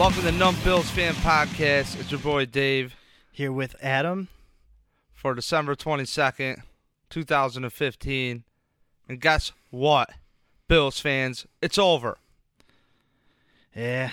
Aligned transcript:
Welcome 0.00 0.22
to 0.22 0.32
Numb 0.32 0.56
Bills 0.64 0.88
Fan 0.88 1.12
Podcast. 1.16 2.00
It's 2.00 2.10
your 2.10 2.20
boy 2.20 2.46
Dave 2.46 2.96
Here 3.40 3.50
with 3.50 3.74
Adam. 3.82 4.28
for 5.14 5.34
December 5.34 5.74
22nd, 5.74 6.60
2015. 7.08 8.44
And 9.08 9.18
guess 9.18 9.52
what? 9.70 10.10
Bills 10.68 11.00
fans, 11.00 11.46
it's 11.62 11.78
over. 11.78 12.18
Yeah, 13.74 14.10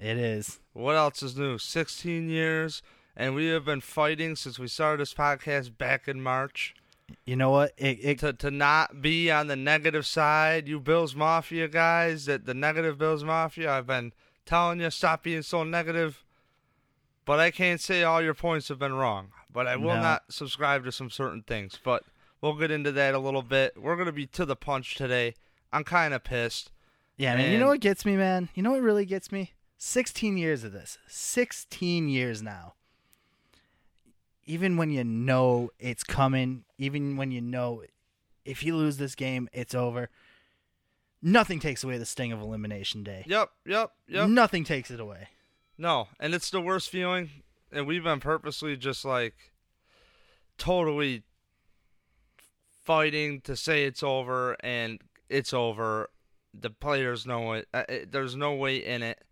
it 0.00 0.16
is. 0.16 0.60
What 0.72 0.96
else 0.96 1.22
is 1.22 1.36
new? 1.36 1.58
16 1.58 2.30
years, 2.30 2.80
and 3.14 3.34
we 3.34 3.48
have 3.48 3.66
been 3.66 3.82
fighting 3.82 4.34
since 4.34 4.58
we 4.58 4.66
started 4.66 5.02
this 5.02 5.12
podcast 5.12 5.76
back 5.76 6.08
in 6.08 6.22
March 6.22 6.74
You 7.26 7.36
know 7.36 7.50
what? 7.50 7.72
It, 7.76 7.98
it 8.02 8.18
to, 8.20 8.32
to 8.32 8.50
not 8.50 9.02
be 9.02 9.30
on 9.30 9.48
the 9.48 9.56
negative 9.56 10.06
side. 10.06 10.68
You 10.68 10.80
Bills 10.80 11.14
Mafia 11.14 11.68
guys, 11.68 12.24
that 12.24 12.46
the 12.46 12.54
negative 12.54 12.96
Bills 12.96 13.24
Mafia, 13.24 13.70
I've 13.70 13.88
been 13.88 14.14
telling 14.46 14.80
you, 14.80 14.88
stop 14.88 15.22
being 15.22 15.42
so 15.42 15.64
negative. 15.64 16.24
But 17.24 17.38
I 17.40 17.50
can't 17.50 17.80
say 17.80 18.02
all 18.02 18.20
your 18.22 18.34
points 18.34 18.68
have 18.68 18.78
been 18.78 18.94
wrong. 18.94 19.32
But 19.52 19.66
I 19.66 19.76
will 19.76 19.94
No. 19.94 20.00
not 20.02 20.24
subscribe 20.32 20.84
to 20.84 20.92
some 20.92 21.10
certain 21.10 21.42
things. 21.42 21.78
But 21.82 22.04
we'll 22.40 22.54
get 22.56 22.70
into 22.70 22.90
that 22.92 23.14
a 23.14 23.18
little 23.18 23.42
bit. 23.42 23.74
We're 23.76 23.96
going 23.96 24.06
to 24.06 24.12
be 24.12 24.26
to 24.28 24.44
the 24.44 24.56
punch 24.56 24.94
today. 24.94 25.34
I'm 25.72 25.84
kind 25.84 26.12
of 26.14 26.24
pissed. 26.24 26.70
yeah, 27.16 27.36
man. 27.36 27.52
You 27.52 27.58
know 27.58 27.68
what 27.68 27.80
gets 27.80 28.04
me, 28.04 28.16
man? 28.16 28.48
You 28.54 28.62
know 28.62 28.72
what 28.72 28.82
really 28.82 29.04
gets 29.04 29.30
me? 29.30 29.52
16 29.78 30.36
years 30.36 30.64
of 30.64 30.72
this. 30.72 30.98
16 31.08 32.08
years 32.08 32.42
now. 32.42 32.74
Even 34.44 34.76
when 34.76 34.90
you 34.90 35.04
know 35.04 35.70
it's 35.78 36.02
coming, 36.02 36.64
even 36.78 37.16
when 37.16 37.30
you 37.30 37.40
know 37.40 37.84
if 38.44 38.62
you 38.64 38.76
lose 38.76 38.96
this 38.96 39.14
game, 39.14 39.48
it's 39.52 39.74
over. 39.74 40.10
Nothing 41.22 41.60
takes 41.60 41.84
away 41.84 41.98
the 41.98 42.06
sting 42.06 42.32
of 42.32 42.40
elimination 42.40 43.04
day. 43.04 43.22
Yep, 43.28 43.50
yep, 43.66 43.92
yep. 44.08 44.28
Nothing 44.28 44.64
takes 44.64 44.90
it 44.90 44.98
away. 44.98 45.28
No, 45.82 46.06
and 46.20 46.32
it's 46.32 46.48
the 46.48 46.60
worst 46.60 46.90
feeling. 46.90 47.28
And 47.72 47.88
we've 47.88 48.04
been 48.04 48.20
purposely 48.20 48.76
just 48.76 49.04
like 49.04 49.34
totally 50.56 51.24
fighting 52.84 53.40
to 53.40 53.56
say 53.56 53.82
it's 53.82 54.00
over, 54.00 54.56
and 54.60 55.00
it's 55.28 55.52
over. 55.52 56.10
The 56.54 56.70
players 56.70 57.26
know 57.26 57.54
it. 57.54 57.66
Uh, 57.74 57.82
there's 58.08 58.36
no 58.36 58.54
way 58.54 58.76
in 58.76 59.02
it. 59.02 59.24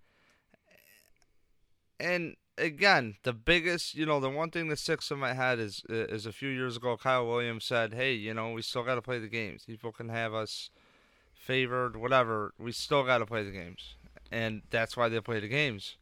And 2.01 2.35
again, 2.59 3.15
the 3.23 3.33
biggest, 3.33 3.95
you 3.95 4.05
know, 4.05 4.19
the 4.19 4.29
one 4.29 4.51
thing 4.51 4.67
that 4.71 4.81
sticks 4.81 5.13
in 5.13 5.21
my 5.21 5.35
head 5.35 5.61
is 5.61 5.85
is 5.89 6.27
a 6.27 6.33
few 6.33 6.49
years 6.49 6.77
ago, 6.77 6.97
Kyle 6.97 7.29
Williams 7.29 7.65
said, 7.65 7.95
"Hey, 7.95 8.15
you 8.15 8.35
know, 8.35 8.51
we 8.51 8.63
still 8.63 8.83
got 8.83 8.97
to 8.97 9.03
play 9.03 9.21
the 9.21 9.29
games. 9.29 9.67
People 9.67 9.93
can 9.93 10.09
have 10.09 10.35
us 10.35 10.71
favored, 11.33 11.97
whatever. 11.97 12.55
We 12.59 12.73
still 12.73 13.05
got 13.05 13.19
to 13.19 13.27
play 13.27 13.45
the 13.45 13.53
games." 13.53 13.95
And 14.33 14.63
that's 14.71 14.97
why 14.97 15.09
they 15.09 15.21
play 15.21 15.39
the 15.39 15.47
games. 15.47 15.97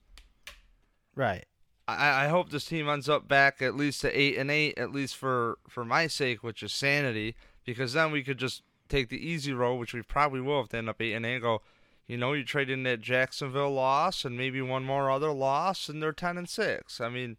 Right. 1.19 1.47
I, 1.88 2.27
I 2.27 2.28
hope 2.28 2.50
this 2.50 2.66
team 2.66 2.88
ends 2.88 3.08
up 3.08 3.27
back 3.27 3.61
at 3.61 3.74
least 3.74 4.02
to 4.02 4.19
eight 4.19 4.38
and 4.38 4.52
eight, 4.52 4.78
at 4.78 4.92
least 4.92 5.16
for 5.16 5.58
for 5.69 5.84
my 5.84 6.06
sake, 6.06 6.44
which 6.44 6.62
is 6.62 6.72
sanity, 6.72 7.34
because 7.64 7.92
then 7.92 8.12
we 8.12 8.22
could 8.22 8.38
just 8.38 8.62
take 8.88 9.08
the 9.08 9.19
easy 9.19 9.52
road, 9.52 9.80
which 9.80 9.92
we 9.92 10.02
probably 10.02 10.41
will 10.41 10.60
if 10.60 10.69
they 10.69 10.78
end 10.78 10.88
up 10.88 11.03
eight 11.03 11.15
and 11.15 11.26
eight. 11.26 11.34
And 11.34 11.42
go, 11.42 11.62
you 12.06 12.16
know, 12.16 12.34
you 12.34 12.44
trade 12.44 12.70
in 12.70 12.84
that 12.84 13.00
Jacksonville 13.00 13.72
loss 13.72 14.25
and 14.25 14.37
maybe 14.37 14.62
one 14.62 14.84
more 14.84 15.10
other 15.10 15.32
loss, 15.32 15.88
and 15.88 16.00
they're 16.00 16.12
ten 16.12 16.38
and 16.38 16.48
six. 16.48 17.00
I 17.00 17.09
mean, 17.09 17.37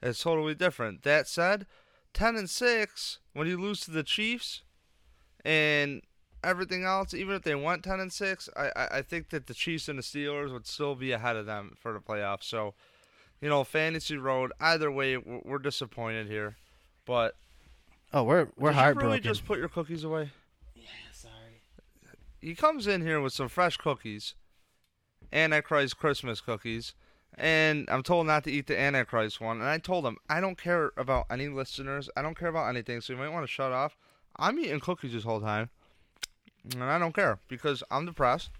it's 0.00 0.22
totally 0.22 0.54
different. 0.54 1.02
That 1.02 1.28
said, 1.28 1.66
ten 2.14 2.34
and 2.34 2.48
six 2.48 3.18
when 3.34 3.46
you 3.46 3.60
lose 3.60 3.80
to 3.80 3.90
the 3.90 4.02
Chiefs, 4.02 4.62
and 5.44 6.00
everything 6.42 6.84
else, 6.84 7.12
even 7.12 7.34
if 7.34 7.42
they 7.42 7.54
went 7.54 7.84
ten 7.84 8.00
and 8.00 8.12
six, 8.12 8.48
I, 8.56 8.70
I 8.74 8.88
I 8.98 9.02
think 9.02 9.28
that 9.28 9.48
the 9.48 9.54
Chiefs 9.54 9.86
and 9.86 9.98
the 9.98 10.02
Steelers 10.02 10.50
would 10.50 10.66
still 10.66 10.94
be 10.94 11.12
ahead 11.12 11.36
of 11.36 11.44
them 11.44 11.74
for 11.78 11.92
the 11.92 12.00
playoffs. 12.00 12.44
So 12.44 12.72
you 13.40 13.48
know, 13.48 13.64
fantasy 13.64 14.16
road. 14.16 14.52
Either 14.60 14.90
way, 14.90 15.16
we're 15.16 15.40
we're 15.44 15.58
disappointed 15.58 16.26
here. 16.28 16.56
But 17.04 17.36
Oh, 18.12 18.22
we're 18.22 18.48
we're 18.56 18.72
did 18.72 18.78
you 18.96 19.00
really 19.00 19.20
just 19.20 19.44
put 19.44 19.58
your 19.58 19.68
cookies 19.68 20.04
away? 20.04 20.30
yeah, 20.74 20.82
sorry. 21.12 21.34
He 22.40 22.54
comes 22.54 22.86
in 22.86 23.02
here 23.02 23.20
with 23.20 23.32
some 23.32 23.48
fresh 23.48 23.76
cookies, 23.76 24.34
Antichrist 25.32 25.98
Christmas 25.98 26.40
cookies, 26.40 26.94
and 27.36 27.88
I'm 27.90 28.02
told 28.02 28.26
not 28.26 28.44
to 28.44 28.50
eat 28.52 28.66
the 28.66 28.78
Antichrist 28.78 29.40
one. 29.40 29.60
And 29.60 29.68
I 29.68 29.78
told 29.78 30.06
him 30.06 30.16
I 30.28 30.40
don't 30.40 30.56
care 30.56 30.92
about 30.96 31.26
any 31.30 31.48
listeners. 31.48 32.08
I 32.16 32.22
don't 32.22 32.36
care 32.38 32.48
about 32.48 32.68
anything. 32.68 33.00
So 33.00 33.12
you 33.12 33.18
might 33.18 33.28
want 33.28 33.44
to 33.44 33.52
shut 33.52 33.72
off. 33.72 33.96
I'm 34.36 34.58
eating 34.58 34.80
cookies 34.80 35.12
this 35.12 35.24
whole 35.24 35.40
time, 35.40 35.68
and 36.72 36.84
I 36.84 36.98
don't 36.98 37.14
care 37.14 37.38
because 37.48 37.82
I'm 37.90 38.06
depressed. 38.06 38.50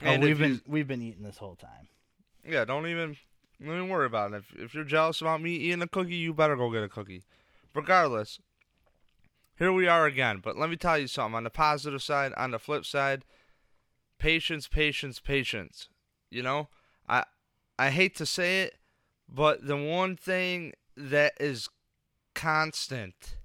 Oh, 0.00 0.06
And 0.06 0.22
we've 0.22 0.38
been 0.38 0.54
you- 0.54 0.60
we've 0.66 0.88
been 0.88 1.02
eating 1.02 1.22
this 1.22 1.38
whole 1.38 1.54
time. 1.54 1.88
Yeah, 2.44 2.64
don't 2.64 2.86
even 2.86 3.16
don't 3.60 3.76
even 3.76 3.88
worry 3.88 4.06
about 4.06 4.32
it. 4.32 4.36
If 4.36 4.54
if 4.58 4.74
you're 4.74 4.84
jealous 4.84 5.20
about 5.20 5.42
me 5.42 5.54
eating 5.54 5.82
a 5.82 5.88
cookie, 5.88 6.16
you 6.16 6.34
better 6.34 6.56
go 6.56 6.70
get 6.70 6.82
a 6.82 6.88
cookie. 6.88 7.22
Regardless, 7.74 8.38
here 9.58 9.72
we 9.72 9.86
are 9.86 10.06
again. 10.06 10.40
But 10.42 10.56
let 10.56 10.70
me 10.70 10.76
tell 10.76 10.98
you 10.98 11.06
something. 11.06 11.36
On 11.36 11.44
the 11.44 11.50
positive 11.50 12.02
side, 12.02 12.32
on 12.36 12.50
the 12.50 12.58
flip 12.58 12.84
side, 12.84 13.24
patience, 14.18 14.68
patience, 14.68 15.20
patience. 15.20 15.88
You 16.30 16.42
know, 16.42 16.68
I 17.08 17.24
I 17.78 17.90
hate 17.90 18.16
to 18.16 18.26
say 18.26 18.62
it, 18.62 18.74
but 19.28 19.66
the 19.66 19.76
one 19.76 20.16
thing 20.16 20.72
that 20.96 21.34
is 21.40 21.68
constant 22.34 23.36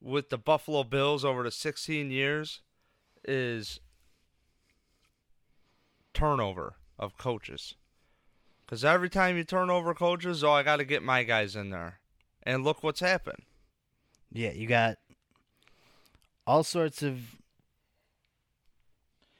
with 0.00 0.28
the 0.30 0.38
Buffalo 0.38 0.84
Bills 0.84 1.24
over 1.24 1.42
the 1.42 1.50
16 1.50 2.10
years 2.10 2.62
is 3.24 3.80
turnover 6.14 6.77
of 6.98 7.16
coaches. 7.18 7.74
Because 8.64 8.84
every 8.84 9.08
time 9.08 9.36
you 9.36 9.44
turn 9.44 9.70
over 9.70 9.94
coaches, 9.94 10.44
oh, 10.44 10.52
I 10.52 10.62
got 10.62 10.76
to 10.76 10.84
get 10.84 11.02
my 11.02 11.22
guys 11.22 11.56
in 11.56 11.70
there. 11.70 12.00
And 12.42 12.64
look 12.64 12.82
what's 12.82 13.00
happened. 13.00 13.42
Yeah, 14.32 14.52
you 14.52 14.66
got 14.66 14.98
all 16.46 16.62
sorts 16.64 17.02
of 17.02 17.18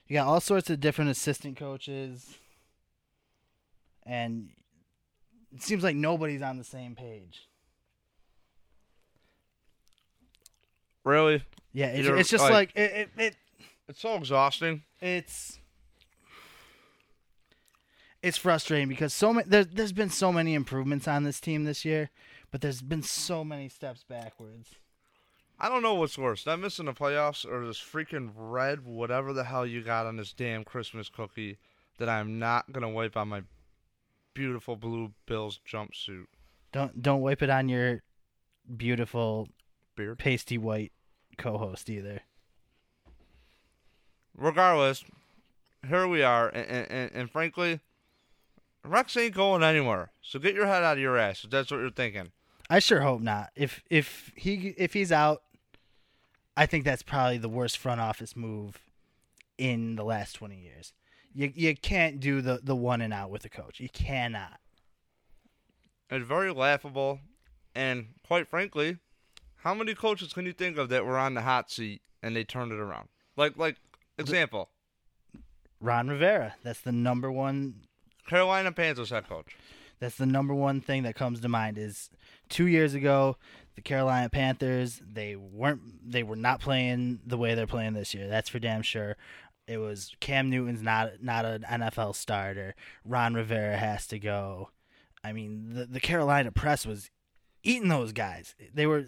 you 0.07 0.15
got 0.15 0.27
all 0.27 0.41
sorts 0.41 0.71
of 0.71 0.81
different 0.81 1.11
assistant 1.11 1.57
coaches 1.59 2.37
and 4.07 4.49
it 5.55 5.63
seems 5.63 5.83
like 5.83 5.97
nobody's 5.97 6.41
on 6.43 6.57
the 6.57 6.65
same 6.65 6.95
page. 6.95 7.47
Really? 11.05 11.43
Yeah, 11.73 11.87
it's, 11.87 12.09
it's 12.09 12.31
just 12.31 12.45
like- 12.45 12.53
like, 12.53 12.73
it, 12.77 12.93
it, 12.93 13.09
it 13.19 13.37
It's 13.89 14.01
so 14.01 14.15
exhausting. 14.17 14.83
it's 15.01 15.59
it's 18.29 18.39
frustrating 18.39 18.89
because 18.89 19.13
so 19.13 19.33
many 19.33 19.49
there, 19.49 19.65
there's 19.65 19.93
been 19.93 20.11
so 20.11 20.31
many 20.31 20.55
improvements 20.55 21.09
on 21.09 21.25
this 21.25 21.41
team 21.41 21.65
this 21.65 21.85
year, 21.85 22.11
but 22.51 22.61
there's 22.61 22.83
been 22.83 23.03
so 23.03 23.43
many 23.43 23.69
steps 23.69 24.05
backwards. 24.05 24.77
I 25.59 25.69
don't 25.69 25.83
know 25.83 25.95
what's 25.95 26.17
worse, 26.17 26.47
not 26.47 26.61
missing 26.61 26.87
the 26.87 26.93
playoffs 26.93 27.45
or 27.45 27.67
this 27.67 27.81
freaking 27.81 28.31
red, 28.37 28.85
whatever 28.85 29.33
the 29.33 29.45
hell 29.45 29.67
you 29.67 29.83
got 29.83 30.07
on 30.07 30.17
this 30.17 30.33
damn 30.33 30.63
Christmas 30.63 31.09
cookie 31.09 31.59
that 31.99 32.09
I'm 32.09 32.39
not 32.39 32.71
going 32.71 32.83
to 32.83 32.89
wipe 32.89 33.17
on 33.17 33.29
my 33.29 33.43
beautiful 34.35 34.77
blue 34.77 35.13
Bills 35.27 35.59
jumpsuit 35.69 36.27
Don't 36.71 37.03
don't 37.03 37.23
wipe 37.23 37.43
it 37.43 37.51
on 37.51 37.69
your 37.69 38.03
beautiful 38.77 39.49
beard. 39.97 40.19
pasty 40.19 40.59
white 40.59 40.93
co-host 41.39 41.91
either. 41.91 42.21
Regardless, 44.37 45.05
here 45.89 46.07
we 46.07 46.23
are. 46.23 46.49
And, 46.49 46.89
and, 46.91 47.11
and 47.13 47.31
frankly, 47.31 47.81
Rex 48.85 49.17
ain't 49.17 49.35
going 49.35 49.63
anywhere. 49.63 50.11
So 50.23 50.39
get 50.39 50.55
your 50.55 50.67
head 50.67 50.83
out 50.83 50.97
of 50.97 51.03
your 51.03 51.19
ass 51.19 51.45
if 51.45 51.51
that's 51.51 51.71
what 51.71 51.79
you're 51.79 51.91
thinking. 51.91 52.33
I 52.71 52.79
sure 52.79 53.01
hope 53.01 53.21
not. 53.21 53.51
If 53.57 53.83
if 53.91 54.33
he 54.37 54.75
if 54.77 54.93
he's 54.93 55.13
out, 55.13 55.43
I 56.57 56.67
think 56.67 56.85
that's 56.85 57.03
probably 57.03 57.39
the 57.39 57.49
worst 57.49 57.79
front 57.79 58.01
office 58.01 58.37
move 58.37 58.79
in 59.57 59.97
the 59.97 60.05
last 60.05 60.35
twenty 60.35 60.61
years. 60.61 60.93
You 61.35 61.53
you 61.55 61.77
can't 61.77 62.21
do 62.21 62.41
the 62.41 62.61
the 62.63 62.77
one 62.77 63.01
and 63.01 63.13
out 63.13 63.31
with 63.31 63.45
a 63.45 63.49
coach. 63.49 63.81
You 63.81 63.89
cannot. 63.89 64.61
It's 66.11 66.27
very 66.27 66.53
laughable. 66.53 67.21
And 67.75 68.09
quite 68.27 68.49
frankly, 68.49 68.99
how 69.57 69.75
many 69.75 69.95
coaches 69.95 70.33
can 70.33 70.47
you 70.47 70.53
think 70.53 70.79
of 70.79 70.89
that 70.89 71.05
were 71.05 71.19
on 71.19 71.35
the 71.35 71.43
hot 71.43 71.71
seat 71.71 72.03
and 72.23 72.35
they 72.35 72.45
turned 72.45 72.73
it 72.73 72.79
around? 72.79 73.09
Like, 73.37 73.57
like 73.57 73.77
example, 74.19 74.71
Ron 75.81 76.09
Rivera, 76.09 76.57
that's 76.63 76.81
the 76.81 76.93
number 76.93 77.31
one. 77.31 77.83
Carolina 78.29 78.73
Panthers 78.73 79.11
head 79.11 79.29
coach. 79.29 79.57
That's 80.01 80.17
the 80.17 80.27
number 80.27 80.55
one 80.55 80.81
thing 80.81 81.03
that 81.03 81.17
comes 81.17 81.41
to 81.41 81.49
mind 81.49 81.77
is 81.77 82.11
two 82.49 82.67
years 82.67 82.95
ago, 82.95 83.37
the 83.75 83.83
Carolina 83.83 84.29
Panthers, 84.29 85.03
they 85.05 85.35
weren't 85.35 85.81
they 86.11 86.23
were 86.23 86.37
not 86.37 86.61
playing 86.61 87.21
the 87.27 87.37
way 87.37 87.55
they're 87.55 87.67
playing 87.67 87.95
this 87.95 88.15
year. 88.15 88.29
That's 88.29 88.49
for 88.49 88.59
damn 88.59 88.83
sure. 88.83 89.17
It 89.67 89.79
was 89.79 90.15
Cam 90.21 90.51
Newton's 90.51 90.83
not 90.83 91.23
not 91.23 91.45
an 91.45 91.63
NFL 91.69 92.15
starter. 92.15 92.75
Ron 93.05 93.35
Rivera 93.35 93.77
has 93.77 94.07
to 94.09 94.19
go. 94.19 94.71
I 95.25 95.33
mean, 95.33 95.75
the 95.75 95.87
the 95.87 96.01
Carolina 96.01 96.53
press 96.53 96.87
was 96.87 97.11
eating 97.63 97.89
those 97.89 98.13
guys. 98.13 98.55
They 98.73 98.87
were 98.87 99.05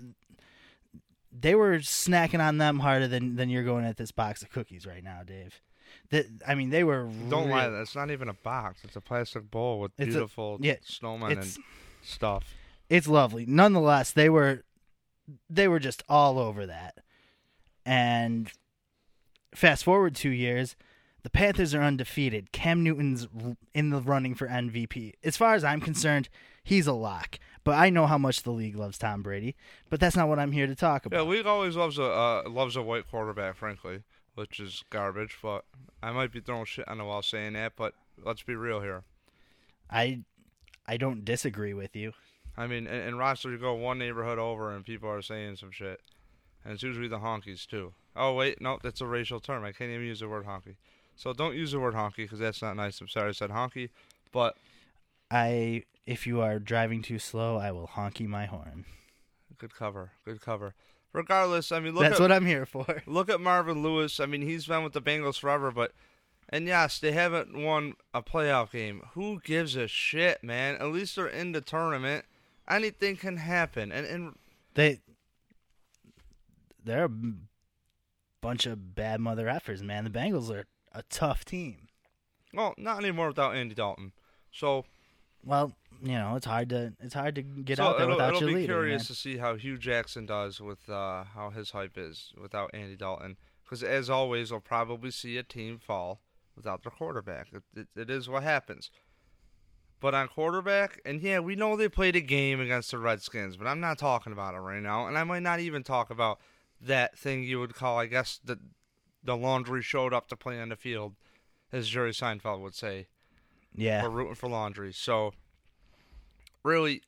they 1.32 1.54
were 1.54 1.78
snacking 1.78 2.40
on 2.40 2.58
them 2.58 2.80
harder 2.80 3.06
than 3.06 3.36
than 3.36 3.48
you're 3.48 3.64
going 3.64 3.84
at 3.84 3.96
this 3.96 4.10
box 4.10 4.42
of 4.42 4.50
cookies 4.50 4.86
right 4.86 5.04
now, 5.04 5.22
Dave. 5.24 5.60
That 6.10 6.26
I 6.46 6.54
mean, 6.54 6.70
they 6.70 6.84
were. 6.84 7.08
Don't 7.28 7.46
real- 7.46 7.56
lie. 7.56 7.68
That's 7.68 7.94
not 7.94 8.10
even 8.10 8.28
a 8.28 8.34
box. 8.34 8.80
It's 8.84 8.96
a 8.96 9.00
plastic 9.00 9.50
bowl 9.50 9.80
with 9.80 9.92
It's 9.98 10.08
a- 10.08 10.18
beautiful 10.18 10.58
yeah, 10.60 10.76
snowmen 10.86 11.32
and 11.32 11.56
stuff. 12.02 12.44
it's 12.88 13.06
lovely. 13.08 13.46
Nonetheless, 13.46 14.10
they 14.12 14.28
were 14.28 14.64
they 15.48 15.68
were 15.68 15.78
just 15.78 16.02
all 16.08 16.38
over 16.38 16.66
that. 16.66 16.98
And 17.86 18.50
fast 19.54 19.84
forward 19.84 20.14
two 20.14 20.30
years, 20.30 20.76
the 21.22 21.30
Panthers 21.30 21.74
are 21.74 21.82
undefeated. 21.82 22.52
Cam 22.52 22.82
Newton's 22.82 23.28
in 23.74 23.90
the 23.90 24.00
running 24.00 24.34
for 24.34 24.48
MVP. 24.48 25.14
As 25.22 25.36
far 25.36 25.54
as 25.54 25.64
I'm 25.64 25.80
concerned, 25.80 26.28
he's 26.62 26.86
a 26.86 26.92
lock. 26.92 27.38
But 27.62 27.72
I 27.76 27.90
know 27.90 28.06
how 28.06 28.16
much 28.18 28.42
the 28.42 28.52
league 28.52 28.76
loves 28.76 28.96
Tom 28.98 29.22
Brady. 29.22 29.54
But 29.90 30.00
that's 30.00 30.16
not 30.16 30.28
what 30.28 30.38
I'm 30.38 30.52
here 30.52 30.66
to 30.66 30.74
talk 30.74 31.04
about. 31.06 31.16
Yeah, 31.24 31.30
league 31.30 31.46
always 31.46 31.76
loves 31.76 31.98
a 31.98 32.04
uh, 32.04 32.42
loves 32.48 32.74
a 32.76 32.82
white 32.82 33.06
quarterback, 33.08 33.56
frankly, 33.56 34.02
which 34.40 34.58
is 34.58 34.82
garbage. 34.88 35.36
But 35.42 35.66
I 36.02 36.12
might 36.12 36.32
be 36.32 36.40
throwing 36.40 36.64
shit 36.64 36.88
on 36.88 36.96
the 36.96 37.04
wall 37.04 37.20
saying 37.20 37.52
that, 37.52 37.74
but 37.76 37.92
let's 38.24 38.42
be 38.42 38.54
real 38.54 38.80
here. 38.80 39.02
I 39.90 40.20
I 40.86 40.96
don't 40.96 41.26
disagree 41.26 41.74
with 41.74 41.94
you. 41.94 42.12
I 42.56 42.66
mean, 42.66 42.86
in, 42.86 43.00
in 43.02 43.18
roster, 43.18 43.50
you 43.50 43.58
go 43.58 43.74
one 43.74 43.98
neighborhood 43.98 44.38
over, 44.38 44.74
and 44.74 44.84
people 44.84 45.10
are 45.10 45.20
saying 45.20 45.56
some 45.56 45.70
shit, 45.70 46.00
and 46.64 46.72
it's 46.72 46.82
usually 46.82 47.06
the 47.06 47.18
honkies 47.18 47.66
too. 47.66 47.92
Oh 48.16 48.34
wait, 48.34 48.62
no, 48.62 48.78
that's 48.82 49.02
a 49.02 49.06
racial 49.06 49.40
term. 49.40 49.62
I 49.62 49.72
can't 49.72 49.90
even 49.90 50.06
use 50.06 50.20
the 50.20 50.28
word 50.28 50.46
honky. 50.46 50.76
So 51.16 51.34
don't 51.34 51.54
use 51.54 51.72
the 51.72 51.80
word 51.80 51.94
honky 51.94 52.16
because 52.16 52.38
that's 52.38 52.62
not 52.62 52.76
nice. 52.76 52.98
I'm 53.00 53.08
sorry 53.08 53.28
I 53.28 53.32
said 53.32 53.50
honky, 53.50 53.90
but 54.32 54.56
I 55.30 55.84
if 56.06 56.26
you 56.26 56.40
are 56.40 56.58
driving 56.58 57.02
too 57.02 57.18
slow, 57.18 57.58
I 57.58 57.72
will 57.72 57.88
honky 57.88 58.26
my 58.26 58.46
horn. 58.46 58.86
good 59.58 59.74
cover, 59.74 60.12
good 60.24 60.40
cover. 60.40 60.74
Regardless, 61.12 61.72
I 61.72 61.80
mean, 61.80 61.94
look 61.94 62.04
That's 62.04 62.16
at 62.16 62.20
what 62.20 62.32
I'm 62.32 62.46
here 62.46 62.64
for. 62.66 63.02
look 63.06 63.28
at 63.28 63.40
Marvin 63.40 63.82
Lewis. 63.82 64.20
I 64.20 64.26
mean, 64.26 64.42
he's 64.42 64.66
been 64.66 64.84
with 64.84 64.92
the 64.92 65.02
Bengals 65.02 65.38
forever, 65.40 65.70
but 65.70 65.92
and 66.48 66.66
yes, 66.66 66.98
they 66.98 67.12
haven't 67.12 67.56
won 67.56 67.94
a 68.14 68.22
playoff 68.22 68.72
game. 68.72 69.02
Who 69.14 69.40
gives 69.40 69.76
a 69.76 69.88
shit, 69.88 70.42
man? 70.44 70.76
At 70.76 70.86
least 70.92 71.16
they're 71.16 71.26
in 71.26 71.52
the 71.52 71.60
tournament. 71.60 72.24
Anything 72.68 73.16
can 73.16 73.38
happen, 73.38 73.90
and 73.90 74.06
and 74.06 74.38
They 74.74 75.00
they're 76.84 77.04
a 77.06 77.10
bunch 78.40 78.66
of 78.66 78.94
bad 78.94 79.20
mother 79.20 79.46
effers, 79.46 79.82
man. 79.82 80.04
The 80.04 80.10
Bengals 80.10 80.50
are 80.50 80.66
a 80.92 81.02
tough 81.04 81.44
team. 81.44 81.88
well, 82.54 82.74
not 82.78 82.98
anymore 82.98 83.28
without 83.28 83.54
Andy 83.54 83.74
Dalton. 83.74 84.12
So 84.52 84.84
Well, 85.44 85.72
you 86.02 86.12
know, 86.12 86.36
it's 86.36 86.46
hard 86.46 86.68
to 86.70 86.92
it's 87.00 87.14
hard 87.14 87.34
to 87.36 87.42
get 87.42 87.78
so 87.78 87.84
out 87.84 87.98
there 87.98 88.04
it'll, 88.04 88.16
without 88.16 88.28
it'll 88.36 88.40
your 88.40 88.48
be 88.48 88.54
leader. 88.56 88.74
curious 88.74 89.02
man. 89.02 89.06
to 89.06 89.14
see 89.14 89.36
how 89.36 89.54
Hue 89.56 89.78
Jackson 89.78 90.26
does 90.26 90.60
with 90.60 90.88
uh, 90.88 91.24
how 91.24 91.50
his 91.50 91.70
hype 91.70 91.96
is 91.96 92.32
without 92.40 92.70
Andy 92.72 92.96
Dalton. 92.96 93.36
Because 93.64 93.82
as 93.82 94.10
always, 94.10 94.50
we'll 94.50 94.60
probably 94.60 95.10
see 95.10 95.36
a 95.38 95.42
team 95.42 95.78
fall 95.78 96.20
without 96.56 96.82
their 96.82 96.90
quarterback. 96.90 97.48
It, 97.52 97.62
it, 97.76 97.88
it 97.94 98.10
is 98.10 98.28
what 98.28 98.42
happens. 98.42 98.90
But 100.00 100.14
on 100.14 100.28
quarterback, 100.28 101.00
and 101.04 101.20
yeah, 101.20 101.40
we 101.40 101.54
know 101.54 101.76
they 101.76 101.88
played 101.88 102.16
a 102.16 102.20
game 102.20 102.58
against 102.58 102.90
the 102.90 102.98
Redskins, 102.98 103.56
but 103.56 103.66
I'm 103.66 103.80
not 103.80 103.98
talking 103.98 104.32
about 104.32 104.54
it 104.54 104.58
right 104.58 104.82
now, 104.82 105.06
and 105.06 105.16
I 105.16 105.24
might 105.24 105.42
not 105.42 105.60
even 105.60 105.82
talk 105.82 106.10
about 106.10 106.40
that 106.80 107.18
thing 107.18 107.42
you 107.44 107.60
would 107.60 107.74
call, 107.74 107.98
I 107.98 108.06
guess, 108.06 108.40
the 108.42 108.58
the 109.22 109.36
laundry 109.36 109.82
showed 109.82 110.14
up 110.14 110.28
to 110.28 110.36
play 110.36 110.58
on 110.58 110.70
the 110.70 110.76
field, 110.76 111.14
as 111.70 111.88
Jerry 111.88 112.12
Seinfeld 112.12 112.60
would 112.62 112.74
say. 112.74 113.08
Yeah. 113.74 114.02
We're 114.02 114.10
rooting 114.10 114.34
for 114.34 114.48
laundry. 114.48 114.92
So, 114.92 115.32
really, 116.64 117.02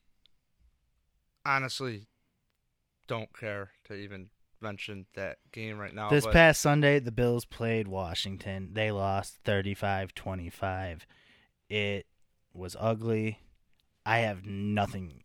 honestly, 1.44 2.06
don't 3.06 3.36
care 3.38 3.70
to 3.84 3.94
even 3.94 4.30
mention 4.60 5.06
that 5.14 5.38
game 5.50 5.78
right 5.78 5.94
now. 5.94 6.08
This 6.08 6.24
but 6.24 6.32
past 6.32 6.60
Sunday, 6.60 7.00
the 7.00 7.12
Bills 7.12 7.44
played 7.44 7.88
Washington. 7.88 8.70
They 8.72 8.90
lost 8.90 9.42
35-25. 9.44 11.00
It 11.68 12.06
was 12.54 12.76
ugly. 12.78 13.38
I 14.06 14.18
have 14.18 14.46
nothing. 14.46 15.22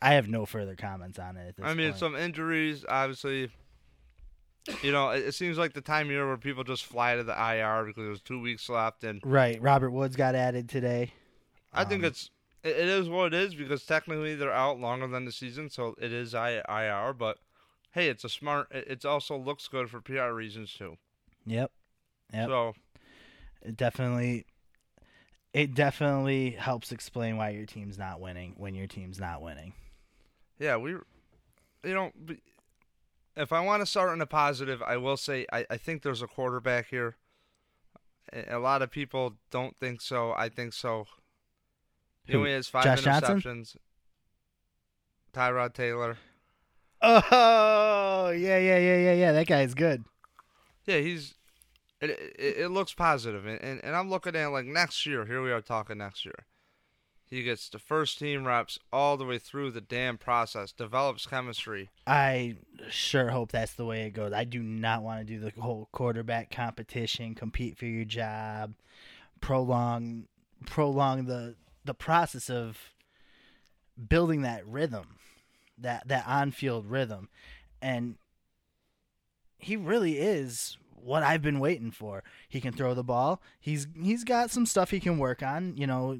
I 0.00 0.14
have 0.14 0.28
no 0.28 0.46
further 0.46 0.74
comments 0.76 1.18
on 1.18 1.36
it. 1.36 1.48
At 1.48 1.56
this 1.56 1.66
I 1.66 1.74
mean, 1.74 1.90
point. 1.90 1.98
some 1.98 2.16
injuries, 2.16 2.84
obviously. 2.88 3.50
You 4.82 4.92
know, 4.92 5.10
it, 5.10 5.24
it 5.28 5.32
seems 5.34 5.56
like 5.58 5.72
the 5.72 5.80
time 5.80 6.06
of 6.06 6.12
year 6.12 6.26
where 6.26 6.36
people 6.36 6.64
just 6.64 6.84
fly 6.84 7.16
to 7.16 7.24
the 7.24 7.32
IR 7.32 7.84
because 7.86 8.04
there's 8.04 8.20
two 8.22 8.40
weeks 8.40 8.68
left, 8.68 9.02
and 9.04 9.20
right. 9.24 9.60
Robert 9.62 9.90
Woods 9.90 10.16
got 10.16 10.34
added 10.34 10.68
today. 10.68 11.12
I 11.72 11.84
think 11.84 12.02
Um, 12.02 12.08
it's 12.08 12.30
it, 12.62 12.76
it 12.76 12.88
is 12.88 13.08
what 13.08 13.32
it 13.32 13.34
is 13.34 13.54
because 13.54 13.84
technically 13.84 14.34
they're 14.34 14.52
out 14.52 14.78
longer 14.78 15.06
than 15.06 15.24
the 15.24 15.32
season, 15.32 15.70
so 15.70 15.94
it 16.00 16.12
is 16.12 16.34
I- 16.34 16.62
IR. 16.68 17.12
But 17.12 17.38
hey, 17.92 18.08
it's 18.08 18.24
a 18.24 18.28
smart. 18.28 18.68
It, 18.70 18.86
it 18.88 19.04
also 19.04 19.36
looks 19.36 19.68
good 19.68 19.88
for 19.90 20.00
PR 20.00 20.32
reasons 20.32 20.72
too. 20.74 20.96
Yep. 21.46 21.70
Yep. 22.34 22.48
So 22.48 22.74
It 23.62 23.76
definitely 23.76 24.44
it 25.54 25.74
definitely 25.74 26.50
helps 26.50 26.92
explain 26.92 27.36
why 27.36 27.50
your 27.50 27.66
team's 27.66 27.98
not 27.98 28.20
winning 28.20 28.54
when 28.58 28.74
your 28.74 28.86
team's 28.86 29.18
not 29.18 29.40
winning. 29.40 29.72
yeah, 30.58 30.76
we, 30.76 30.90
you 30.90 31.94
know, 31.94 32.12
if 33.38 33.52
I 33.52 33.60
want 33.60 33.80
to 33.80 33.86
start 33.86 34.12
in 34.12 34.20
a 34.20 34.26
positive, 34.26 34.82
I 34.82 34.96
will 34.96 35.16
say 35.16 35.46
I, 35.52 35.64
I 35.70 35.76
think 35.76 36.02
there's 36.02 36.22
a 36.22 36.26
quarterback 36.26 36.88
here. 36.88 37.16
A 38.48 38.58
lot 38.58 38.82
of 38.82 38.90
people 38.90 39.34
don't 39.50 39.76
think 39.78 40.00
so. 40.00 40.32
I 40.36 40.48
think 40.48 40.74
so. 40.74 41.06
You 42.26 42.34
know, 42.34 42.40
Who? 42.40 42.46
he 42.46 42.52
has 42.52 42.68
five 42.68 42.84
Josh 42.84 43.02
Johnson? 43.02 43.64
Tyrod 45.32 45.72
Taylor. 45.74 46.18
Oh 47.00 48.30
yeah, 48.30 48.58
yeah, 48.58 48.78
yeah, 48.78 48.96
yeah, 48.96 49.12
yeah. 49.12 49.32
That 49.32 49.46
guy's 49.46 49.74
good. 49.74 50.04
Yeah, 50.84 50.98
he's. 50.98 51.34
It, 52.00 52.10
it, 52.10 52.56
it 52.58 52.68
looks 52.70 52.92
positive, 52.92 53.46
and, 53.46 53.60
and 53.62 53.80
and 53.82 53.96
I'm 53.96 54.10
looking 54.10 54.36
at 54.36 54.48
like 54.48 54.66
next 54.66 55.06
year. 55.06 55.24
Here 55.24 55.42
we 55.42 55.50
are 55.50 55.60
talking 55.60 55.98
next 55.98 56.24
year. 56.24 56.46
He 57.30 57.42
gets 57.42 57.68
the 57.68 57.78
first 57.78 58.18
team 58.18 58.46
reps 58.46 58.78
all 58.90 59.18
the 59.18 59.26
way 59.26 59.38
through 59.38 59.72
the 59.72 59.82
damn 59.82 60.16
process, 60.16 60.72
develops 60.72 61.26
chemistry. 61.26 61.90
I 62.06 62.56
sure 62.88 63.28
hope 63.28 63.52
that's 63.52 63.74
the 63.74 63.84
way 63.84 64.02
it 64.02 64.12
goes. 64.12 64.32
I 64.32 64.44
do 64.44 64.62
not 64.62 65.02
want 65.02 65.20
to 65.20 65.24
do 65.24 65.38
the 65.38 65.60
whole 65.60 65.88
quarterback 65.92 66.50
competition, 66.50 67.34
compete 67.34 67.76
for 67.76 67.84
your 67.84 68.06
job, 68.06 68.74
prolong 69.40 70.26
prolong 70.66 71.26
the 71.26 71.54
the 71.84 71.94
process 71.94 72.48
of 72.50 72.78
building 74.08 74.42
that 74.42 74.66
rhythm, 74.66 75.16
that 75.76 76.08
that 76.08 76.26
on-field 76.26 76.86
rhythm. 76.86 77.28
And 77.82 78.16
he 79.58 79.76
really 79.76 80.18
is 80.18 80.78
what 80.94 81.22
I've 81.22 81.42
been 81.42 81.60
waiting 81.60 81.90
for. 81.90 82.24
He 82.48 82.60
can 82.60 82.72
throw 82.72 82.94
the 82.94 83.04
ball. 83.04 83.42
He's 83.60 83.86
he's 84.00 84.24
got 84.24 84.50
some 84.50 84.64
stuff 84.64 84.90
he 84.90 85.00
can 85.00 85.18
work 85.18 85.42
on, 85.42 85.76
you 85.76 85.86
know, 85.86 86.18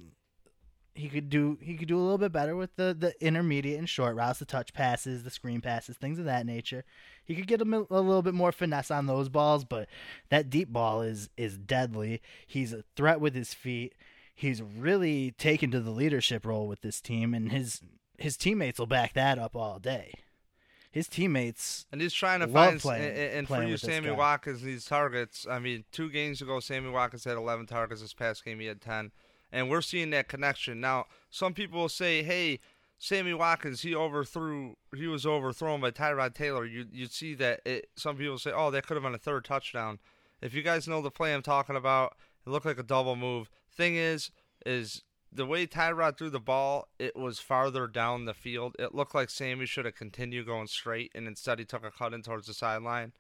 he 0.98 1.08
could 1.08 1.30
do 1.30 1.56
he 1.62 1.76
could 1.76 1.88
do 1.88 1.96
a 1.98 2.02
little 2.02 2.18
bit 2.18 2.32
better 2.32 2.56
with 2.56 2.74
the 2.76 2.94
the 2.98 3.14
intermediate 3.24 3.78
and 3.78 3.88
short 3.88 4.16
routes, 4.16 4.38
the 4.38 4.44
touch 4.44 4.72
passes, 4.72 5.22
the 5.22 5.30
screen 5.30 5.60
passes, 5.60 5.96
things 5.96 6.18
of 6.18 6.24
that 6.24 6.44
nature. 6.44 6.84
He 7.24 7.34
could 7.34 7.46
get 7.46 7.60
a, 7.60 7.64
a 7.64 8.00
little 8.00 8.22
bit 8.22 8.34
more 8.34 8.52
finesse 8.52 8.90
on 8.90 9.06
those 9.06 9.28
balls, 9.28 9.64
but 9.64 9.88
that 10.30 10.50
deep 10.50 10.72
ball 10.72 11.02
is 11.02 11.30
is 11.36 11.56
deadly. 11.56 12.20
He's 12.46 12.72
a 12.72 12.84
threat 12.96 13.20
with 13.20 13.34
his 13.34 13.54
feet. 13.54 13.94
He's 14.34 14.62
really 14.62 15.32
taken 15.32 15.70
to 15.72 15.80
the 15.80 15.90
leadership 15.90 16.44
role 16.46 16.66
with 16.66 16.80
this 16.80 17.00
team, 17.00 17.34
and 17.34 17.52
his 17.52 17.80
his 18.18 18.36
teammates 18.36 18.78
will 18.78 18.86
back 18.86 19.12
that 19.14 19.38
up 19.38 19.54
all 19.54 19.78
day. 19.78 20.12
His 20.90 21.06
teammates, 21.06 21.86
And 21.92 22.00
he's 22.00 22.14
trying 22.14 22.40
to 22.40 22.48
find 22.48 22.80
playing- 22.80 23.04
and, 23.10 23.16
and 23.18 23.48
for 23.48 23.62
you, 23.62 23.76
Sammy. 23.76 24.10
Watkins 24.10 24.62
these 24.62 24.86
targets. 24.86 25.46
I 25.48 25.58
mean, 25.58 25.84
two 25.92 26.08
games 26.10 26.40
ago, 26.40 26.60
Sammy 26.60 26.88
Watkins 26.90 27.24
had 27.24 27.36
11 27.36 27.66
targets. 27.66 28.00
This 28.00 28.14
past 28.14 28.42
game, 28.44 28.58
he 28.58 28.66
had 28.66 28.80
10, 28.80 29.12
and 29.52 29.70
we're 29.70 29.80
seeing 29.80 30.10
that 30.10 30.28
connection 30.28 30.80
now. 30.80 31.06
Some 31.30 31.54
people 31.54 31.80
will 31.80 31.88
say, 31.88 32.22
"Hey, 32.22 32.60
Sammy 32.98 33.34
Watkins, 33.34 33.82
he 33.82 33.94
overthrew, 33.94 34.76
he 34.94 35.06
was 35.06 35.26
overthrown 35.26 35.80
by 35.80 35.90
Tyrod 35.90 36.34
Taylor." 36.34 36.64
You 36.64 36.86
you'd 36.92 37.12
see 37.12 37.34
that. 37.34 37.60
It, 37.64 37.90
some 37.96 38.16
people 38.16 38.38
say, 38.38 38.52
"Oh, 38.52 38.70
that 38.70 38.86
could 38.86 38.96
have 38.96 39.04
been 39.04 39.14
a 39.14 39.18
third 39.18 39.44
touchdown." 39.44 39.98
If 40.40 40.54
you 40.54 40.62
guys 40.62 40.86
know 40.86 41.02
the 41.02 41.10
play 41.10 41.34
I'm 41.34 41.42
talking 41.42 41.76
about, 41.76 42.16
it 42.46 42.50
looked 42.50 42.66
like 42.66 42.78
a 42.78 42.84
double 42.84 43.16
move. 43.16 43.50
Thing 43.70 43.96
is, 43.96 44.30
is 44.64 45.02
the 45.32 45.46
way 45.46 45.66
Tyrod 45.66 46.16
threw 46.16 46.30
the 46.30 46.40
ball, 46.40 46.88
it 46.98 47.16
was 47.16 47.38
farther 47.38 47.86
down 47.86 48.24
the 48.24 48.34
field. 48.34 48.76
It 48.78 48.94
looked 48.94 49.14
like 49.14 49.30
Sammy 49.30 49.66
should 49.66 49.84
have 49.84 49.94
continued 49.94 50.46
going 50.46 50.68
straight, 50.68 51.12
and 51.14 51.26
instead 51.26 51.58
he 51.58 51.64
took 51.64 51.84
a 51.84 51.90
cut 51.90 52.14
in 52.14 52.22
towards 52.22 52.46
the 52.46 52.54
sideline. 52.54 53.12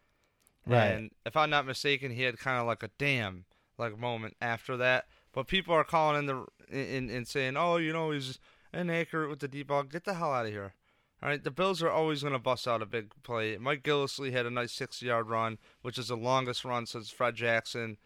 Right. 0.66 0.86
And 0.86 1.10
if 1.24 1.36
I'm 1.36 1.50
not 1.50 1.66
mistaken, 1.66 2.12
he 2.12 2.22
had 2.22 2.38
kind 2.38 2.60
of 2.60 2.66
like 2.66 2.82
a 2.82 2.90
damn 2.98 3.44
like 3.78 3.98
moment 3.98 4.36
after 4.40 4.76
that. 4.78 5.06
But 5.38 5.46
people 5.46 5.72
are 5.72 5.84
calling 5.84 6.18
in 6.18 6.26
the 6.26 6.46
in 6.68 7.08
and 7.10 7.28
saying, 7.28 7.56
oh, 7.56 7.76
you 7.76 7.92
know, 7.92 8.10
he's 8.10 8.40
inaccurate 8.74 9.30
with 9.30 9.38
the 9.38 9.46
deep 9.46 9.68
ball. 9.68 9.84
Get 9.84 10.02
the 10.02 10.14
hell 10.14 10.32
out 10.32 10.46
of 10.46 10.50
here. 10.50 10.74
All 11.22 11.28
right, 11.28 11.44
the 11.44 11.52
Bills 11.52 11.80
are 11.80 11.92
always 11.92 12.22
going 12.22 12.32
to 12.32 12.40
bust 12.40 12.66
out 12.66 12.82
a 12.82 12.86
big 12.86 13.12
play. 13.22 13.56
Mike 13.56 13.84
Gillislee 13.84 14.32
had 14.32 14.46
a 14.46 14.50
nice 14.50 14.76
60-yard 14.76 15.28
run, 15.28 15.58
which 15.82 15.96
is 15.96 16.08
the 16.08 16.16
longest 16.16 16.64
run 16.64 16.86
since 16.86 17.10
Fred 17.10 17.36
Jackson, 17.36 17.98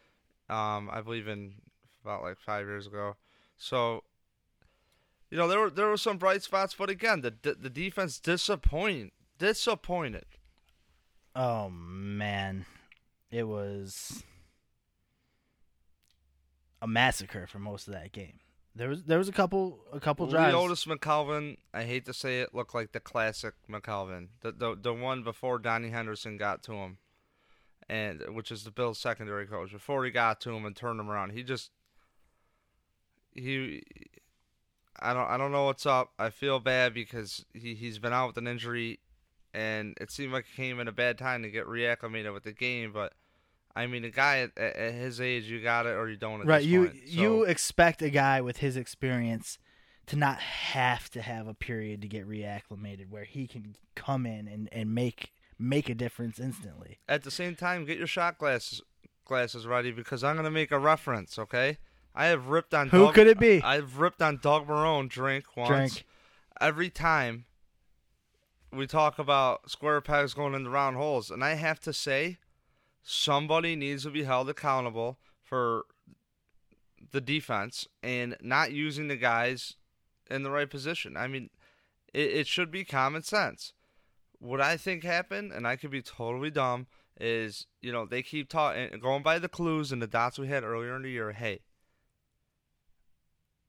um, 0.50 0.90
I 0.92 1.00
believe 1.00 1.26
in 1.26 1.54
about 2.04 2.22
like 2.22 2.36
five 2.38 2.66
years 2.66 2.86
ago. 2.86 3.16
So, 3.56 4.04
you 5.30 5.38
know, 5.38 5.48
there 5.48 5.60
were 5.60 5.70
there 5.70 5.88
were 5.88 5.96
some 5.96 6.18
bright 6.18 6.42
spots, 6.42 6.74
but 6.78 6.90
again, 6.90 7.22
the 7.22 7.32
the, 7.40 7.54
the 7.54 7.70
defense 7.70 8.20
disappointed. 8.20 9.12
Disappointed. 9.38 10.26
Oh 11.34 11.70
man, 11.70 12.66
it 13.30 13.44
was 13.44 14.22
a 16.82 16.86
massacre 16.86 17.46
for 17.46 17.60
most 17.60 17.86
of 17.86 17.94
that 17.94 18.12
game. 18.12 18.40
There 18.74 18.88
was 18.88 19.04
there 19.04 19.18
was 19.18 19.28
a 19.28 19.32
couple 19.32 19.80
a 19.92 20.00
couple 20.00 20.26
drives. 20.26 20.54
Leodis 20.54 20.86
McKelvin, 20.86 21.58
I 21.72 21.84
hate 21.84 22.04
to 22.06 22.14
say 22.14 22.40
it, 22.40 22.54
looked 22.54 22.74
like 22.74 22.92
the 22.92 23.00
classic 23.00 23.54
McKelvin, 23.70 24.28
the 24.40 24.52
the 24.52 24.76
the 24.80 24.92
one 24.92 25.22
before 25.22 25.58
Donnie 25.58 25.90
Henderson 25.90 26.36
got 26.36 26.62
to 26.64 26.72
him, 26.72 26.98
and 27.88 28.22
which 28.30 28.50
is 28.50 28.64
the 28.64 28.70
Bills' 28.70 28.98
secondary 28.98 29.46
coach. 29.46 29.72
Before 29.72 30.04
he 30.04 30.10
got 30.10 30.40
to 30.42 30.52
him 30.52 30.64
and 30.64 30.74
turned 30.74 30.98
him 30.98 31.10
around, 31.10 31.30
he 31.30 31.42
just 31.42 31.70
he. 33.32 33.82
I 34.98 35.12
don't 35.12 35.28
I 35.28 35.36
don't 35.36 35.52
know 35.52 35.66
what's 35.66 35.86
up. 35.86 36.12
I 36.18 36.30
feel 36.30 36.58
bad 36.58 36.94
because 36.94 37.44
he 37.52 37.74
he's 37.74 37.98
been 37.98 38.14
out 38.14 38.28
with 38.28 38.38
an 38.38 38.48
injury, 38.48 39.00
and 39.52 39.98
it 40.00 40.10
seemed 40.10 40.32
like 40.32 40.46
he 40.46 40.56
came 40.56 40.80
in 40.80 40.88
a 40.88 40.92
bad 40.92 41.18
time 41.18 41.42
to 41.42 41.50
get 41.50 41.66
reacclimated 41.66 42.32
with 42.32 42.44
the 42.44 42.52
game, 42.52 42.90
but 42.90 43.12
I 43.74 43.86
mean, 43.86 44.04
a 44.04 44.10
guy 44.10 44.38
at, 44.38 44.58
at 44.58 44.94
his 44.94 45.20
age, 45.20 45.44
you 45.44 45.62
got 45.62 45.86
it 45.86 45.90
or 45.90 46.08
you 46.08 46.16
don't. 46.16 46.44
right, 46.44 46.62
you 46.62 46.88
point, 46.88 47.02
so. 47.06 47.20
you 47.20 47.42
expect 47.44 48.02
a 48.02 48.10
guy 48.10 48.40
with 48.40 48.58
his 48.58 48.76
experience 48.76 49.58
to 50.06 50.16
not 50.16 50.40
have 50.40 51.08
to 51.10 51.22
have 51.22 51.46
a 51.46 51.54
period 51.54 52.02
to 52.02 52.08
get 52.08 52.28
reacclimated, 52.28 53.08
where 53.08 53.24
he 53.24 53.46
can 53.46 53.76
come 53.94 54.26
in 54.26 54.46
and, 54.48 54.68
and 54.72 54.94
make 54.94 55.32
make 55.58 55.88
a 55.88 55.94
difference 55.94 56.38
instantly. 56.38 56.98
At 57.08 57.22
the 57.22 57.30
same 57.30 57.54
time, 57.54 57.84
get 57.84 57.98
your 57.98 58.06
shot 58.06 58.38
glasses 58.38 58.82
glasses 59.24 59.66
ready 59.66 59.92
because 59.92 60.22
I'm 60.22 60.34
going 60.34 60.44
to 60.44 60.50
make 60.50 60.70
a 60.70 60.78
reference. 60.78 61.38
Okay, 61.38 61.78
I 62.14 62.26
have 62.26 62.48
ripped 62.48 62.74
on 62.74 62.90
who 62.90 63.12
could 63.12 63.26
it 63.26 63.38
be? 63.38 63.62
I've 63.62 63.98
ripped 63.98 64.20
on 64.20 64.38
Doug 64.38 64.66
Marrone 64.66 65.08
drink 65.08 65.44
once. 65.56 65.68
Drink. 65.68 66.06
Every 66.60 66.90
time 66.90 67.46
we 68.72 68.86
talk 68.86 69.18
about 69.18 69.70
square 69.70 70.00
pegs 70.00 70.34
going 70.34 70.54
into 70.54 70.70
round 70.70 70.96
holes, 70.96 71.30
and 71.30 71.42
I 71.42 71.54
have 71.54 71.80
to 71.80 71.92
say 71.92 72.38
somebody 73.02 73.76
needs 73.76 74.04
to 74.04 74.10
be 74.10 74.24
held 74.24 74.48
accountable 74.48 75.18
for 75.42 75.84
the 77.10 77.20
defense 77.20 77.86
and 78.02 78.36
not 78.40 78.72
using 78.72 79.08
the 79.08 79.16
guys 79.16 79.74
in 80.30 80.42
the 80.42 80.50
right 80.50 80.70
position. 80.70 81.16
I 81.16 81.26
mean, 81.26 81.50
it, 82.12 82.30
it 82.30 82.46
should 82.46 82.70
be 82.70 82.84
common 82.84 83.22
sense. 83.22 83.72
What 84.38 84.60
I 84.60 84.76
think 84.76 85.04
happened, 85.04 85.52
and 85.52 85.66
I 85.66 85.76
could 85.76 85.90
be 85.90 86.02
totally 86.02 86.50
dumb, 86.50 86.86
is 87.20 87.66
you 87.80 87.92
know 87.92 88.06
they 88.06 88.22
keep 88.22 88.48
talking, 88.48 88.88
eh, 88.92 88.96
going 88.96 89.22
by 89.22 89.38
the 89.38 89.48
clues 89.48 89.92
and 89.92 90.00
the 90.00 90.06
dots 90.06 90.38
we 90.38 90.48
had 90.48 90.64
earlier 90.64 90.96
in 90.96 91.02
the 91.02 91.10
year. 91.10 91.32
Hey, 91.32 91.60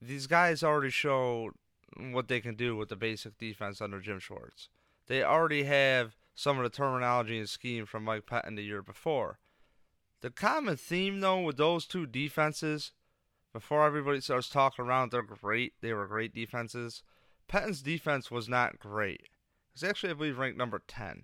these 0.02 0.28
guys 0.28 0.64
already 0.64 0.90
showed 0.90 1.52
what 1.98 2.28
they 2.28 2.40
can 2.40 2.56
do 2.56 2.76
with 2.76 2.90
the 2.90 2.96
basic 2.96 3.38
defense 3.38 3.82
under 3.82 4.00
Jim 4.00 4.20
Schwartz. 4.20 4.70
They 5.08 5.24
already 5.24 5.64
have 5.64 6.16
some 6.36 6.58
of 6.58 6.64
the 6.64 6.70
terminology 6.70 7.38
and 7.38 7.50
scheme 7.50 7.86
from 7.86 8.04
Mike 8.04 8.26
Pettine 8.26 8.56
the 8.56 8.64
year 8.64 8.82
before. 8.82 9.40
The 10.22 10.30
common 10.30 10.78
theme, 10.78 11.20
though, 11.20 11.42
with 11.42 11.58
those 11.58 11.86
two 11.86 12.06
defenses, 12.06 12.92
before 13.52 13.86
everybody 13.86 14.22
starts 14.22 14.50
talking 14.50 14.86
around, 14.86 15.12
they're 15.12 15.22
great. 15.22 15.74
They 15.82 15.94
were 15.94 16.08
great 16.08 16.34
defenses. 16.34 17.04
Pettine's 17.48 17.82
defense 17.82 18.32
was 18.32 18.50
not 18.50 18.80
great. 18.80 19.28
It's 19.74 19.84
actually, 19.84 20.12
I 20.12 20.14
believe, 20.14 20.38
ranked 20.38 20.58
number 20.58 20.82
10, 20.88 21.24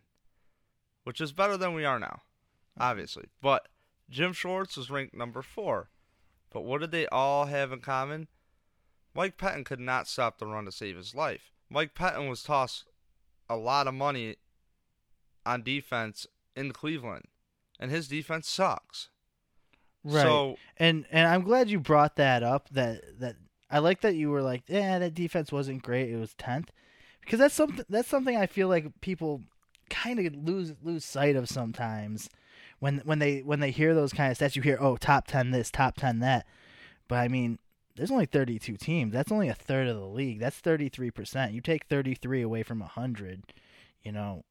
which 1.03 1.21
is 1.21 1.31
better 1.31 1.57
than 1.57 1.73
we 1.73 1.85
are 1.85 1.99
now, 1.99 2.21
mm-hmm. 2.77 2.83
obviously. 2.83 3.25
But 3.41 3.67
Jim 4.09 4.33
Schwartz 4.33 4.77
was 4.77 4.89
ranked 4.89 5.15
number 5.15 5.41
4. 5.41 5.89
But 6.51 6.61
what 6.61 6.81
did 6.81 6.91
they 6.91 7.07
all 7.07 7.45
have 7.45 7.71
in 7.71 7.79
common? 7.79 8.27
Mike 9.13 9.37
Pettine 9.37 9.65
could 9.65 9.79
not 9.79 10.07
stop 10.07 10.37
the 10.37 10.45
run 10.45 10.65
to 10.65 10.71
save 10.71 10.97
his 10.97 11.15
life. 11.15 11.51
Mike 11.69 11.93
Pettine 11.93 12.29
was 12.29 12.43
tossed 12.43 12.85
a 13.49 13.55
lot 13.55 13.87
of 13.87 13.93
money 13.93 14.35
on 15.50 15.63
defense 15.63 16.27
in 16.56 16.72
Cleveland, 16.72 17.25
and 17.79 17.89
his 17.89 18.08
defense 18.08 18.48
sucks. 18.48 19.10
Right. 20.03 20.22
So 20.22 20.58
and 20.77 21.06
and 21.12 21.27
I'm 21.27 21.44
glad 21.44 21.70
you 21.70 21.79
brought 21.79 22.15
that 22.18 22.44
up. 22.44 22.70
That 22.70 23.20
that 23.20 23.36
I 23.70 23.79
like 23.79 24.01
that 24.01 24.15
you 24.15 24.29
were 24.29 24.41
like, 24.41 24.63
yeah, 24.68 25.00
that 25.00 25.13
defense 25.13 25.51
wasn't 25.51 25.84
great. 25.84 26.10
It 26.10 26.18
was 26.18 26.34
tenth, 26.36 26.72
because 27.22 27.39
that's 27.39 27.56
something 27.56 27.86
that's 27.89 28.08
something 28.08 28.38
I 28.38 28.46
feel 28.46 28.68
like 28.68 29.01
people 29.01 29.41
kind 29.89 30.20
of 30.20 30.36
lose 30.36 30.74
lose 30.84 31.03
sight 31.03 31.36
of 31.36 31.50
sometimes 31.50 32.29
when 32.79 33.00
when 33.00 33.20
they 33.20 33.39
when 33.39 33.60
they 33.60 33.72
hear 33.72 33.96
those 33.96 34.13
kind 34.13 34.32
of 34.32 34.38
stats. 34.38 34.56
You 34.56 34.62
hear, 34.62 34.77
oh, 34.79 34.98
top 34.98 35.27
ten 35.27 35.51
this, 35.51 35.72
top 35.72 35.98
ten 35.98 36.20
that, 36.20 36.46
but 37.08 37.20
I 37.20 37.27
mean. 37.27 37.60
There's 37.96 38.12
only 38.12 38.27
32 38.27 38.77
teams. 38.77 39.12
That's 39.12 39.29
only 39.29 39.50
a 39.50 39.53
third 39.53 39.89
of 39.89 39.98
the 39.98 40.06
league. 40.06 40.39
That's 40.39 40.62
33%. 40.62 41.51
You 41.51 41.60
take 41.60 41.88
33 41.88 42.41
away 42.44 42.63
from 42.63 42.79
100, 42.79 43.51
you 44.03 44.13
know, 44.13 44.46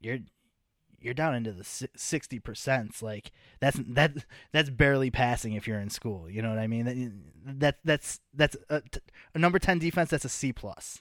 you're 0.00 0.18
you're 1.00 1.14
down 1.14 1.34
into 1.34 1.52
the 1.52 1.64
sixty 1.96 2.38
percent. 2.38 3.02
Like 3.02 3.32
that's 3.60 3.78
that 3.88 4.12
that's 4.52 4.70
barely 4.70 5.10
passing 5.10 5.54
if 5.54 5.66
you're 5.66 5.80
in 5.80 5.90
school. 5.90 6.28
You 6.28 6.42
know 6.42 6.50
what 6.50 6.58
I 6.58 6.66
mean? 6.66 6.84
That, 7.44 7.60
that 7.60 7.78
that's 7.84 8.20
that's 8.34 8.56
a, 8.68 8.82
a 9.34 9.38
number 9.38 9.58
ten 9.58 9.78
defense. 9.78 10.10
That's 10.10 10.24
a 10.24 10.28
C 10.28 10.52
plus. 10.52 11.00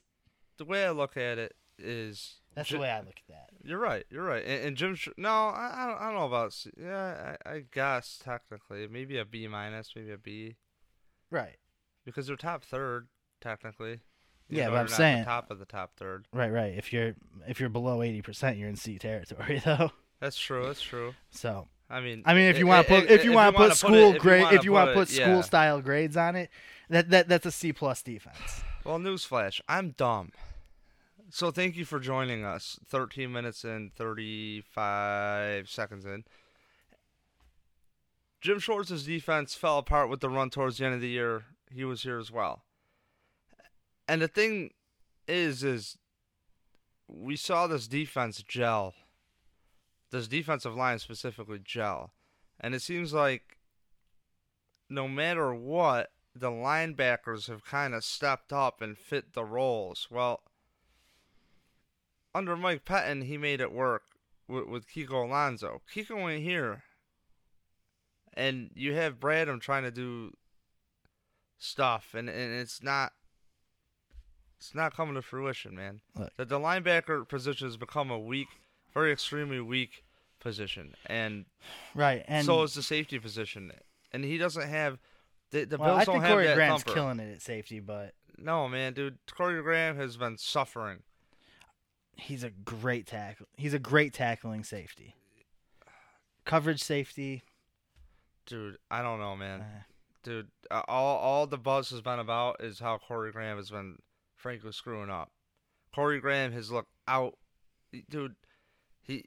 The 0.58 0.66
way 0.66 0.86
I 0.86 0.92
look 0.92 1.18
at 1.18 1.38
it 1.38 1.56
is 1.78 2.36
that's 2.56 2.70
the 2.70 2.80
way 2.80 2.90
I 2.90 3.00
look 3.00 3.16
at 3.18 3.28
that. 3.30 3.50
You're 3.64 3.80
right. 3.80 4.06
You're 4.10 4.24
right. 4.24 4.44
And, 4.44 4.66
and 4.66 4.78
Jim, 4.78 4.98
no, 5.18 5.30
I, 5.30 5.72
I 5.74 5.88
don't, 5.88 6.02
I 6.02 6.06
don't 6.06 6.16
know 6.16 6.26
about. 6.26 6.54
C. 6.54 6.72
Yeah, 6.78 7.36
I, 7.46 7.50
I 7.50 7.64
guess 7.72 8.20
technically 8.24 8.88
maybe 8.88 9.18
a 9.18 9.26
B 9.26 9.48
minus, 9.48 9.94
maybe 9.96 10.12
a 10.12 10.18
B. 10.18 10.56
Right. 11.32 11.58
Because 12.06 12.28
they're 12.28 12.36
top 12.36 12.64
third 12.64 13.08
technically. 13.40 14.00
Yeah, 14.50 14.70
but 14.70 14.76
I'm 14.78 14.88
saying 14.88 15.26
top 15.26 15.52
of 15.52 15.60
the 15.60 15.66
top 15.66 15.96
third. 15.98 16.26
Right, 16.34 16.52
right. 16.52 16.74
If 16.76 16.92
you're 16.92 17.16
if 17.48 17.60
you're 17.60 17.70
below 17.70 18.02
eighty 18.02 18.22
percent, 18.22 18.58
you're 18.58 18.70
in 18.70 18.76
C 18.76 18.98
territory, 18.98 19.62
though. 19.66 19.92
That's 20.20 20.38
true. 20.38 20.66
That's 20.66 20.82
true. 20.82 21.14
So 21.32 21.68
I 21.90 22.02
mean, 22.02 22.24
I 22.26 22.34
mean, 22.34 22.50
if 22.50 22.58
you 22.58 22.68
want 22.68 22.88
to 22.88 22.94
put 23.02 23.10
if 23.10 23.24
you 23.24 23.34
want 23.34 23.56
to 23.56 23.62
put 23.62 23.76
school 23.76 24.14
grade, 24.14 24.54
if 24.54 24.64
you 24.64 24.72
want 24.72 24.90
to 24.90 24.94
put 24.94 25.10
school 25.10 25.44
style 25.44 25.82
grades 25.82 26.18
on 26.18 26.36
it, 26.36 26.50
that 26.90 27.10
that 27.10 27.28
that's 27.28 27.46
a 27.46 27.52
C 27.52 27.74
plus 27.74 28.02
defense. 28.02 28.64
Well, 28.84 29.00
newsflash, 29.00 29.62
I'm 29.68 29.92
dumb. 29.92 30.32
So 31.32 31.52
thank 31.52 31.76
you 31.76 31.86
for 31.86 32.00
joining 32.00 32.44
us. 32.44 32.80
Thirteen 32.86 33.32
minutes 33.32 33.64
and 33.64 33.94
thirty 33.94 34.62
five 34.62 35.70
seconds 35.70 36.06
in. 36.06 36.24
Jim 38.42 38.60
Schwartz's 38.60 39.06
defense 39.06 39.54
fell 39.54 39.78
apart 39.78 40.10
with 40.10 40.22
the 40.22 40.30
run 40.30 40.50
towards 40.50 40.78
the 40.78 40.86
end 40.86 40.96
of 40.96 41.02
the 41.02 41.10
year. 41.10 41.44
He 41.72 41.84
was 41.84 42.04
here 42.04 42.18
as 42.20 42.32
well. 42.32 42.64
And 44.10 44.24
the 44.24 44.28
thing 44.28 44.72
is, 45.28 45.64
is 45.64 45.96
we 47.08 47.36
saw 47.36 47.68
this 47.68 47.88
defense 47.88 48.42
gel. 48.42 48.96
This 50.10 50.28
defensive 50.28 50.76
line 50.76 50.98
specifically 50.98 51.60
gel. 51.64 52.14
And 52.60 52.74
it 52.74 52.82
seems 52.82 53.14
like 53.14 53.60
no 54.90 55.08
matter 55.08 55.54
what, 55.54 56.10
the 56.34 56.50
linebackers 56.50 57.48
have 57.50 57.64
kind 57.64 57.94
of 57.94 58.04
stepped 58.04 58.52
up 58.52 58.82
and 58.82 58.98
fit 58.98 59.34
the 59.34 59.46
roles. 59.46 60.08
Well, 60.10 60.42
under 62.34 62.58
Mike 62.58 62.86
Pettine, 62.86 63.26
he 63.26 63.38
made 63.38 63.62
it 63.62 63.72
work 63.72 64.02
with, 64.48 64.66
with 64.66 64.88
Kiko 64.88 65.26
Alonso. 65.26 65.84
Kiko 65.94 66.34
ain't 66.34 66.44
here. 66.44 66.82
And 68.34 68.72
you 68.74 68.96
have 68.96 69.20
Bradham 69.20 69.62
trying 69.62 69.84
to 69.84 69.92
do 69.92 70.34
stuff, 71.60 72.16
and, 72.16 72.28
and 72.28 72.54
it's 72.54 72.82
not 72.82 73.12
it's 74.60 74.76
not 74.76 74.94
coming 74.96 75.16
to 75.16 75.22
fruition, 75.22 75.76
man. 75.76 76.02
Look. 76.18 76.32
The, 76.38 76.46
the 76.46 76.60
linebacker 76.60 77.28
position 77.28 77.68
has 77.68 77.78
become 77.78 78.12
a 78.12 78.20
weak, 78.20 78.48
very 78.94 79.12
extremely 79.12 79.60
weak 79.60 80.04
position, 80.40 80.96
and 81.06 81.46
right, 81.96 82.24
and 82.28 82.46
so 82.46 82.64
is 82.64 82.74
the 82.74 82.84
safety 82.84 83.20
position, 83.20 83.72
and 84.12 84.24
he 84.24 84.38
doesn't 84.38 84.68
have 84.70 85.00
the 85.52 85.66
the 85.66 85.78
well, 85.78 85.90
Bills 85.90 86.02
I 86.02 86.06
don't 86.06 86.16
think 86.16 86.24
have 86.26 86.34
Corey 86.34 86.46
that 86.48 86.56
Graham's 86.56 86.84
thumper. 86.84 86.94
killing 87.00 87.20
it 87.20 87.32
at 87.34 87.42
safety, 87.42 87.80
but 87.80 88.14
No, 88.38 88.68
man, 88.70 88.94
dude, 88.94 89.18
Corey 89.34 89.62
Graham 89.62 89.96
has 89.98 90.16
been 90.18 90.38
suffering. 90.38 91.04
he's 92.18 92.44
a 92.44 92.50
great 92.50 93.06
tackle. 93.08 93.48
He's 93.58 93.74
a 93.74 93.80
great 93.80 94.14
tackling 94.14 94.64
safety. 94.64 95.16
Coverage 96.46 96.82
safety. 96.82 97.44
Dude, 98.46 98.78
I 98.90 99.02
don't 99.02 99.20
know, 99.20 99.36
man. 99.36 99.62
uh, 99.62 99.66
Dude, 100.24 100.48
all 100.72 101.18
all 101.18 101.48
the 101.48 101.58
buzz 101.58 101.90
has 101.92 102.02
been 102.02 102.20
about 102.20 102.58
is 102.64 102.80
how 102.80 102.98
Corey 102.98 103.32
Graham 103.32 103.58
has 103.58 103.70
been, 103.70 104.00
frankly, 104.40 104.72
screwing 104.72 105.10
up. 105.10 105.32
Corey 105.94 106.20
Graham 106.20 106.52
has 106.54 106.72
looked 106.72 106.94
out, 107.08 107.38
dude. 108.10 108.36
He, 109.02 109.26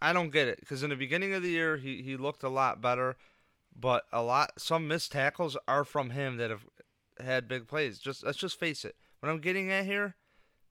I 0.00 0.12
don't 0.12 0.30
get 0.30 0.48
it 0.48 0.60
because 0.60 0.82
in 0.82 0.90
the 0.90 0.96
beginning 0.96 1.34
of 1.34 1.42
the 1.42 1.50
year 1.50 1.76
he 1.76 2.02
he 2.02 2.16
looked 2.16 2.42
a 2.42 2.48
lot 2.48 2.80
better, 2.80 3.16
but 3.74 4.04
a 4.12 4.22
lot 4.22 4.52
some 4.58 4.86
missed 4.86 5.12
tackles 5.12 5.56
are 5.66 5.84
from 5.84 6.10
him 6.10 6.36
that 6.36 6.50
have 6.50 6.66
had 7.20 7.48
big 7.48 7.66
plays. 7.66 7.98
Just 7.98 8.24
let's 8.24 8.38
just 8.38 8.58
face 8.58 8.84
it. 8.84 8.96
What 9.20 9.30
I'm 9.30 9.40
getting 9.40 9.70
at 9.72 9.86
here, 9.86 10.14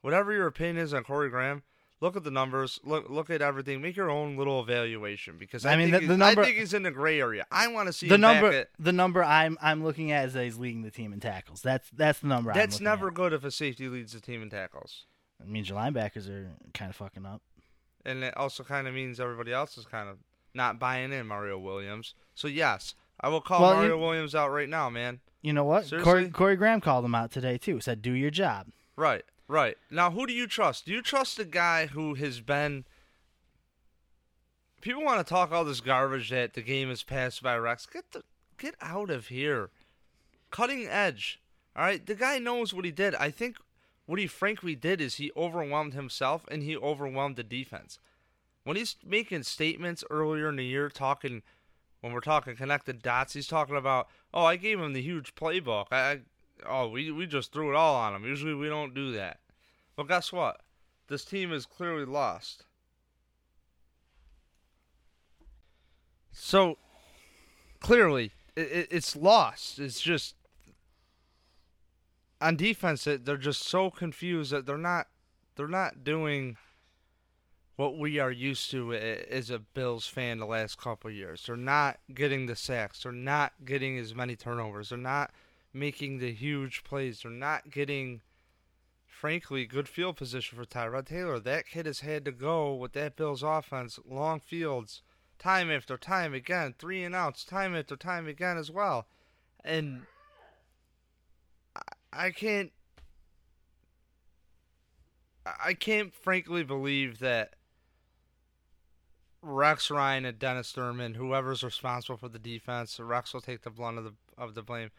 whatever 0.01 0.31
your 0.31 0.48
opinion 0.48 0.77
is 0.77 0.93
on 0.93 1.03
Corey 1.03 1.29
Graham, 1.29 1.63
look 2.01 2.16
at 2.16 2.24
the 2.24 2.32
numbers, 2.32 2.80
look 2.84 3.10
look 3.10 3.30
at 3.30 3.42
everything, 3.42 3.82
make 3.82 3.96
your 3.96 4.10
own 4.10 4.38
little 4.38 4.62
evaluation 4.62 5.38
because 5.38 5.66
I, 5.66 5.74
I 5.74 5.75
mean, 5.77 5.92
think 5.92 6.04
the- 6.04 6.08
the 6.10 6.18
number- 6.18 6.42
I 6.42 6.46
think 6.46 6.58
he's 6.58 6.74
in 6.74 6.84
the 6.84 6.92
gray 6.92 7.20
area. 7.20 7.46
I 7.51 7.68
want 7.68 7.88
to 7.88 7.94
see 7.94 8.08
the 8.08 8.18
number 8.18 8.51
at- 8.51 8.70
the 8.80 8.92
number 8.94 9.24
I'm 9.24 9.58
I'm 9.62 9.84
looking 9.84 10.12
at 10.12 10.25
is 10.27 10.34
that 10.34 10.44
he's 10.44 10.58
leading 10.58 10.82
the 10.84 10.92
team 10.92 11.13
in 11.13 11.20
tackles. 11.20 11.62
That's 11.62 11.89
that's 11.92 12.20
the 12.20 12.27
number. 12.27 12.54
That's 12.54 12.80
never 12.80 13.08
At. 13.10 13.13
good 13.13 13.34
if 13.34 13.44
a 13.44 13.51
safety 13.51 13.88
leads 13.89 14.13
the 14.13 14.20
team 14.22 14.42
in 14.42 14.50
tackles. 14.50 15.06
It 15.39 15.48
means 15.48 15.70
your 15.70 15.77
linebackers 15.80 16.27
are 16.30 16.50
kind 16.74 16.89
of 16.89 16.96
fucking 16.96 17.25
up. 17.25 17.42
and 18.06 18.24
it 18.24 18.36
also 18.38 18.63
kind 18.63 18.88
of 18.88 18.94
means 18.94 19.20
everybody 19.20 19.51
else 19.51 19.77
is 19.77 19.86
kind 19.86 20.08
of 20.10 20.18
not 20.54 20.80
buying 20.80 21.12
in 21.12 21.27
Mario 21.27 21.60
Williams. 21.60 22.16
So 22.36 22.48
yes, 22.48 22.96
I 23.20 23.27
will 23.30 23.42
call 23.42 23.62
Well, 23.62 23.74
Mario 23.75 23.96
you- 23.98 24.01
Williams 24.01 24.34
out 24.34 24.50
right 24.51 24.70
now, 24.70 24.89
man. 24.89 25.20
You 25.42 25.54
know 25.54 25.63
what? 25.66 25.92
Corey, 26.01 26.30
Corey 26.30 26.56
Graham 26.56 26.82
called 26.82 27.06
him 27.06 27.13
out 27.16 27.32
today 27.32 27.58
too. 27.58 27.80
Said, 27.80 28.01
"Do 28.01 28.12
your 28.12 28.32
job." 28.32 28.68
Right, 28.96 29.24
right. 29.48 29.77
Now, 29.89 30.12
who 30.12 30.27
do 30.27 30.34
you 30.34 30.48
trust? 30.48 30.86
Do 30.86 30.92
you 30.92 31.01
trust 31.01 31.38
the 31.38 31.46
guy 31.46 31.88
who 31.88 32.16
has 32.16 32.42
been? 32.42 32.86
People 34.82 35.04
want 35.04 35.25
to 35.25 35.30
talk 35.30 35.51
all 35.51 35.66
this 35.66 35.82
garbage 35.82 36.30
that 36.30 36.54
the 36.54 36.62
game 36.62 36.92
is 36.92 37.04
passed 37.04 37.42
by 37.42 37.58
Rex. 37.58 37.86
Get 37.86 38.12
the 38.12 38.24
get 38.58 38.75
out 38.82 39.10
of 39.10 39.27
here. 39.27 39.70
Cutting 40.51 40.88
edge. 40.88 41.42
All 41.75 41.84
right, 41.84 42.04
the 42.04 42.16
guy 42.16 42.39
knows 42.39 42.74
what 42.74 42.86
he 42.86 42.92
did. 42.92 43.13
I 43.16 43.30
think 43.30 43.58
what 44.06 44.20
he 44.20 44.27
frankly 44.27 44.75
did 44.75 45.00
is 45.00 45.16
he 45.16 45.32
overwhelmed 45.38 45.94
himself 45.94 46.46
and 46.50 46.63
he 46.63 46.75
overwhelmed 46.75 47.36
the 47.36 47.44
defense. 47.44 48.00
When 48.63 48.77
he's 48.77 48.96
making 49.06 49.44
statements 49.44 50.04
earlier 50.10 50.50
in 50.50 50.56
the 50.56 50.66
year, 50.66 50.89
talking 50.89 51.44
when 52.01 52.13
we're 52.13 52.20
talking 52.20 52.56
connected 52.56 53.01
dots, 53.01 53.34
he's 53.34 53.48
talking 53.48 53.75
about, 53.75 54.08
oh, 54.34 54.46
I 54.46 54.56
gave 54.56 54.80
him 54.80 54.94
the 54.94 55.01
huge 55.01 55.36
playbook. 55.36 55.88
I, 55.92 55.98
I 55.98 56.20
oh, 56.66 56.90
we 56.90 57.12
we 57.12 57.26
just 57.26 57.52
threw 57.52 57.70
it 57.70 57.76
all 57.76 57.96
on 57.96 58.14
them. 58.14 58.26
Usually 58.26 58.54
we 58.54 58.70
don't 58.70 58.94
do 58.94 59.12
that. 59.14 59.40
Well, 59.96 60.08
guess 60.08 60.32
what? 60.32 60.62
This 61.08 61.26
team 61.26 61.52
is 61.52 61.66
clearly 61.66 62.06
lost. 62.06 62.66
So 66.32 66.78
clearly, 67.80 68.32
it, 68.56 68.72
it, 68.72 68.88
it's 68.92 69.16
lost. 69.16 69.80
It's 69.80 70.02
just 70.02 70.36
on 72.40 72.56
defense. 72.56 73.06
They're 73.06 73.38
just 73.38 73.64
so 73.64 73.90
confused 73.90 74.52
that 74.52 74.66
they're 74.66 74.78
not 74.78 75.08
they're 75.56 75.68
not 75.68 76.04
doing 76.04 76.58
what 77.76 77.98
we 77.98 78.20
are 78.20 78.32
used 78.32 78.72
to 78.72 78.94
as 78.94 79.50
a 79.52 79.60
Bills 79.60 80.08
fan 80.08 80.40
the 80.40 80.46
last 80.46 80.80
couple 80.80 81.12
years. 81.12 81.44
They're 81.46 81.56
not 81.56 82.00
getting 82.14 82.48
the 82.48 82.56
sacks. 82.56 83.04
They're 83.04 83.12
not 83.12 83.54
getting 83.66 84.00
as 84.00 84.16
many 84.16 84.36
turnovers. 84.36 84.90
They're 84.90 84.98
not 84.98 85.32
making 85.77 86.19
the 86.19 86.34
huge 86.34 86.84
plays. 86.84 87.22
They're 87.22 87.31
not 87.31 87.69
getting, 87.69 88.22
frankly, 89.05 89.65
good 89.65 89.88
field 89.88 90.17
position 90.17 90.57
for 90.57 90.65
Tyrod 90.65 91.05
Taylor. 91.07 91.39
That 91.39 91.67
kid 91.67 91.86
has 91.86 92.01
had 92.01 92.25
to 92.25 92.31
go 92.31 92.74
with 92.74 92.93
that 92.93 93.15
Bills 93.15 93.43
offense, 93.43 94.00
long 94.07 94.39
fields, 94.39 95.01
time 95.39 95.72
after 95.72 95.98
time 95.98 96.34
again, 96.34 96.75
three 96.77 97.03
and 97.03 97.15
outs, 97.15 97.43
time 97.43 97.75
after 97.75 97.96
time 97.96 98.27
again 98.27 98.57
as 98.57 98.72
well. 98.72 99.07
And 99.63 100.03
I, 102.12 102.31
can't. 102.31 102.72
I 105.63 105.74
can't 105.74 106.13
frankly 106.13 106.63
believe 106.63 107.19
that 107.19 107.53
Rex 109.41 109.91
Ryan 109.91 110.25
and 110.25 110.39
Dennis 110.39 110.72
Thurman, 110.72 111.13
whoever's 111.13 111.63
responsible 111.63 112.17
for 112.17 112.29
the 112.29 112.39
defense, 112.39 113.00
Rex 113.00 113.34
will 113.34 113.41
take 113.41 113.62
the 113.62 113.69
blunt 113.69 113.98
of 113.98 114.03
the 114.03 114.13
of 114.38 114.55
the 114.55 114.62
blame. 114.62 114.91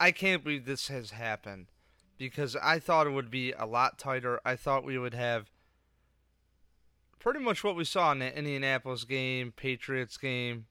I 0.00 0.10
can't 0.10 0.42
believe 0.42 0.64
this 0.64 0.88
has 0.88 1.10
happened 1.10 1.66
because 2.16 2.56
I 2.56 2.78
thought 2.78 3.06
it 3.06 3.10
would 3.10 3.30
be 3.30 3.52
a 3.52 3.66
lot 3.66 3.98
tighter. 3.98 4.40
I 4.44 4.56
thought 4.56 4.82
we 4.82 4.98
would 4.98 5.14
have 5.14 5.50
pretty 7.18 7.38
much 7.38 7.62
what 7.62 7.76
we 7.76 7.84
saw 7.84 8.10
in 8.12 8.20
the 8.20 8.36
Indianapolis 8.36 9.04
game, 9.04 9.52
Patriots 9.52 10.16
game, 10.16 10.64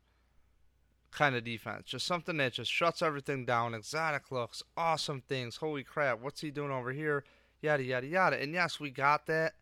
kind 1.12 1.36
of 1.36 1.44
defense. 1.44 1.84
Just 1.86 2.08
something 2.08 2.38
that 2.38 2.54
just 2.54 2.72
shuts 2.72 3.04
everything 3.04 3.46
down. 3.46 3.76
Exotic 3.76 4.32
looks, 4.32 4.64
awesome 4.76 5.22
things. 5.22 5.58
Holy 5.58 5.84
crap, 5.84 6.20
what's 6.20 6.42
he 6.42 6.50
doing 6.50 6.72
over 6.72 6.92
here? 6.92 7.24
Yada 7.62 7.84
yada 7.84 8.08
yada. 8.08 8.42
And 8.42 8.54
yes, 8.54 8.80
we 8.80 8.90
got 8.90 9.28
that. 9.28 9.54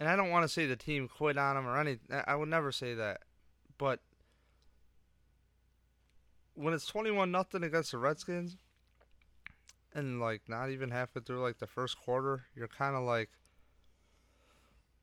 And 0.00 0.08
I 0.08 0.16
don't 0.16 0.30
want 0.30 0.44
to 0.44 0.48
say 0.48 0.66
the 0.66 0.76
team 0.76 1.08
quit 1.08 1.36
on 1.36 1.56
him 1.56 1.66
or 1.66 1.78
anything. 1.78 2.22
I 2.26 2.34
would 2.34 2.48
never 2.48 2.72
say 2.72 2.94
that. 2.94 3.20
But 3.76 4.00
when 6.54 6.74
it's 6.74 6.86
twenty-one 6.86 7.30
nothing 7.30 7.62
against 7.62 7.92
the 7.92 7.98
Redskins, 7.98 8.56
and 9.94 10.20
like 10.20 10.42
not 10.48 10.70
even 10.70 10.90
halfway 10.90 11.22
through 11.22 11.42
like 11.42 11.58
the 11.58 11.66
first 11.66 11.98
quarter, 11.98 12.44
you're 12.54 12.68
kind 12.68 12.96
of 12.96 13.02
like, 13.02 13.30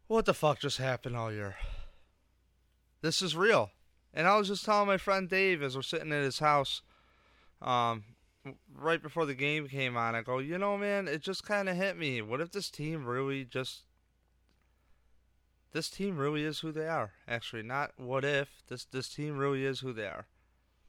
what 0.07 0.25
the 0.25 0.33
fuck 0.33 0.59
just 0.59 0.77
happened 0.77 1.15
all 1.15 1.31
year? 1.31 1.55
This 3.01 3.21
is 3.21 3.35
real. 3.35 3.71
And 4.13 4.27
I 4.27 4.37
was 4.37 4.47
just 4.47 4.65
telling 4.65 4.87
my 4.87 4.97
friend 4.97 5.29
Dave 5.29 5.61
as 5.61 5.75
we're 5.75 5.81
sitting 5.83 6.11
at 6.11 6.23
his 6.23 6.39
house, 6.39 6.81
um, 7.61 8.03
right 8.75 9.01
before 9.01 9.25
the 9.25 9.35
game 9.35 9.67
came 9.67 9.95
on, 9.95 10.15
I 10.15 10.21
go, 10.21 10.39
you 10.39 10.57
know, 10.57 10.77
man, 10.77 11.07
it 11.07 11.21
just 11.21 11.43
kind 11.43 11.69
of 11.69 11.75
hit 11.75 11.97
me. 11.97 12.21
What 12.21 12.41
if 12.41 12.51
this 12.51 12.69
team 12.71 13.05
really 13.05 13.45
just 13.45 13.83
this 15.71 15.89
team 15.89 16.17
really 16.17 16.43
is 16.43 16.59
who 16.59 16.71
they 16.71 16.87
are. 16.87 17.11
Actually, 17.27 17.63
not 17.63 17.91
what 17.97 18.25
if. 18.25 18.63
This 18.67 18.85
this 18.85 19.09
team 19.09 19.37
really 19.37 19.65
is 19.65 19.81
who 19.81 19.93
they 19.93 20.07
are. 20.07 20.25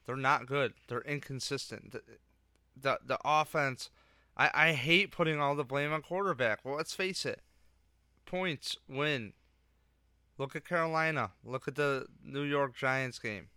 They're 0.07 0.17
not 0.17 0.47
good. 0.47 0.73
They're 0.89 1.03
inconsistent. 1.03 1.95
The 2.81 2.99
the, 3.05 3.19
offense. 3.25 3.91
I, 4.37 4.51
I 4.55 4.73
hate 4.73 5.11
putting 5.11 5.41
all 5.41 5.55
the 5.55 5.65
blame 5.65 5.93
on 5.93 6.03
quarterback. 6.03 6.61
Well, 6.65 6.77
let's 6.77 6.95
face 6.95 7.27
it. 7.27 7.41
Points 8.27 8.77
win. 8.89 9.33
Look 10.39 10.57
at 10.57 10.65
Carolina. 10.65 11.33
Look 11.45 11.69
at 11.69 11.75
the 11.75 12.07
New 12.25 12.45
York 12.45 12.75
Giants 12.75 13.19
game. 13.19 13.49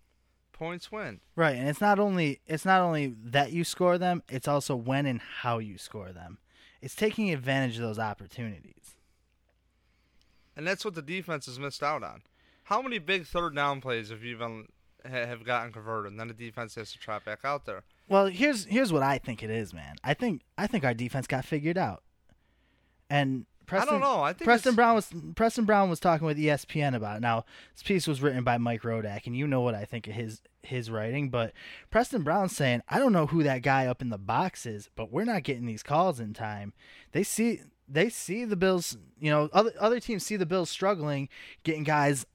Points 0.52 0.92
win. 0.92 1.22
Right, 1.36 1.56
and 1.56 1.70
it's 1.70 1.82
not 1.82 2.00
only 2.00 2.42
it's 2.46 2.66
not 2.66 2.82
only 2.82 3.16
that 3.24 3.52
you 3.52 3.64
score 3.64 3.98
them, 3.98 4.24
it's 4.30 4.48
also 4.48 4.76
when 4.76 5.06
and 5.06 5.22
how 5.22 5.60
you 5.60 5.78
score 5.78 6.12
them. 6.12 6.40
It's 6.82 6.96
taking 6.96 7.32
advantage 7.32 7.78
of 7.78 7.84
those 7.84 8.00
opportunities. 8.00 8.96
And 10.56 10.68
that's 10.68 10.86
what 10.86 10.96
the 10.96 11.02
defense 11.02 11.46
has 11.46 11.58
missed 11.58 11.82
out 11.82 12.04
on. 12.04 12.24
How 12.66 12.82
many 12.82 13.00
big 13.00 13.26
third 13.26 13.56
down 13.56 13.82
plays 13.82 14.10
have 14.10 14.24
you 14.24 14.36
even 14.36 14.68
have 15.06 15.44
gotten 15.44 15.72
converted? 15.72 16.12
And 16.12 16.20
then 16.20 16.28
the 16.28 16.34
defense 16.34 16.76
has 16.76 16.92
to 16.92 17.00
trot 17.00 17.26
back 17.26 17.40
out 17.44 17.66
there. 17.66 17.84
Well, 18.10 18.28
here's 18.28 18.66
here's 18.66 18.92
what 18.94 19.04
I 19.04 19.18
think 19.18 19.44
it 19.44 19.50
is, 19.50 19.74
man. 19.74 19.96
I 20.04 20.14
think 20.14 20.42
I 20.58 20.68
think 20.68 20.84
our 20.84 20.94
defense 20.94 21.28
got 21.28 21.46
figured 21.46 21.78
out. 21.78 22.04
And 23.10 23.46
Preston, 23.66 23.90
I 23.90 23.92
don't 23.92 24.02
know. 24.02 24.22
I 24.22 24.34
think 24.34 24.46
Preston 24.46 24.74
it's- 24.74 24.76
Brown 24.76 24.96
was 24.96 25.14
Preston 25.36 25.66
Brown 25.66 25.90
was 25.90 26.00
talking 26.00 26.28
with 26.28 26.38
ESPN 26.38 26.96
about 26.96 27.18
it. 27.18 27.22
Now, 27.22 27.46
this 27.74 27.84
piece 27.84 28.08
was 28.08 28.22
written 28.22 28.44
by 28.44 28.58
Mike 28.58 28.82
Rodak, 28.82 29.26
and 29.26 29.38
you 29.38 29.48
know 29.48 29.62
what 29.62 29.76
I 29.76 29.86
think 29.86 30.08
of 30.08 30.14
his 30.14 30.42
his 30.64 30.92
writing. 30.92 31.30
But 31.30 31.54
Preston 31.90 32.24
Brown's 32.24 32.56
saying, 32.56 32.82
I 32.90 33.00
don't 33.00 33.14
know 33.14 33.28
who 33.28 33.44
that 33.44 33.62
guy 33.62 33.88
up 33.88 34.02
in 34.02 34.10
the 34.10 34.18
box 34.18 34.66
is, 34.66 34.90
but 34.96 35.12
we're 35.12 35.24
not 35.26 35.44
getting 35.44 35.66
these 35.66 35.84
calls 35.84 36.20
in 36.20 36.34
time. 36.34 36.74
They 37.14 37.24
see 37.24 37.62
they 37.88 38.10
see 38.10 38.44
the 38.46 38.56
Bills. 38.56 38.98
You 39.20 39.32
know, 39.32 39.50
other 39.54 39.72
other 39.80 40.00
teams 40.00 40.26
see 40.26 40.36
the 40.36 40.46
Bills 40.46 40.70
struggling, 40.70 41.30
getting 41.64 41.84
guys 41.84 42.26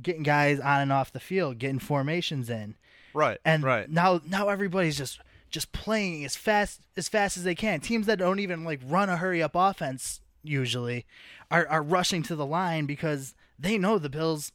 getting 0.00 0.22
guys 0.22 0.58
on 0.58 0.80
and 0.80 0.92
off 0.92 1.12
the 1.12 1.20
field, 1.20 1.58
getting 1.58 1.78
formations 1.78 2.48
in 2.48 2.74
Right. 3.14 3.38
and 3.44 3.62
right. 3.62 3.90
now 3.90 4.20
now 4.26 4.48
everybody's 4.48 4.96
just 4.96 5.20
just 5.50 5.72
playing 5.72 6.24
as 6.24 6.34
fast 6.34 6.80
as 6.96 7.08
fast 7.08 7.36
as 7.36 7.44
they 7.44 7.54
can. 7.54 7.80
Teams 7.80 8.06
that 8.06 8.18
don't 8.18 8.40
even 8.40 8.64
like 8.64 8.80
run 8.84 9.08
a 9.08 9.18
hurry 9.18 9.42
up 9.42 9.52
offense 9.54 10.20
usually 10.42 11.06
are 11.50 11.66
are 11.68 11.82
rushing 11.82 12.22
to 12.24 12.34
the 12.34 12.46
line 12.46 12.86
because 12.86 13.34
they 13.58 13.78
know 13.78 13.98
the 13.98 14.08
Bills 14.08 14.50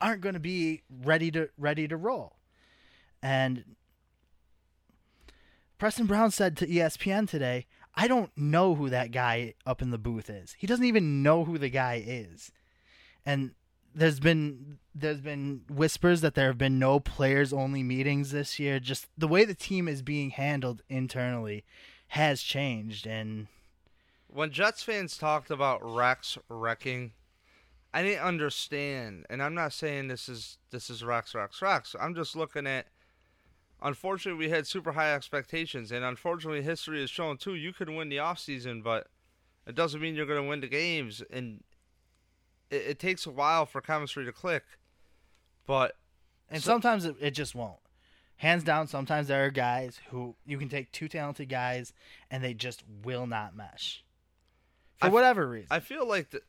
aren't 0.00 0.22
going 0.22 0.34
to 0.34 0.40
be 0.40 0.82
ready 0.90 1.30
to 1.30 1.50
ready 1.58 1.86
to 1.86 1.96
roll. 1.96 2.36
And 3.22 3.76
Preston 5.78 6.06
Brown 6.06 6.30
said 6.30 6.56
to 6.56 6.66
ESPN 6.66 7.28
today, 7.28 7.66
"I 7.94 8.08
don't 8.08 8.36
know 8.36 8.74
who 8.74 8.88
that 8.90 9.12
guy 9.12 9.54
up 9.66 9.82
in 9.82 9.90
the 9.90 9.98
booth 9.98 10.30
is. 10.30 10.56
He 10.58 10.66
doesn't 10.66 10.84
even 10.84 11.22
know 11.22 11.44
who 11.44 11.58
the 11.58 11.68
guy 11.68 12.02
is." 12.04 12.50
And 13.24 13.52
there's 13.98 14.20
been 14.20 14.78
there's 14.94 15.20
been 15.20 15.62
whispers 15.68 16.20
that 16.22 16.34
there 16.34 16.46
have 16.46 16.58
been 16.58 16.78
no 16.78 16.98
players 17.00 17.52
only 17.52 17.82
meetings 17.82 18.30
this 18.30 18.58
year. 18.58 18.80
Just 18.80 19.06
the 19.16 19.28
way 19.28 19.44
the 19.44 19.54
team 19.54 19.88
is 19.88 20.02
being 20.02 20.30
handled 20.30 20.82
internally 20.88 21.64
has 22.08 22.42
changed 22.42 23.06
and 23.06 23.48
when 24.28 24.50
Jets 24.50 24.82
fans 24.82 25.16
talked 25.16 25.50
about 25.50 25.80
Rex 25.82 26.38
wrecking, 26.48 27.12
I 27.92 28.02
didn't 28.02 28.22
understand. 28.22 29.26
And 29.30 29.42
I'm 29.42 29.54
not 29.54 29.72
saying 29.72 30.08
this 30.08 30.28
is 30.28 30.58
this 30.70 30.90
is 30.90 31.02
Rex, 31.02 31.34
Rex, 31.34 31.60
Rex. 31.60 31.96
I'm 31.98 32.14
just 32.14 32.36
looking 32.36 32.66
at. 32.66 32.86
Unfortunately, 33.80 34.46
we 34.46 34.50
had 34.50 34.66
super 34.66 34.92
high 34.92 35.14
expectations, 35.14 35.92
and 35.92 36.04
unfortunately, 36.04 36.62
history 36.62 37.00
has 37.00 37.10
shown 37.10 37.36
too. 37.36 37.54
You 37.54 37.72
can 37.72 37.94
win 37.94 38.08
the 38.08 38.16
offseason, 38.16 38.82
but 38.82 39.06
it 39.68 39.76
doesn't 39.76 40.00
mean 40.00 40.16
you're 40.16 40.26
going 40.26 40.42
to 40.42 40.48
win 40.48 40.60
the 40.60 40.66
games, 40.66 41.22
and 41.30 41.62
it, 42.70 42.76
it 42.76 42.98
takes 42.98 43.26
a 43.26 43.30
while 43.30 43.66
for 43.66 43.80
chemistry 43.80 44.24
to 44.24 44.32
click. 44.32 44.64
But 45.66 45.96
and 46.50 46.62
So- 46.62 46.70
sometimes 46.72 47.04
it, 47.04 47.16
it 47.20 47.30
just 47.32 47.54
won't. 47.54 47.78
hands 48.36 48.62
down, 48.64 48.86
sometimes 48.86 49.28
there 49.28 49.44
are 49.44 49.50
guys 49.50 50.00
who 50.10 50.34
you 50.46 50.58
can 50.58 50.68
take 50.68 50.92
two 50.92 51.08
talented 51.08 51.48
guys 51.48 51.92
and 52.30 52.42
they 52.42 52.54
just 52.54 52.84
will 53.04 53.26
not 53.26 53.54
mesh 53.56 54.04
for 54.96 55.06
I 55.06 55.10
whatever 55.10 55.46
reason. 55.48 55.68
I 55.70 55.80
feel 55.80 56.06
like 56.06 56.30
the, 56.30 56.40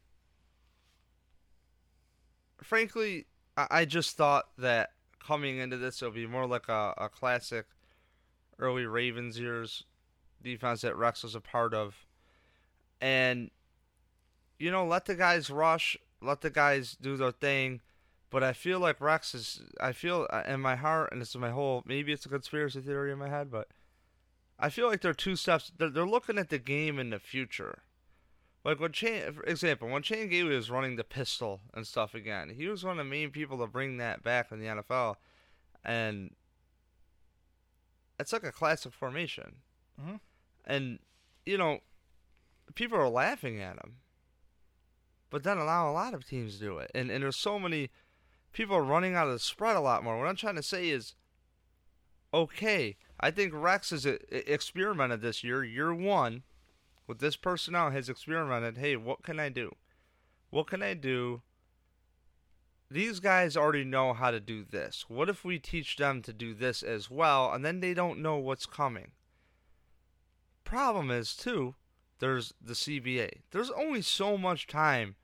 frankly, 2.61 3.25
I, 3.57 3.67
I 3.71 3.85
just 3.85 4.15
thought 4.17 4.45
that 4.57 4.91
coming 5.25 5.57
into 5.57 5.77
this 5.77 6.01
it'll 6.01 6.13
be 6.13 6.27
more 6.27 6.47
like 6.47 6.67
a, 6.69 6.93
a 6.97 7.09
classic 7.09 7.65
early 8.57 8.85
Ravens 8.85 9.39
years 9.39 9.83
defense 10.41 10.81
that 10.81 10.95
Rex 10.95 11.23
was 11.23 11.35
a 11.35 11.41
part 11.41 11.73
of. 11.73 12.05
And 13.01 13.51
you 14.57 14.71
know, 14.71 14.85
let 14.85 15.05
the 15.05 15.15
guys 15.15 15.49
rush, 15.49 15.97
let 16.21 16.41
the 16.41 16.49
guys 16.49 16.97
do 16.99 17.17
their 17.17 17.31
thing. 17.31 17.81
But 18.29 18.43
I 18.43 18.53
feel 18.53 18.79
like 18.79 19.01
Rex 19.01 19.33
is. 19.33 19.61
I 19.81 19.91
feel 19.91 20.27
uh, 20.29 20.43
in 20.47 20.61
my 20.61 20.75
heart, 20.75 21.11
and 21.11 21.19
this 21.19 21.29
is 21.29 21.37
my 21.37 21.49
whole. 21.49 21.83
Maybe 21.85 22.11
it's 22.11 22.25
a 22.25 22.29
conspiracy 22.29 22.79
theory 22.79 23.11
in 23.11 23.17
my 23.17 23.29
head, 23.29 23.49
but 23.49 23.69
I 24.59 24.69
feel 24.69 24.87
like 24.87 25.01
they're 25.01 25.13
two 25.13 25.35
steps. 25.35 25.71
They're, 25.75 25.89
they're 25.89 26.05
looking 26.05 26.37
at 26.37 26.49
the 26.49 26.59
game 26.59 26.99
in 26.99 27.09
the 27.09 27.19
future. 27.19 27.79
Like 28.63 28.79
when 28.79 28.91
Chan, 28.91 29.33
for 29.33 29.43
example, 29.43 29.87
when 29.87 30.03
Chan 30.03 30.27
Gailey 30.29 30.55
was 30.55 30.69
running 30.69 30.95
the 30.95 31.03
pistol 31.03 31.61
and 31.73 31.87
stuff 31.87 32.13
again, 32.13 32.53
he 32.55 32.67
was 32.67 32.83
one 32.83 32.99
of 32.99 33.05
the 33.05 33.09
main 33.09 33.31
people 33.31 33.57
to 33.59 33.67
bring 33.67 33.97
that 33.97 34.21
back 34.21 34.51
in 34.51 34.59
the 34.59 34.67
NFL, 34.67 35.15
and 35.83 36.35
it's 38.19 38.33
like 38.33 38.43
a 38.43 38.51
classic 38.51 38.93
formation. 38.93 39.55
Mm-hmm. 39.99 40.15
And 40.65 40.99
you 41.45 41.57
know, 41.57 41.79
people 42.75 42.97
are 42.97 43.09
laughing 43.09 43.61
at 43.61 43.77
him, 43.77 43.95
but 45.29 45.43
then 45.43 45.57
allow 45.57 45.89
a 45.89 45.93
lot 45.93 46.13
of 46.13 46.25
teams 46.25 46.55
to 46.55 46.59
do 46.65 46.77
it, 46.79 46.91
and 46.93 47.09
and 47.11 47.23
there's 47.23 47.37
so 47.37 47.59
many 47.59 47.89
people 48.53 48.75
are 48.75 48.83
running 48.83 49.15
out 49.15 49.27
of 49.27 49.33
the 49.33 49.39
spread 49.39 49.75
a 49.75 49.81
lot 49.81 50.03
more. 50.03 50.17
What 50.17 50.27
I'm 50.27 50.35
trying 50.35 50.55
to 50.55 50.63
say 50.63 50.89
is, 50.89 51.15
okay, 52.33 52.97
I 53.19 53.31
think 53.31 53.53
Rex 53.53 53.91
has 53.91 54.05
uh, 54.05 54.17
experimented 54.31 55.21
this 55.21 55.43
year, 55.43 55.63
year 55.63 55.93
one, 55.93 56.43
with 57.07 57.19
this 57.19 57.35
personnel, 57.35 57.91
has 57.91 58.09
experimented. 58.09 58.77
Hey, 58.77 58.95
what 58.95 59.23
can 59.23 59.39
I 59.39 59.49
do? 59.49 59.75
What 60.49 60.67
can 60.67 60.81
I 60.81 60.93
do? 60.93 61.41
These 62.91 63.19
guys 63.19 63.55
already 63.55 63.83
know 63.83 64.13
how 64.13 64.31
to 64.31 64.39
do 64.39 64.63
this. 64.63 65.05
What 65.07 65.29
if 65.29 65.45
we 65.45 65.59
teach 65.59 65.97
them 65.97 66.23
to 66.23 66.33
do 66.33 66.55
this 66.55 66.81
as 66.81 67.09
well, 67.09 67.53
and 67.53 67.63
then 67.63 67.81
they 67.81 67.93
don't 67.93 68.21
know 68.21 68.37
what's 68.37 68.65
coming? 68.65 69.11
Problem 70.63 71.11
is, 71.11 71.35
too, 71.35 71.75
there's 72.19 72.53
the 72.59 72.73
CBA. 72.73 73.41
There's 73.51 73.69
only 73.71 74.01
so 74.01 74.37
much 74.37 74.65
time 74.65 75.15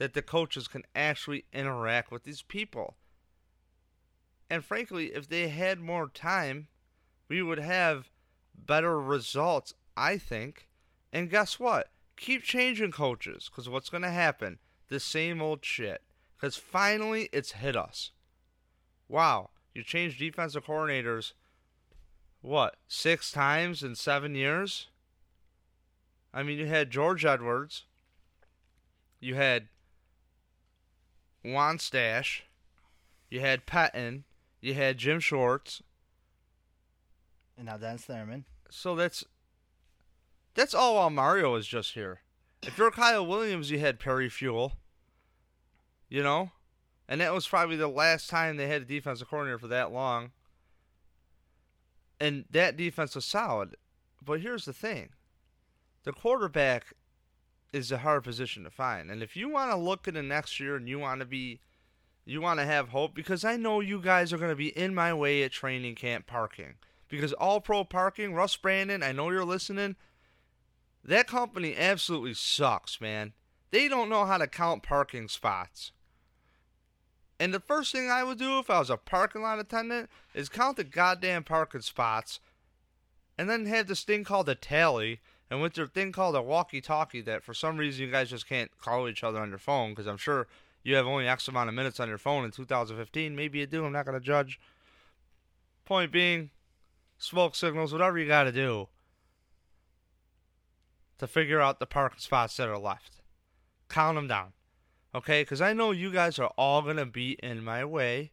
that 0.00 0.14
the 0.14 0.22
coaches 0.22 0.66
can 0.66 0.82
actually 0.96 1.44
interact 1.52 2.10
with 2.10 2.24
these 2.24 2.40
people. 2.40 2.96
And 4.48 4.64
frankly, 4.64 5.08
if 5.14 5.28
they 5.28 5.48
had 5.48 5.78
more 5.78 6.08
time, 6.08 6.68
we 7.28 7.42
would 7.42 7.58
have 7.58 8.08
better 8.56 8.98
results, 8.98 9.74
I 9.98 10.16
think. 10.16 10.68
And 11.12 11.28
guess 11.28 11.60
what? 11.60 11.88
Keep 12.16 12.44
changing 12.44 12.92
coaches 12.92 13.50
because 13.50 13.68
what's 13.68 13.90
going 13.90 14.02
to 14.02 14.10
happen? 14.10 14.58
The 14.88 15.00
same 15.00 15.42
old 15.42 15.62
shit. 15.66 16.00
Because 16.34 16.56
finally, 16.56 17.28
it's 17.30 17.52
hit 17.52 17.76
us. 17.76 18.12
Wow, 19.06 19.50
you 19.74 19.82
changed 19.82 20.18
defensive 20.18 20.64
coordinators, 20.64 21.34
what, 22.40 22.76
six 22.88 23.30
times 23.30 23.82
in 23.82 23.94
seven 23.94 24.34
years? 24.34 24.86
I 26.32 26.42
mean, 26.42 26.58
you 26.58 26.66
had 26.66 26.90
George 26.90 27.26
Edwards, 27.26 27.84
you 29.20 29.34
had 29.34 29.68
Juan 31.42 31.78
Stash, 31.78 32.44
you 33.30 33.40
had 33.40 33.66
Pettine, 33.66 34.24
you 34.60 34.74
had 34.74 34.98
Jim 34.98 35.20
Schwartz. 35.20 35.82
And 37.56 37.66
now 37.66 37.76
Dennis 37.76 38.04
Thurman. 38.04 38.44
So 38.70 38.94
that's 38.94 39.24
that's 40.54 40.74
all 40.74 40.96
while 40.96 41.10
Mario 41.10 41.52
was 41.52 41.66
just 41.66 41.94
here. 41.94 42.20
If 42.62 42.76
you're 42.76 42.90
Kyle 42.90 43.26
Williams, 43.26 43.70
you 43.70 43.78
had 43.78 43.98
Perry 43.98 44.28
Fewell, 44.28 44.74
You 46.08 46.22
know? 46.22 46.50
And 47.08 47.20
that 47.20 47.32
was 47.32 47.48
probably 47.48 47.76
the 47.76 47.88
last 47.88 48.28
time 48.28 48.56
they 48.56 48.68
had 48.68 48.82
a 48.82 48.84
defensive 48.84 49.28
coordinator 49.28 49.58
for 49.58 49.68
that 49.68 49.92
long. 49.92 50.32
And 52.20 52.44
that 52.50 52.76
defense 52.76 53.14
was 53.14 53.24
solid. 53.24 53.76
But 54.22 54.40
here's 54.40 54.66
the 54.66 54.72
thing 54.72 55.10
the 56.04 56.12
quarterback 56.12 56.92
is 57.72 57.92
a 57.92 57.98
hard 57.98 58.24
position 58.24 58.64
to 58.64 58.70
find. 58.70 59.10
And 59.10 59.22
if 59.22 59.36
you 59.36 59.48
want 59.48 59.70
to 59.70 59.76
look 59.76 60.08
at 60.08 60.14
the 60.14 60.22
next 60.22 60.58
year 60.60 60.76
and 60.76 60.88
you 60.88 60.98
want 60.98 61.20
to 61.20 61.26
be, 61.26 61.60
you 62.24 62.40
want 62.40 62.60
to 62.60 62.66
have 62.66 62.88
hope, 62.88 63.14
because 63.14 63.44
I 63.44 63.56
know 63.56 63.80
you 63.80 64.00
guys 64.00 64.32
are 64.32 64.38
going 64.38 64.50
to 64.50 64.56
be 64.56 64.76
in 64.76 64.94
my 64.94 65.14
way 65.14 65.42
at 65.42 65.52
training 65.52 65.94
camp 65.94 66.26
parking. 66.26 66.74
Because 67.08 67.32
all 67.32 67.60
pro 67.60 67.84
parking, 67.84 68.34
Russ 68.34 68.56
Brandon, 68.56 69.02
I 69.02 69.12
know 69.12 69.30
you're 69.30 69.44
listening. 69.44 69.96
That 71.04 71.26
company 71.26 71.76
absolutely 71.76 72.34
sucks, 72.34 73.00
man. 73.00 73.32
They 73.70 73.88
don't 73.88 74.08
know 74.08 74.24
how 74.26 74.38
to 74.38 74.46
count 74.46 74.82
parking 74.82 75.28
spots. 75.28 75.92
And 77.38 77.54
the 77.54 77.60
first 77.60 77.90
thing 77.90 78.10
I 78.10 78.22
would 78.22 78.38
do 78.38 78.58
if 78.58 78.68
I 78.68 78.78
was 78.78 78.90
a 78.90 78.96
parking 78.96 79.42
lot 79.42 79.58
attendant 79.58 80.10
is 80.34 80.48
count 80.48 80.76
the 80.76 80.84
goddamn 80.84 81.44
parking 81.44 81.80
spots 81.80 82.38
and 83.38 83.48
then 83.48 83.64
have 83.64 83.86
this 83.86 84.02
thing 84.02 84.24
called 84.24 84.50
a 84.50 84.54
tally 84.54 85.20
and 85.50 85.60
with 85.60 85.76
your 85.76 85.88
thing 85.88 86.12
called 86.12 86.36
a 86.36 86.42
walkie-talkie 86.42 87.22
that 87.22 87.42
for 87.42 87.52
some 87.52 87.76
reason 87.76 88.04
you 88.04 88.10
guys 88.10 88.30
just 88.30 88.48
can't 88.48 88.70
call 88.78 89.08
each 89.08 89.24
other 89.24 89.40
on 89.40 89.50
your 89.50 89.58
phone 89.58 89.90
because 89.90 90.06
I'm 90.06 90.16
sure 90.16 90.46
you 90.82 90.94
have 90.94 91.06
only 91.06 91.26
X 91.26 91.48
amount 91.48 91.68
of 91.68 91.74
minutes 91.74 91.98
on 92.00 92.08
your 92.08 92.18
phone 92.18 92.44
in 92.44 92.52
2015. 92.52 93.34
Maybe 93.34 93.58
you 93.58 93.66
do. 93.66 93.84
I'm 93.84 93.92
not 93.92 94.06
going 94.06 94.18
to 94.18 94.24
judge. 94.24 94.60
Point 95.84 96.12
being, 96.12 96.50
smoke 97.18 97.54
signals, 97.54 97.92
whatever 97.92 98.18
you 98.18 98.28
got 98.28 98.44
to 98.44 98.52
do 98.52 98.88
to 101.18 101.26
figure 101.26 101.60
out 101.60 101.80
the 101.80 101.86
parking 101.86 102.20
spots 102.20 102.56
that 102.56 102.68
are 102.68 102.78
left. 102.78 103.20
Count 103.88 104.16
them 104.16 104.28
down. 104.28 104.52
Okay? 105.14 105.42
Because 105.42 105.60
I 105.60 105.72
know 105.72 105.90
you 105.90 106.12
guys 106.12 106.38
are 106.38 106.52
all 106.56 106.80
going 106.80 106.96
to 106.96 107.06
be 107.06 107.32
in 107.42 107.62
my 107.62 107.84
way. 107.84 108.30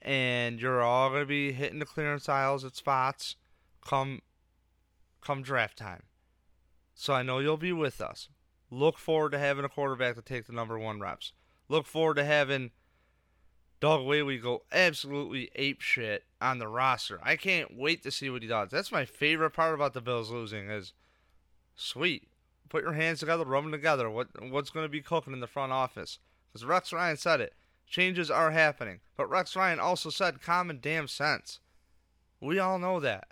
And 0.00 0.60
you're 0.60 0.82
all 0.82 1.08
going 1.10 1.22
to 1.22 1.26
be 1.26 1.52
hitting 1.52 1.78
the 1.78 1.86
clearance 1.86 2.28
aisles 2.28 2.64
at 2.64 2.76
spots 2.76 3.36
come 3.84 4.20
come 5.22 5.42
draft 5.42 5.78
time. 5.78 6.02
So 6.94 7.14
I 7.14 7.22
know 7.22 7.38
you'll 7.38 7.56
be 7.56 7.72
with 7.72 8.00
us. 8.00 8.28
Look 8.70 8.98
forward 8.98 9.32
to 9.32 9.38
having 9.38 9.64
a 9.64 9.68
quarterback 9.68 10.14
to 10.16 10.22
take 10.22 10.46
the 10.46 10.52
number 10.52 10.78
one 10.78 11.00
reps. 11.00 11.32
Look 11.68 11.86
forward 11.86 12.14
to 12.16 12.24
having 12.24 12.70
Dog 13.82 13.98
Doug 13.98 14.06
Whaley 14.06 14.38
go 14.38 14.62
absolutely 14.70 15.50
ape 15.56 15.80
shit 15.80 16.24
on 16.40 16.58
the 16.58 16.68
roster. 16.68 17.18
I 17.20 17.34
can't 17.34 17.76
wait 17.76 18.04
to 18.04 18.12
see 18.12 18.30
what 18.30 18.42
he 18.42 18.46
does. 18.46 18.70
That's 18.70 18.92
my 18.92 19.04
favorite 19.04 19.50
part 19.50 19.74
about 19.74 19.92
the 19.92 20.00
Bills 20.00 20.30
losing 20.30 20.70
is 20.70 20.92
sweet. 21.74 22.28
Put 22.68 22.84
your 22.84 22.92
hands 22.92 23.18
together, 23.18 23.44
rub 23.44 23.64
them 23.64 23.72
together. 23.72 24.08
What 24.08 24.28
what's 24.50 24.70
going 24.70 24.84
to 24.84 24.88
be 24.88 25.02
cooking 25.02 25.32
in 25.32 25.40
the 25.40 25.48
front 25.48 25.72
office? 25.72 26.20
Because 26.46 26.64
Rex 26.64 26.92
Ryan 26.92 27.16
said 27.16 27.40
it. 27.40 27.54
Changes 27.84 28.30
are 28.30 28.52
happening. 28.52 29.00
But 29.16 29.28
Rex 29.28 29.56
Ryan 29.56 29.80
also 29.80 30.10
said 30.10 30.40
common 30.40 30.78
damn 30.80 31.08
sense. 31.08 31.58
We 32.40 32.60
all 32.60 32.78
know 32.78 33.00
that. 33.00 33.31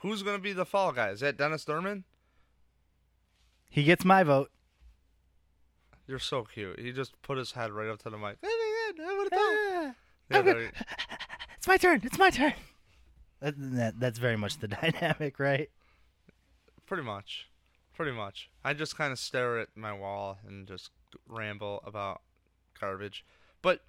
Who's 0.00 0.22
going 0.22 0.36
to 0.36 0.42
be 0.42 0.52
the 0.52 0.64
fall 0.66 0.92
guy? 0.92 1.10
Is 1.10 1.20
that 1.20 1.36
Dennis 1.36 1.64
Thurman? 1.64 2.04
He 3.68 3.84
gets 3.84 4.04
my 4.04 4.22
vote. 4.22 4.50
You're 6.06 6.18
so 6.18 6.42
cute. 6.44 6.80
He 6.80 6.90
just 6.92 7.20
put 7.22 7.38
his 7.38 7.52
head 7.52 7.70
right 7.70 7.88
up 7.88 8.02
to 8.02 8.10
the 8.10 8.18
mic. 8.18 8.36
Ah, 8.44 9.92
Yeah, 10.30 10.38
okay. 10.38 10.52
there 10.52 10.72
It's 11.56 11.68
my 11.68 11.76
turn. 11.76 12.00
It's 12.02 12.18
my 12.18 12.30
turn. 12.30 12.54
That, 13.40 13.54
that, 13.56 14.00
that's 14.00 14.18
very 14.18 14.36
much 14.36 14.58
the 14.58 14.68
dynamic, 14.68 15.38
right? 15.38 15.70
pretty 16.86 17.04
much. 17.04 17.46
Pretty 17.94 18.10
much. 18.10 18.50
I 18.64 18.72
just 18.74 18.96
kind 18.96 19.12
of 19.12 19.18
stare 19.20 19.58
at 19.60 19.68
my 19.76 19.92
wall 19.92 20.38
and 20.44 20.66
just 20.66 20.90
ramble 21.28 21.80
about 21.86 22.22
garbage. 22.80 23.24
But 23.62 23.82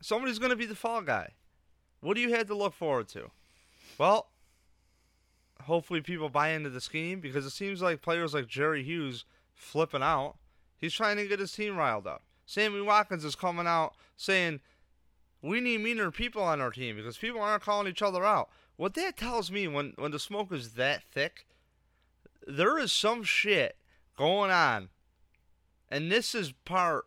somebody's 0.00 0.40
going 0.40 0.50
to 0.50 0.56
be 0.56 0.66
the 0.66 0.74
fall 0.74 1.02
guy. 1.02 1.34
What 2.00 2.14
do 2.14 2.20
you 2.20 2.32
have 2.34 2.48
to 2.48 2.56
look 2.56 2.74
forward 2.74 3.06
to? 3.10 3.30
Well, 3.98 4.26
hopefully 5.62 6.00
people 6.00 6.28
buy 6.28 6.50
into 6.50 6.70
the 6.70 6.80
scheme 6.80 7.20
because 7.20 7.44
it 7.44 7.50
seems 7.50 7.82
like 7.82 8.02
players 8.02 8.34
like 8.34 8.46
Jerry 8.46 8.82
Hughes 8.82 9.24
flipping 9.54 10.02
out. 10.02 10.36
He's 10.78 10.94
trying 10.94 11.16
to 11.16 11.26
get 11.26 11.40
his 11.40 11.52
team 11.52 11.76
riled 11.76 12.06
up. 12.06 12.22
Sammy 12.46 12.80
Watkins 12.80 13.24
is 13.24 13.34
coming 13.34 13.66
out 13.66 13.94
saying 14.16 14.60
we 15.42 15.60
need 15.60 15.80
meaner 15.80 16.10
people 16.10 16.42
on 16.42 16.60
our 16.60 16.70
team 16.70 16.96
because 16.96 17.18
people 17.18 17.40
aren't 17.40 17.62
calling 17.62 17.88
each 17.88 18.02
other 18.02 18.24
out. 18.24 18.48
What 18.76 18.94
that 18.94 19.16
tells 19.16 19.50
me 19.50 19.68
when 19.68 19.92
when 19.96 20.12
the 20.12 20.18
smoke 20.18 20.52
is 20.52 20.74
that 20.74 21.02
thick, 21.02 21.46
there 22.46 22.78
is 22.78 22.92
some 22.92 23.22
shit 23.24 23.76
going 24.16 24.50
on. 24.50 24.88
And 25.90 26.12
this 26.12 26.34
is 26.34 26.52
part 26.64 27.06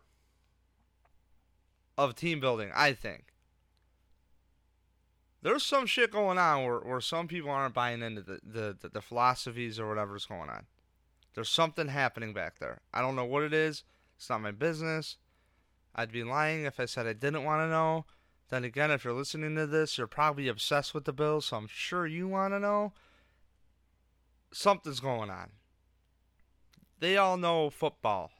of 1.96 2.14
team 2.14 2.40
building, 2.40 2.70
I 2.74 2.92
think. 2.92 3.31
There's 5.42 5.64
some 5.64 5.86
shit 5.86 6.12
going 6.12 6.38
on 6.38 6.64
where, 6.64 6.78
where 6.78 7.00
some 7.00 7.26
people 7.26 7.50
aren't 7.50 7.74
buying 7.74 8.00
into 8.00 8.22
the, 8.22 8.38
the, 8.44 8.76
the, 8.80 8.88
the 8.88 9.02
philosophies 9.02 9.80
or 9.80 9.88
whatever's 9.88 10.26
going 10.26 10.48
on. 10.48 10.66
There's 11.34 11.48
something 11.48 11.88
happening 11.88 12.32
back 12.32 12.58
there. 12.58 12.80
I 12.92 13.00
don't 13.00 13.16
know 13.16 13.24
what 13.24 13.42
it 13.42 13.52
is. 13.52 13.82
It's 14.16 14.30
not 14.30 14.40
my 14.40 14.52
business. 14.52 15.16
I'd 15.94 16.12
be 16.12 16.22
lying 16.22 16.64
if 16.64 16.78
I 16.78 16.84
said 16.84 17.06
I 17.06 17.12
didn't 17.12 17.44
want 17.44 17.60
to 17.60 17.68
know. 17.68 18.06
Then 18.50 18.64
again, 18.64 18.90
if 18.90 19.04
you're 19.04 19.14
listening 19.14 19.56
to 19.56 19.66
this, 19.66 19.98
you're 19.98 20.06
probably 20.06 20.46
obsessed 20.46 20.94
with 20.94 21.04
the 21.04 21.12
Bills, 21.12 21.46
so 21.46 21.56
I'm 21.56 21.68
sure 21.68 22.06
you 22.06 22.28
want 22.28 22.52
to 22.54 22.60
know. 22.60 22.92
Something's 24.52 25.00
going 25.00 25.30
on. 25.30 25.52
They 27.00 27.16
all 27.16 27.36
know 27.36 27.70
football. 27.70 28.30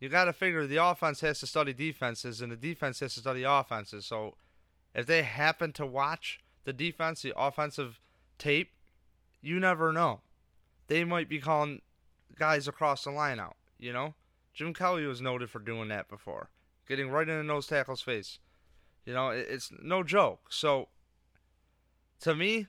You 0.00 0.08
got 0.08 0.24
to 0.24 0.32
figure 0.32 0.66
the 0.66 0.84
offense 0.84 1.20
has 1.20 1.40
to 1.40 1.46
study 1.46 1.72
defenses, 1.72 2.42
and 2.42 2.52
the 2.52 2.56
defense 2.56 3.00
has 3.00 3.14
to 3.14 3.20
study 3.20 3.44
offenses. 3.44 4.04
So 4.04 4.34
if 4.96 5.06
they 5.06 5.22
happen 5.22 5.72
to 5.72 5.86
watch 5.86 6.40
the 6.64 6.72
defense, 6.72 7.20
the 7.20 7.34
offensive 7.36 8.00
tape, 8.38 8.72
you 9.42 9.60
never 9.60 9.92
know. 9.92 10.22
They 10.88 11.04
might 11.04 11.28
be 11.28 11.38
calling 11.38 11.82
guys 12.34 12.66
across 12.66 13.04
the 13.04 13.10
line 13.10 13.38
out, 13.38 13.56
you 13.78 13.92
know? 13.92 14.14
Jim 14.54 14.72
Kelly 14.72 15.04
was 15.04 15.20
noted 15.20 15.50
for 15.50 15.58
doing 15.58 15.88
that 15.88 16.08
before, 16.08 16.48
getting 16.88 17.10
right 17.10 17.28
in 17.28 17.36
the 17.36 17.44
nose 17.44 17.66
tackle's 17.66 18.00
face. 18.00 18.38
You 19.04 19.12
know, 19.12 19.28
it's 19.28 19.70
no 19.82 20.02
joke. 20.02 20.46
So, 20.48 20.88
to 22.20 22.34
me, 22.34 22.66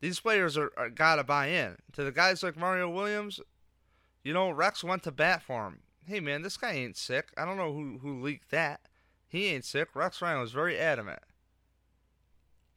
these 0.00 0.20
players 0.20 0.58
are, 0.58 0.72
are 0.76 0.90
got 0.90 1.16
to 1.16 1.24
buy 1.24 1.46
in. 1.46 1.78
To 1.94 2.04
the 2.04 2.12
guys 2.12 2.42
like 2.42 2.56
Mario 2.56 2.90
Williams, 2.90 3.40
you 4.22 4.34
know, 4.34 4.50
Rex 4.50 4.84
went 4.84 5.04
to 5.04 5.10
bat 5.10 5.42
for 5.42 5.66
him. 5.66 5.80
Hey, 6.04 6.20
man, 6.20 6.42
this 6.42 6.58
guy 6.58 6.72
ain't 6.72 6.98
sick. 6.98 7.32
I 7.36 7.46
don't 7.46 7.56
know 7.56 7.72
who, 7.72 7.98
who 8.02 8.20
leaked 8.20 8.50
that. 8.50 8.82
He 9.26 9.46
ain't 9.46 9.64
sick. 9.64 9.88
Rex 9.94 10.20
Ryan 10.20 10.40
was 10.40 10.52
very 10.52 10.78
adamant. 10.78 11.20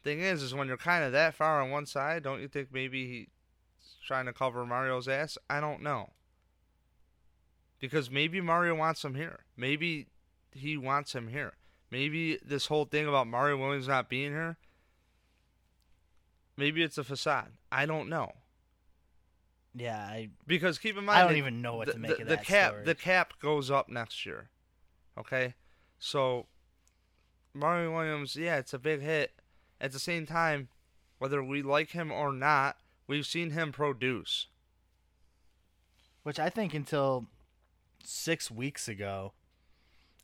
Thing 0.05 0.19
is, 0.19 0.43
is 0.43 0.53
when 0.53 0.67
you're 0.67 0.77
kind 0.77 1.03
of 1.03 1.11
that 1.13 1.33
far 1.33 1.59
on 1.61 1.71
one 1.71 1.87
side, 1.87 2.21
don't 2.21 2.39
you 2.39 2.47
think 2.47 2.69
maybe 2.71 3.07
he's 3.07 3.27
trying 4.05 4.27
to 4.27 4.33
cover 4.33 4.63
Mario's 4.63 5.07
ass? 5.07 5.35
I 5.49 5.59
don't 5.59 5.81
know. 5.81 6.11
Because 7.79 8.11
maybe 8.11 8.39
Mario 8.39 8.75
wants 8.75 9.03
him 9.03 9.15
here. 9.15 9.45
Maybe 9.57 10.05
he 10.51 10.77
wants 10.77 11.13
him 11.13 11.29
here. 11.29 11.53
Maybe 11.89 12.37
this 12.45 12.67
whole 12.67 12.85
thing 12.85 13.07
about 13.07 13.25
Mario 13.25 13.57
Williams 13.57 13.87
not 13.87 14.07
being 14.07 14.31
here, 14.31 14.57
maybe 16.55 16.83
it's 16.83 16.99
a 16.99 17.03
facade. 17.03 17.53
I 17.71 17.87
don't 17.87 18.07
know. 18.07 18.31
Yeah, 19.73 19.97
I 19.97 20.29
Because 20.45 20.77
keep 20.77 20.97
in 20.97 21.05
mind, 21.05 21.17
I 21.19 21.23
don't 21.27 21.37
even 21.37 21.63
know 21.63 21.77
what 21.77 21.87
the, 21.87 21.93
to 21.93 21.99
make 21.99 22.15
the, 22.17 22.21
of 22.21 22.27
that. 22.27 22.39
the 22.41 22.45
cap. 22.45 22.71
story. 22.71 22.85
The 22.85 22.95
cap 22.95 23.33
goes 23.41 23.71
up 23.71 23.89
next 23.89 24.23
year. 24.23 24.49
Okay, 25.17 25.55
so 25.97 26.45
Mario 27.55 27.91
Williams, 27.93 28.35
yeah, 28.35 28.57
it's 28.57 28.73
a 28.73 28.79
big 28.79 29.01
hit. 29.01 29.31
At 29.79 29.91
the 29.91 29.99
same 29.99 30.25
time, 30.25 30.69
whether 31.17 31.43
we 31.43 31.61
like 31.61 31.91
him 31.91 32.11
or 32.11 32.31
not, 32.31 32.77
we've 33.07 33.25
seen 33.25 33.51
him 33.51 33.71
produce. 33.71 34.47
which 36.23 36.39
I 36.39 36.49
think 36.49 36.73
until 36.73 37.27
six 38.03 38.49
weeks 38.49 38.87
ago, 38.87 39.33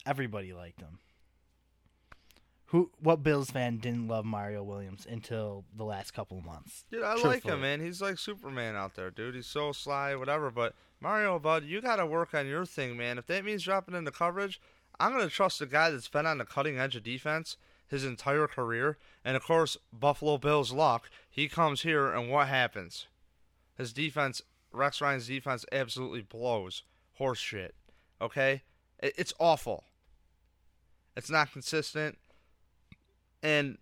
everybody 0.05 0.51
liked 0.51 0.81
him. 0.81 0.97
Who? 2.67 2.89
What 2.99 3.21
Bills 3.21 3.51
fan 3.51 3.77
didn't 3.77 4.07
love 4.07 4.23
Mario 4.25 4.63
Williams 4.63 5.05
until 5.09 5.65
the 5.75 5.83
last 5.83 6.11
couple 6.13 6.37
of 6.37 6.45
months? 6.45 6.85
Dude, 6.89 7.03
I 7.03 7.15
like 7.15 7.43
him, 7.43 7.61
man. 7.61 7.81
He's 7.81 8.01
like 8.01 8.17
Superman 8.17 8.75
out 8.75 8.95
there, 8.95 9.11
dude. 9.11 9.35
He's 9.35 9.45
so 9.45 9.73
sly, 9.73 10.15
whatever. 10.15 10.49
But 10.49 10.73
Mario, 11.01 11.37
bud, 11.37 11.65
you 11.65 11.81
got 11.81 11.97
to 11.97 12.05
work 12.05 12.33
on 12.33 12.47
your 12.47 12.65
thing, 12.65 12.95
man. 12.95 13.17
If 13.17 13.27
that 13.27 13.43
means 13.43 13.63
dropping 13.63 13.93
into 13.93 14.11
coverage, 14.11 14.61
I'm 14.99 15.11
gonna 15.11 15.27
trust 15.29 15.61
a 15.61 15.65
guy 15.65 15.89
that's 15.89 16.07
been 16.07 16.25
on 16.25 16.37
the 16.37 16.45
cutting 16.45 16.79
edge 16.79 16.95
of 16.95 17.03
defense 17.03 17.57
his 17.91 18.05
entire 18.05 18.47
career. 18.47 18.97
And 19.23 19.37
of 19.37 19.43
course, 19.43 19.77
Buffalo 19.93 20.37
Bills 20.37 20.71
luck. 20.71 21.09
He 21.29 21.47
comes 21.47 21.81
here, 21.81 22.11
and 22.11 22.31
what 22.31 22.47
happens? 22.47 23.05
His 23.77 23.93
defense, 23.93 24.41
Rex 24.71 25.01
Ryan's 25.01 25.27
defense, 25.27 25.65
absolutely 25.71 26.21
blows 26.21 26.83
horse 27.15 27.39
shit. 27.39 27.75
Okay, 28.19 28.63
it's 28.99 29.33
awful. 29.39 29.83
It's 31.15 31.29
not 31.29 31.51
consistent, 31.51 32.17
and 33.43 33.77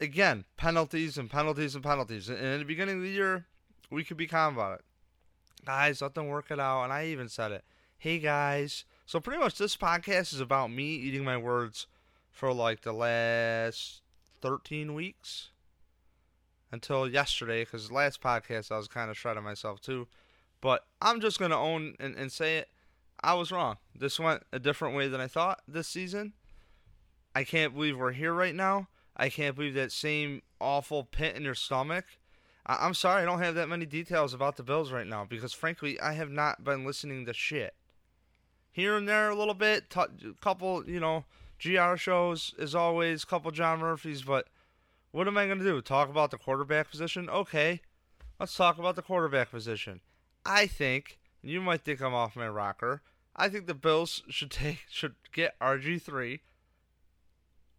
again, 0.00 0.44
penalties 0.56 1.18
and 1.18 1.30
penalties 1.30 1.74
and 1.74 1.84
penalties. 1.84 2.28
And 2.30 2.38
in 2.38 2.58
the 2.60 2.64
beginning 2.64 2.96
of 2.96 3.02
the 3.02 3.10
year, 3.10 3.46
we 3.90 4.04
could 4.04 4.16
be 4.16 4.26
calm 4.26 4.54
about 4.54 4.78
it. 4.78 4.84
Guys, 5.66 6.00
let 6.00 6.14
them 6.14 6.28
work 6.28 6.50
it 6.50 6.60
out. 6.60 6.84
And 6.84 6.92
I 6.92 7.06
even 7.06 7.28
said 7.28 7.52
it. 7.52 7.64
Hey, 7.98 8.18
guys. 8.18 8.84
So 9.04 9.20
pretty 9.20 9.40
much 9.40 9.58
this 9.58 9.76
podcast 9.76 10.32
is 10.32 10.40
about 10.40 10.70
me 10.70 10.94
eating 10.94 11.24
my 11.24 11.36
words 11.36 11.86
for 12.36 12.52
like 12.52 12.82
the 12.82 12.92
last 12.92 14.02
13 14.42 14.92
weeks 14.92 15.48
until 16.70 17.08
yesterday. 17.08 17.64
Because 17.64 17.90
last 17.90 18.20
podcast, 18.20 18.70
I 18.70 18.76
was 18.76 18.88
kind 18.88 19.10
of 19.10 19.16
shredding 19.16 19.42
myself 19.42 19.80
too. 19.80 20.06
But 20.60 20.84
I'm 21.00 21.20
just 21.20 21.38
going 21.38 21.50
to 21.50 21.56
own 21.56 21.94
and, 21.98 22.14
and 22.14 22.30
say 22.30 22.58
it. 22.58 22.68
I 23.24 23.32
was 23.34 23.50
wrong. 23.50 23.76
This 23.98 24.20
went 24.20 24.42
a 24.52 24.58
different 24.58 24.94
way 24.94 25.08
than 25.08 25.20
I 25.20 25.28
thought 25.28 25.62
this 25.66 25.88
season. 25.88 26.34
I 27.34 27.42
can't 27.42 27.72
believe 27.74 27.96
we're 27.96 28.12
here 28.12 28.34
right 28.34 28.54
now. 28.54 28.88
I 29.16 29.30
can't 29.30 29.56
believe 29.56 29.74
that 29.74 29.90
same 29.90 30.42
awful 30.60 31.04
pit 31.04 31.36
in 31.36 31.42
your 31.42 31.54
stomach. 31.54 32.04
I- 32.66 32.84
I'm 32.86 32.92
sorry, 32.92 33.22
I 33.22 33.24
don't 33.24 33.40
have 33.40 33.54
that 33.54 33.70
many 33.70 33.86
details 33.86 34.34
about 34.34 34.56
the 34.56 34.62
Bills 34.62 34.92
right 34.92 35.06
now 35.06 35.24
because, 35.24 35.54
frankly, 35.54 35.98
I 35.98 36.12
have 36.12 36.30
not 36.30 36.64
been 36.64 36.84
listening 36.84 37.24
to 37.24 37.32
shit. 37.32 37.74
Here 38.70 38.94
and 38.94 39.08
there, 39.08 39.30
a 39.30 39.34
little 39.34 39.54
bit, 39.54 39.88
t- 39.88 40.34
couple, 40.42 40.86
you 40.86 41.00
know, 41.00 41.24
GR 41.62 41.96
shows 41.96 42.54
as 42.58 42.74
always, 42.74 43.24
couple 43.24 43.50
John 43.50 43.80
Murphys, 43.80 44.22
but 44.22 44.48
what 45.10 45.26
am 45.26 45.38
I 45.38 45.46
going 45.46 45.58
to 45.58 45.64
do? 45.64 45.80
Talk 45.80 46.10
about 46.10 46.30
the 46.30 46.38
quarterback 46.38 46.90
position? 46.90 47.30
Okay, 47.30 47.80
let's 48.38 48.54
talk 48.56 48.78
about 48.78 48.96
the 48.96 49.02
quarterback 49.02 49.50
position. 49.50 50.00
I 50.44 50.66
think, 50.66 51.18
and 51.42 51.50
you 51.50 51.60
might 51.60 51.82
think 51.82 52.00
I'm 52.00 52.14
off 52.14 52.36
my 52.36 52.48
rocker. 52.48 53.02
I 53.34 53.48
think 53.48 53.66
the 53.66 53.74
Bills 53.74 54.22
should 54.28 54.50
take 54.50 54.84
should 54.90 55.14
get 55.32 55.58
RG 55.60 56.02
three 56.02 56.40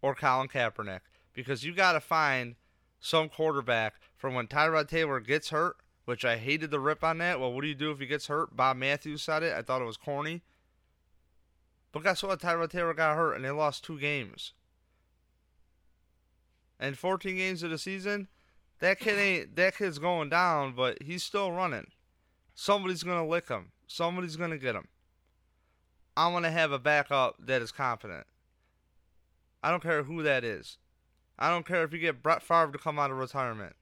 or 0.01 0.15
Colin 0.15 0.47
Kaepernick 0.47 1.01
because 1.33 1.63
you 1.63 1.73
got 1.73 1.93
to 1.93 1.99
find 1.99 2.55
some 2.99 3.29
quarterback 3.29 3.95
from 4.15 4.33
when 4.33 4.47
Tyrod 4.47 4.87
Taylor 4.87 5.19
gets 5.19 5.49
hurt, 5.49 5.77
which 6.05 6.25
I 6.25 6.37
hated 6.37 6.71
the 6.71 6.79
rip 6.79 7.03
on 7.03 7.19
that. 7.19 7.39
Well, 7.39 7.53
what 7.53 7.61
do 7.61 7.67
you 7.67 7.75
do 7.75 7.91
if 7.91 7.99
he 7.99 8.05
gets 8.07 8.27
hurt? 8.27 8.55
Bob 8.55 8.77
Matthews 8.77 9.23
said 9.23 9.43
it. 9.43 9.53
I 9.55 9.61
thought 9.61 9.81
it 9.81 9.85
was 9.85 9.97
corny. 9.97 10.41
But 11.97 12.03
guess 12.03 12.21
what? 12.21 12.39
Tyrod 12.39 12.69
Taylor 12.69 12.93
got 12.93 13.15
hurt 13.15 13.33
and 13.33 13.43
they 13.43 13.49
lost 13.49 13.83
two 13.83 13.99
games. 13.99 14.53
And 16.79 16.95
14 16.95 17.35
games 17.35 17.63
of 17.63 17.71
the 17.71 17.79
season, 17.79 18.27
that 18.77 18.99
kid 18.99 19.17
ain't 19.17 19.55
that 19.55 19.75
kid's 19.75 19.97
going 19.97 20.29
down, 20.29 20.73
but 20.75 21.01
he's 21.01 21.23
still 21.23 21.51
running. 21.51 21.87
Somebody's 22.53 23.01
gonna 23.01 23.25
lick 23.25 23.47
him. 23.47 23.71
Somebody's 23.87 24.35
gonna 24.35 24.59
get 24.59 24.75
him. 24.75 24.89
I'm 26.15 26.33
gonna 26.33 26.51
have 26.51 26.71
a 26.71 26.77
backup 26.77 27.37
that 27.39 27.63
is 27.63 27.71
confident. 27.71 28.27
I 29.63 29.71
don't 29.71 29.81
care 29.81 30.03
who 30.03 30.21
that 30.21 30.43
is. 30.43 30.77
I 31.39 31.49
don't 31.49 31.65
care 31.65 31.83
if 31.83 31.93
you 31.93 31.97
get 31.97 32.21
Brett 32.21 32.43
Favre 32.43 32.73
to 32.73 32.77
come 32.77 32.99
out 32.99 33.09
of 33.09 33.17
retirement. 33.17 33.75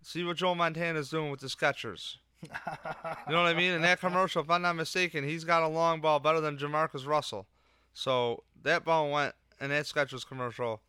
See 0.00 0.24
what 0.24 0.38
Joe 0.38 0.54
Montana's 0.54 1.10
doing 1.10 1.30
with 1.30 1.40
the 1.40 1.48
Skechers. 1.48 2.16
You 2.42 3.32
know 3.32 3.42
what 3.42 3.50
I 3.50 3.54
mean? 3.54 3.72
In 3.72 3.82
that 3.82 4.00
commercial, 4.00 4.42
if 4.42 4.50
I'm 4.50 4.62
not 4.62 4.76
mistaken, 4.76 5.24
he's 5.24 5.44
got 5.44 5.62
a 5.62 5.68
long 5.68 6.00
ball 6.00 6.20
better 6.20 6.40
than 6.40 6.56
Jamarcus 6.56 7.06
Russell. 7.06 7.46
So 7.92 8.44
that 8.62 8.84
ball 8.84 9.10
went 9.10 9.34
in 9.60 9.70
that 9.70 9.84
Skechers 9.84 10.26
commercial 10.26 10.80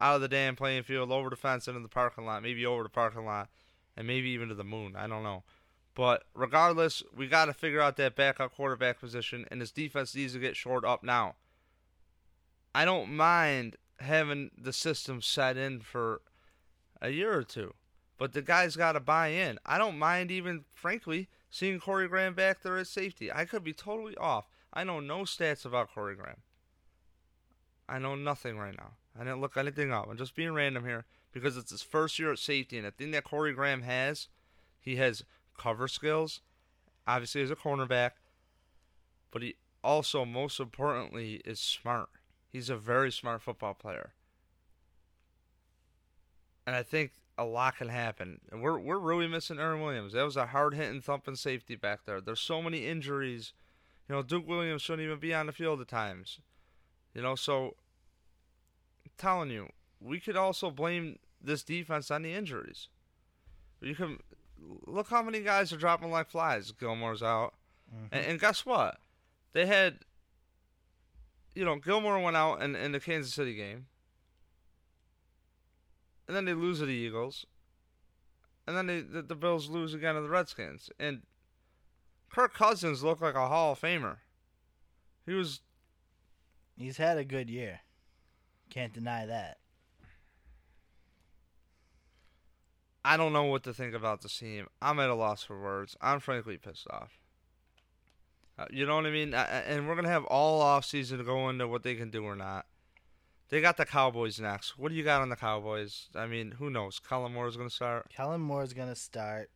out 0.00 0.16
of 0.16 0.20
the 0.20 0.28
damn 0.28 0.56
playing 0.56 0.84
field, 0.84 1.10
over 1.10 1.28
the 1.28 1.36
fence, 1.36 1.68
into 1.68 1.80
the 1.80 1.88
parking 1.88 2.24
lot, 2.24 2.42
maybe 2.42 2.64
over 2.64 2.82
the 2.82 2.88
parking 2.88 3.24
lot, 3.24 3.48
and 3.96 4.06
maybe 4.06 4.28
even 4.30 4.48
to 4.48 4.54
the 4.54 4.64
moon. 4.64 4.94
I 4.96 5.06
don't 5.06 5.24
know. 5.24 5.42
But 5.94 6.24
regardless, 6.34 7.02
we 7.14 7.26
got 7.26 7.46
to 7.46 7.52
figure 7.52 7.80
out 7.80 7.96
that 7.96 8.14
backup 8.14 8.54
quarterback 8.54 9.00
position, 9.00 9.44
and 9.50 9.60
this 9.60 9.72
defense 9.72 10.14
needs 10.14 10.34
to 10.34 10.38
get 10.38 10.56
shored 10.56 10.84
up 10.84 11.02
now. 11.02 11.34
I 12.74 12.84
don't 12.84 13.10
mind 13.10 13.76
having 13.98 14.52
the 14.56 14.72
system 14.72 15.20
set 15.20 15.56
in 15.56 15.80
for 15.80 16.20
a 17.02 17.10
year 17.10 17.36
or 17.36 17.42
two, 17.42 17.74
but 18.18 18.32
the 18.32 18.42
guy's 18.42 18.76
got 18.76 18.92
to 18.92 19.00
buy 19.00 19.28
in. 19.28 19.58
I 19.64 19.78
don't 19.78 19.98
mind 19.98 20.30
even, 20.30 20.64
frankly, 20.74 21.28
seeing 21.50 21.78
Corey 21.78 22.08
Graham 22.08 22.34
back 22.34 22.62
there 22.62 22.76
at 22.76 22.88
safety. 22.88 23.32
I 23.32 23.44
could 23.44 23.64
be 23.64 23.72
totally 23.72 24.16
off. 24.16 24.46
I 24.72 24.84
know 24.84 25.00
no 25.00 25.20
stats 25.20 25.64
about 25.64 25.94
Corey 25.94 26.16
Graham. 26.16 26.42
I 27.88 27.98
know 27.98 28.16
nothing 28.16 28.58
right 28.58 28.76
now. 28.76 28.92
I 29.18 29.24
didn't 29.24 29.40
look 29.40 29.56
anything 29.56 29.92
up. 29.92 30.08
I'm 30.10 30.18
just 30.18 30.34
being 30.34 30.52
random 30.52 30.84
here 30.84 31.06
because 31.32 31.56
it's 31.56 31.70
his 31.70 31.82
first 31.82 32.18
year 32.18 32.32
at 32.32 32.38
safety, 32.38 32.76
and 32.76 32.86
the 32.86 32.90
thing 32.90 33.12
that 33.12 33.24
Corey 33.24 33.52
Graham 33.52 33.82
has, 33.82 34.28
he 34.80 34.96
has 34.96 35.24
cover 35.56 35.88
skills, 35.88 36.40
obviously 37.06 37.42
as 37.42 37.50
a 37.50 37.56
cornerback, 37.56 38.12
but 39.30 39.42
he 39.42 39.56
also, 39.82 40.24
most 40.24 40.58
importantly, 40.60 41.40
is 41.44 41.60
smart. 41.60 42.08
He's 42.50 42.70
a 42.70 42.76
very 42.76 43.12
smart 43.12 43.42
football 43.42 43.74
player. 43.74 44.10
And 46.66 46.74
I 46.74 46.82
think 46.82 47.12
a 47.38 47.44
lot 47.44 47.76
can 47.76 47.88
happen. 47.88 48.40
And 48.50 48.60
we're 48.60 48.78
we're 48.78 48.98
really 48.98 49.28
missing 49.28 49.58
Aaron 49.58 49.80
Williams. 49.80 50.12
That 50.12 50.24
was 50.24 50.36
a 50.36 50.46
hard 50.46 50.74
hitting 50.74 51.00
thumping 51.00 51.36
safety 51.36 51.76
back 51.76 52.00
there. 52.04 52.20
There's 52.20 52.40
so 52.40 52.60
many 52.60 52.86
injuries. 52.86 53.52
You 54.08 54.16
know, 54.16 54.22
Duke 54.22 54.48
Williams 54.48 54.82
shouldn't 54.82 55.06
even 55.06 55.18
be 55.18 55.32
on 55.32 55.46
the 55.46 55.52
field 55.52 55.80
at 55.80 55.88
times. 55.88 56.40
You 57.14 57.22
know, 57.22 57.36
so 57.36 57.76
I'm 59.04 59.12
telling 59.16 59.50
you, 59.50 59.68
we 60.00 60.20
could 60.20 60.36
also 60.36 60.70
blame 60.70 61.18
this 61.40 61.62
defense 61.62 62.10
on 62.10 62.22
the 62.22 62.34
injuries. 62.34 62.88
You 63.80 63.94
can 63.94 64.18
look 64.86 65.08
how 65.08 65.22
many 65.22 65.40
guys 65.40 65.72
are 65.72 65.76
dropping 65.76 66.10
like 66.10 66.28
flies. 66.28 66.72
Gilmore's 66.72 67.22
out, 67.22 67.54
mm-hmm. 67.94 68.06
and, 68.12 68.26
and 68.26 68.40
guess 68.40 68.66
what? 68.66 68.98
They 69.52 69.66
had, 69.66 70.00
you 71.54 71.64
know, 71.64 71.76
Gilmore 71.76 72.20
went 72.20 72.36
out 72.36 72.62
in, 72.62 72.74
in 72.74 72.92
the 72.92 73.00
Kansas 73.00 73.32
City 73.32 73.54
game. 73.54 73.86
And 76.28 76.36
then 76.36 76.44
they 76.44 76.54
lose 76.54 76.78
to 76.78 76.86
the 76.86 76.92
Eagles. 76.92 77.46
And 78.66 78.76
then 78.76 78.86
they, 78.86 79.00
the, 79.00 79.22
the 79.22 79.34
Bills 79.34 79.68
lose 79.68 79.94
again 79.94 80.14
to 80.14 80.20
the 80.20 80.28
Redskins. 80.28 80.90
And 81.00 81.22
Kirk 82.30 82.54
Cousins 82.54 83.02
looked 83.02 83.22
like 83.22 83.34
a 83.34 83.48
Hall 83.48 83.72
of 83.72 83.80
Famer. 83.80 84.18
He 85.26 85.32
was 85.32 85.62
He's 86.78 86.98
had 86.98 87.18
a 87.18 87.24
good 87.24 87.50
year. 87.50 87.80
Can't 88.70 88.92
deny 88.92 89.26
that. 89.26 89.58
I 93.04 93.16
don't 93.16 93.32
know 93.32 93.44
what 93.44 93.64
to 93.64 93.74
think 93.74 93.94
about 93.94 94.20
this 94.20 94.38
team. 94.38 94.66
I'm 94.80 95.00
at 95.00 95.10
a 95.10 95.14
loss 95.14 95.42
for 95.42 95.60
words. 95.60 95.96
I'm 96.00 96.20
frankly 96.20 96.56
pissed 96.56 96.86
off. 96.90 97.18
Uh, 98.58 98.66
you 98.70 98.86
know 98.86 98.96
what 98.96 99.06
I 99.06 99.10
mean? 99.10 99.34
Uh, 99.34 99.62
and 99.66 99.88
we're 99.88 99.96
gonna 99.96 100.08
have 100.08 100.24
all 100.26 100.60
off 100.60 100.84
season 100.84 101.18
to 101.18 101.24
go 101.24 101.48
into 101.48 101.66
what 101.66 101.82
they 101.82 101.94
can 101.94 102.10
do 102.10 102.24
or 102.24 102.36
not. 102.36 102.66
They 103.50 103.60
got 103.62 103.76
the 103.78 103.86
Cowboys 103.86 104.38
next. 104.38 104.78
What 104.78 104.90
do 104.90 104.94
you 104.94 105.02
got 105.04 105.22
on 105.22 105.30
the 105.30 105.36
Cowboys? 105.36 106.08
I 106.14 106.26
mean, 106.26 106.52
who 106.52 106.68
knows? 106.68 106.98
Kellen 106.98 107.32
Moore 107.32 107.48
is 107.48 107.56
gonna 107.56 107.70
start. 107.70 108.08
Kellen 108.10 108.42
Moore 108.42 108.62
is 108.62 108.74
gonna 108.74 108.94
start, 108.94 109.50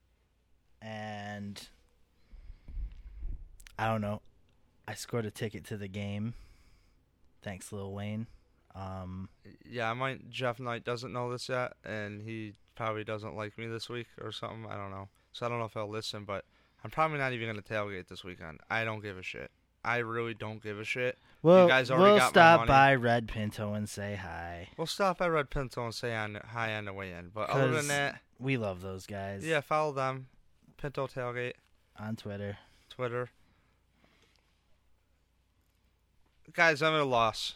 and 0.81 1.69
I 3.79 3.87
don't 3.87 4.01
know. 4.01 4.23
I 4.89 4.95
scored 4.95 5.27
a 5.27 5.31
ticket 5.31 5.65
to 5.67 5.77
the 5.77 5.89
game. 5.89 6.35
Thanks, 7.43 7.73
Lil 7.73 7.93
Wayne. 7.93 8.27
Um, 8.75 9.29
Yeah, 9.69 9.91
I 9.91 9.95
might. 9.95 10.31
Jeff 10.31 10.59
Knight 10.59 10.85
doesn't 10.85 11.13
know 11.13 11.31
this 11.31 11.49
yet, 11.49 11.75
and 11.85 12.23
he 12.23 12.55
probably 12.75 13.05
doesn't 13.05 13.37
like 13.37 13.59
me 13.59 13.67
this 13.67 13.91
week 13.91 14.07
or 14.21 14.33
something. 14.33 14.67
I 14.71 14.77
don't 14.77 14.91
know. 14.91 15.09
So 15.33 15.45
I 15.45 15.49
don't 15.51 15.59
know 15.59 15.67
if 15.67 15.75
he'll 15.75 15.89
listen, 15.89 16.25
but 16.25 16.45
I'm 16.83 16.91
probably 16.91 17.19
not 17.19 17.33
even 17.33 17.47
gonna 17.49 17.63
tailgate 17.63 18.09
this 18.09 18.25
weekend. 18.25 18.61
I 18.71 18.85
don't 18.85 19.03
give 19.03 19.19
a 19.19 19.23
shit. 19.23 19.51
I 19.85 19.99
really 19.99 20.35
don't 20.35 20.63
give 20.63 20.79
a 20.79 20.85
shit. 20.85 21.19
well, 21.43 21.67
guys 21.67 21.91
already 21.91 22.13
we'll 22.13 22.19
got 22.19 22.29
stop 22.31 22.67
by 22.67 22.95
Red 22.95 23.27
Pinto 23.29 23.75
and 23.75 23.89
say 23.89 24.15
hi. 24.15 24.69
We'll 24.77 24.87
stop 24.87 25.21
at 25.21 25.27
Red 25.27 25.51
Pinto 25.51 25.85
and 25.85 25.95
say 25.95 26.15
on 26.15 26.39
hi 26.53 26.75
on 26.75 26.85
the 26.85 26.93
way 26.93 27.13
in. 27.13 27.31
But 27.35 27.51
other 27.51 27.71
than 27.71 27.89
that, 27.89 28.21
We 28.39 28.57
love 28.57 28.81
those 28.81 29.07
guys. 29.07 29.45
yeah, 29.45 29.61
follow 29.61 29.93
them. 29.93 30.29
Pinto 30.77 31.07
Tailgate, 31.07 31.55
On 31.99 32.17
Twitter. 32.17 32.59
Twitter. 32.91 33.31
Guys, 36.53 36.83
I'm 36.83 36.95
at 36.95 37.01
a 37.01 37.05
loss. 37.05 37.55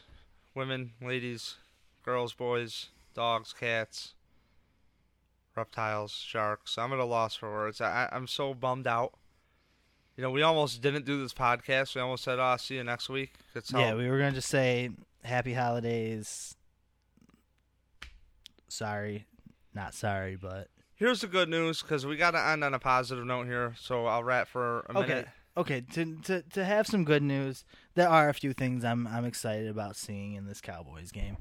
Women, 0.54 0.92
ladies, 1.02 1.56
girls, 2.02 2.32
boys, 2.32 2.88
dogs, 3.14 3.52
cats, 3.52 4.14
reptiles, 5.54 6.12
sharks. 6.12 6.78
I'm 6.78 6.92
at 6.92 6.98
a 6.98 7.04
loss 7.04 7.34
for 7.36 7.50
words. 7.52 7.80
I, 7.80 8.08
I'm 8.10 8.26
so 8.26 8.54
bummed 8.54 8.86
out. 8.86 9.12
You 10.16 10.22
know, 10.22 10.30
we 10.30 10.42
almost 10.42 10.80
didn't 10.80 11.04
do 11.04 11.20
this 11.22 11.34
podcast. 11.34 11.94
We 11.94 12.00
almost 12.00 12.24
said, 12.24 12.38
"Oh, 12.38 12.56
see 12.58 12.76
you 12.76 12.84
next 12.84 13.08
week." 13.08 13.34
That's 13.52 13.70
how 13.70 13.80
Yeah, 13.80 13.94
we 13.94 14.08
were 14.08 14.18
gonna 14.18 14.32
just 14.32 14.48
say 14.48 14.90
happy 15.24 15.52
holidays. 15.52 16.56
Sorry, 18.68 19.26
not 19.74 19.94
sorry, 19.94 20.36
but 20.36 20.68
Here's 20.94 21.20
the 21.20 21.26
good 21.26 21.50
news 21.50 21.82
because 21.82 22.06
we 22.06 22.16
got 22.16 22.30
to 22.30 22.40
end 22.40 22.64
on 22.64 22.72
a 22.72 22.78
positive 22.78 23.26
note 23.26 23.46
here. 23.46 23.74
So 23.78 24.06
I'll 24.06 24.24
wrap 24.24 24.48
for 24.48 24.80
a 24.88 24.98
Okay. 24.98 25.08
minute. 25.08 25.28
okay. 25.54 25.80
To 25.92 26.16
to 26.22 26.42
to 26.42 26.64
have 26.64 26.86
some 26.86 27.04
good 27.04 27.22
news, 27.22 27.64
there 27.94 28.08
are 28.08 28.30
a 28.30 28.34
few 28.34 28.54
things 28.54 28.82
I'm 28.82 29.06
I'm 29.06 29.26
excited 29.26 29.68
about 29.68 29.96
seeing 29.96 30.32
in 30.34 30.46
this 30.46 30.62
Cowboys 30.62 31.12
game. 31.12 31.36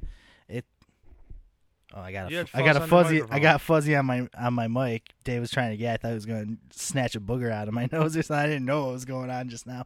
Oh, 1.96 2.02
I 2.02 2.12
got 2.12 2.30
a, 2.32 2.46
got 2.54 2.76
a 2.76 2.82
fuzzy. 2.88 3.22
I 3.30 3.40
got 3.40 3.62
fuzzy 3.62 3.96
on 3.96 4.06
my 4.06 4.28
on 4.38 4.54
my 4.54 4.68
mic. 4.68 5.14
Dave 5.24 5.40
was 5.42 5.50
trying 5.52 5.72
to 5.72 5.78
get. 5.78 5.94
I 5.94 5.98
thought 5.98 6.08
he 6.10 6.14
was 6.16 6.26
going 6.26 6.58
to 6.70 6.78
snatch 6.78 7.16
a 7.16 7.22
booger 7.22 7.52
out 7.52 7.68
of 7.70 7.74
my 7.74 7.88
nose 7.92 8.18
or 8.18 8.22
something. 8.24 8.44
I 8.44 8.48
didn't 8.48 8.66
know 8.66 8.86
what 8.86 8.94
was 8.94 9.06
going 9.06 9.30
on 9.30 9.48
just 9.50 9.66
now. 9.66 9.86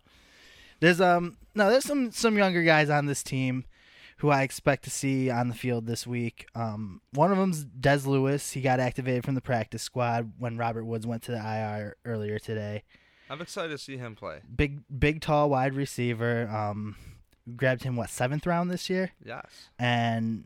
There's 0.80 1.00
um 1.00 1.38
no, 1.56 1.70
there's 1.70 1.86
some 1.86 2.12
some 2.12 2.36
younger 2.38 2.64
guys 2.64 2.90
on 2.90 3.06
this 3.06 3.22
team 3.22 3.66
who 4.18 4.30
I 4.32 4.42
expect 4.42 4.84
to 4.86 4.90
see 4.90 5.30
on 5.30 5.48
the 5.50 5.56
field 5.56 5.86
this 5.86 6.06
week. 6.08 6.48
Um, 6.56 7.02
one 7.14 7.32
of 7.32 7.38
them's 7.38 7.64
Dez 7.66 8.06
Lewis. 8.06 8.52
He 8.52 8.60
got 8.62 8.80
activated 8.80 9.24
from 9.24 9.36
the 9.36 9.42
practice 9.42 9.84
squad 9.84 10.34
when 10.40 10.58
Robert 10.58 10.84
Woods 10.86 11.06
went 11.08 11.22
to 11.24 11.32
the 11.32 11.38
IR 11.38 11.96
earlier 12.06 12.38
today. 12.40 12.84
I'm 13.30 13.40
excited 13.42 13.70
to 13.70 13.78
see 13.78 13.96
him 13.98 14.16
play. 14.16 14.40
Big, 14.54 14.82
big, 15.00 15.22
tall 15.22 15.50
wide 15.52 15.74
receiver. 15.76 16.50
Um, 16.50 16.96
grabbed 17.56 17.84
him 17.84 17.96
what 17.96 18.10
seventh 18.10 18.46
round 18.48 18.70
this 18.72 18.90
year, 18.90 19.12
Yes. 19.24 19.46
and 19.78 20.46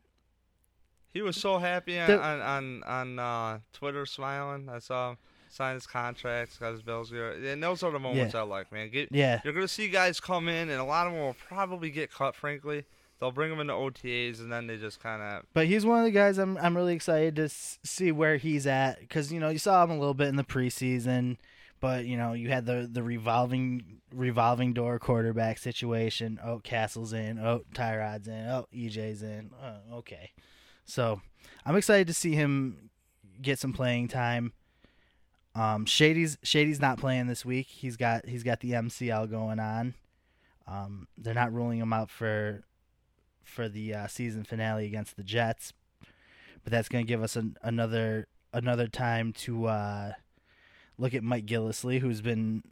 He 1.13 1.21
was 1.21 1.37
so 1.37 1.57
happy 1.59 1.99
on 1.99 2.07
The- 2.09 2.21
on 2.21 2.41
on, 2.41 2.83
on 2.83 3.19
uh, 3.19 3.59
Twitter, 3.73 4.05
smiling. 4.05 4.67
I 4.69 4.79
saw 4.79 5.11
him 5.11 5.17
sign 5.49 5.75
his 5.75 5.85
contracts, 5.85 6.57
got 6.57 6.71
his 6.71 6.81
bills 6.81 7.11
here, 7.11 7.31
and 7.31 7.61
those 7.61 7.83
are 7.83 7.91
the 7.91 7.99
moments 7.99 8.33
I 8.33 8.41
like, 8.41 8.71
man. 8.71 8.89
Get, 8.89 9.09
yeah, 9.11 9.39
You're 9.43 9.53
gonna 9.53 9.67
see 9.67 9.87
guys 9.87 10.19
come 10.19 10.47
in, 10.47 10.69
and 10.69 10.79
a 10.81 10.83
lot 10.83 11.05
of 11.05 11.13
them 11.13 11.21
will 11.21 11.35
probably 11.47 11.91
get 11.91 12.11
cut. 12.11 12.35
Frankly, 12.35 12.85
they'll 13.19 13.31
bring 13.31 13.51
them 13.51 13.59
into 13.59 13.73
OTAs, 13.73 14.39
and 14.39 14.51
then 14.51 14.65
they 14.65 14.77
just 14.77 14.99
kind 14.99 15.21
of 15.21 15.43
But 15.53 15.67
he's 15.67 15.85
one 15.85 15.99
of 15.99 16.05
the 16.05 16.11
guys 16.11 16.39
I'm 16.39 16.57
I'm 16.57 16.75
really 16.75 16.95
excited 16.95 17.35
to 17.35 17.43
s- 17.43 17.77
see 17.83 18.11
where 18.11 18.37
he's 18.37 18.65
at 18.65 18.99
because 19.01 19.31
you 19.31 19.39
know 19.39 19.49
you 19.49 19.59
saw 19.59 19.83
him 19.83 19.91
a 19.91 19.99
little 19.99 20.15
bit 20.15 20.29
in 20.29 20.37
the 20.37 20.43
preseason, 20.43 21.37
but 21.79 22.05
you 22.05 22.17
know 22.17 22.33
you 22.33 22.49
had 22.49 22.65
the 22.65 22.89
the 22.91 23.03
revolving 23.03 23.99
revolving 24.11 24.73
door 24.73 24.97
quarterback 24.97 25.59
situation. 25.59 26.39
Oh, 26.43 26.57
Cassel's 26.63 27.13
in. 27.13 27.37
Oh, 27.37 27.61
Tyrod's 27.75 28.27
in. 28.27 28.47
Oh, 28.47 28.65
EJ's 28.73 29.21
in. 29.21 29.51
Oh, 29.63 29.97
okay, 29.97 30.31
so 30.85 31.21
I'm 31.65 31.75
excited 31.75 32.07
to 32.07 32.13
see 32.13 32.33
him 32.33 32.89
get 33.41 33.59
some 33.59 33.73
playing 33.73 34.07
time. 34.07 34.53
Um, 35.55 35.85
Shady's 35.85 36.37
Shady's 36.43 36.79
not 36.79 36.97
playing 36.97 37.27
this 37.27 37.45
week. 37.45 37.67
He's 37.67 37.95
got 37.95 38.25
he's 38.25 38.43
got 38.43 38.59
the 38.59 38.71
MCL 38.71 39.29
going 39.29 39.59
on. 39.59 39.93
Um, 40.67 41.07
they're 41.17 41.33
not 41.33 41.53
ruling 41.53 41.79
him 41.79 41.93
out 41.93 42.09
for 42.09 42.63
for 43.43 43.69
the 43.69 43.93
uh, 43.93 44.07
season 44.07 44.43
finale 44.43 44.85
against 44.85 45.15
the 45.15 45.23
Jets, 45.23 45.73
but 46.63 46.71
that's 46.71 46.89
going 46.89 47.05
to 47.05 47.07
give 47.07 47.21
us 47.21 47.35
an, 47.35 47.57
another 47.61 48.27
another 48.53 48.87
time 48.87 49.33
to 49.33 49.65
uh, 49.65 50.13
look 50.97 51.13
at 51.13 51.23
Mike 51.23 51.45
Gillislee, 51.45 51.99
who's 51.99 52.21
been 52.21 52.63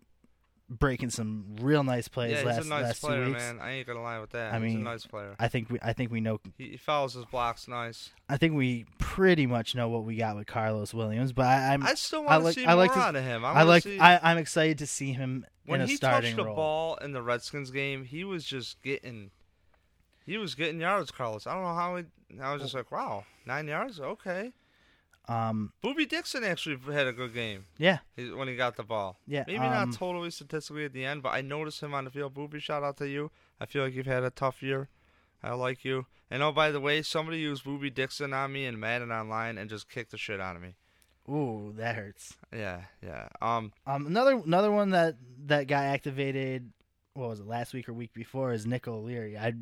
breaking 0.79 1.09
some 1.09 1.55
real 1.61 1.83
nice 1.83 2.07
plays 2.07 2.31
yeah, 2.31 2.43
last 2.43 2.57
he's 2.57 2.65
a 2.65 2.69
nice 2.69 2.83
last 2.83 3.01
player, 3.01 3.25
two 3.25 3.31
weeks. 3.31 3.39
man. 3.43 3.59
I 3.59 3.71
ain't 3.71 3.87
gonna 3.87 4.01
lie 4.01 4.19
with 4.19 4.29
that. 4.31 4.53
I 4.53 4.59
he's 4.59 4.73
mean, 4.73 4.81
a 4.81 4.89
nice 4.89 5.05
player. 5.05 5.35
I 5.37 5.47
think 5.49 5.69
we 5.69 5.79
I 5.81 5.91
think 5.93 6.11
we 6.11 6.21
know 6.21 6.39
He, 6.57 6.69
he 6.69 6.77
follows 6.77 7.13
his 7.13 7.25
blocks 7.25 7.67
nice. 7.67 8.09
I 8.29 8.37
think 8.37 8.53
we 8.55 8.85
pretty 8.97 9.45
much 9.45 9.75
know 9.75 9.89
what 9.89 10.05
we 10.05 10.15
got 10.15 10.35
with 10.37 10.47
Karlos 10.47 10.93
Williams, 10.93 11.33
but 11.33 11.45
I, 11.45 11.73
I'm 11.73 11.83
I 11.83 11.93
still 11.95 12.23
want 12.23 12.39
to 12.39 12.45
like- 12.45 12.55
see 12.55 12.65
I 12.65 12.73
like 12.73 12.91
more 12.91 13.03
to- 13.03 13.07
out 13.09 13.15
of 13.17 13.23
him. 13.23 13.43
I, 13.43 13.51
I 13.51 13.63
like 13.63 13.83
see, 13.83 13.99
I, 13.99 14.31
I'm 14.31 14.37
excited 14.37 14.77
to 14.79 14.87
see 14.87 15.11
him 15.13 15.45
when 15.65 15.81
in 15.81 15.87
a 15.87 15.89
he 15.89 15.97
touched 15.97 16.35
the 16.35 16.45
role. 16.45 16.55
ball 16.55 16.95
in 17.01 17.11
the 17.11 17.21
Redskins 17.21 17.69
game, 17.71 18.05
he 18.05 18.23
was 18.23 18.45
just 18.45 18.81
getting, 18.81 19.31
he 20.25 20.37
was 20.37 20.55
getting 20.55 20.79
yards, 20.79 21.11
Karlos. 21.11 21.45
I 21.47 21.53
don't 21.53 21.63
know 21.63 21.75
how. 21.75 21.95
He, 21.97 22.39
I 22.39 22.53
was 22.53 22.61
just 22.61 22.73
like, 22.73 22.91
wow, 22.91 23.25
nine 23.45 23.67
yards, 23.67 23.99
okay. 23.99 24.53
Um, 25.31 25.71
Boobie 25.83 26.07
Dixon 26.09 26.43
actually 26.43 26.77
had 26.93 27.07
a 27.07 27.13
good 27.13 27.33
game 27.33 27.65
yeah, 27.77 27.99
he- 28.15 28.31
when 28.31 28.47
he 28.47 28.55
got 28.55 28.75
the 28.75 28.83
ball. 28.83 29.17
yeah. 29.27 29.43
Maybe 29.47 29.59
um, 29.59 29.89
not 29.89 29.93
totally 29.93 30.31
statistically 30.31 30.85
at 30.85 30.93
the 30.93 31.05
end, 31.05 31.21
but 31.23 31.29
I 31.29 31.41
noticed 31.41 31.81
him 31.81 31.93
on 31.93 32.05
the 32.05 32.11
field. 32.11 32.33
Boobie, 32.33 32.61
shout 32.61 32.83
out 32.83 32.97
to 32.97 33.07
you. 33.07 33.31
I 33.59 33.65
feel 33.65 33.83
like 33.83 33.93
you've 33.93 34.05
had 34.07 34.23
a 34.23 34.29
tough 34.31 34.61
year. 34.63 34.89
I 35.43 35.53
like 35.53 35.83
you. 35.85 36.05
And 36.29 36.41
oh, 36.43 36.51
by 36.51 36.71
the 36.71 36.79
way, 36.79 37.01
somebody 37.01 37.39
used 37.39 37.63
Boobie 37.65 37.93
Dixon 37.93 38.33
on 38.33 38.53
me 38.53 38.65
and 38.65 38.79
Madden 38.79 39.11
Online 39.11 39.57
and 39.57 39.69
just 39.69 39.89
kicked 39.89 40.11
the 40.11 40.17
shit 40.17 40.39
out 40.39 40.55
of 40.55 40.61
me. 40.61 40.75
Ooh, 41.29 41.73
that 41.77 41.95
hurts. 41.95 42.35
Yeah, 42.53 42.81
yeah. 43.03 43.27
Um, 43.41 43.71
Um, 43.85 44.07
another 44.07 44.41
another 44.45 44.71
one 44.71 44.89
that 44.91 45.15
that 45.45 45.67
got 45.67 45.83
activated. 45.83 46.71
What 47.13 47.29
was 47.29 47.39
it 47.39 47.47
last 47.47 47.73
week 47.73 47.87
or 47.89 47.93
week 47.93 48.13
before? 48.13 48.53
Is 48.53 48.65
Nick 48.65 48.87
O'Leary. 48.87 49.37
I 49.37 49.53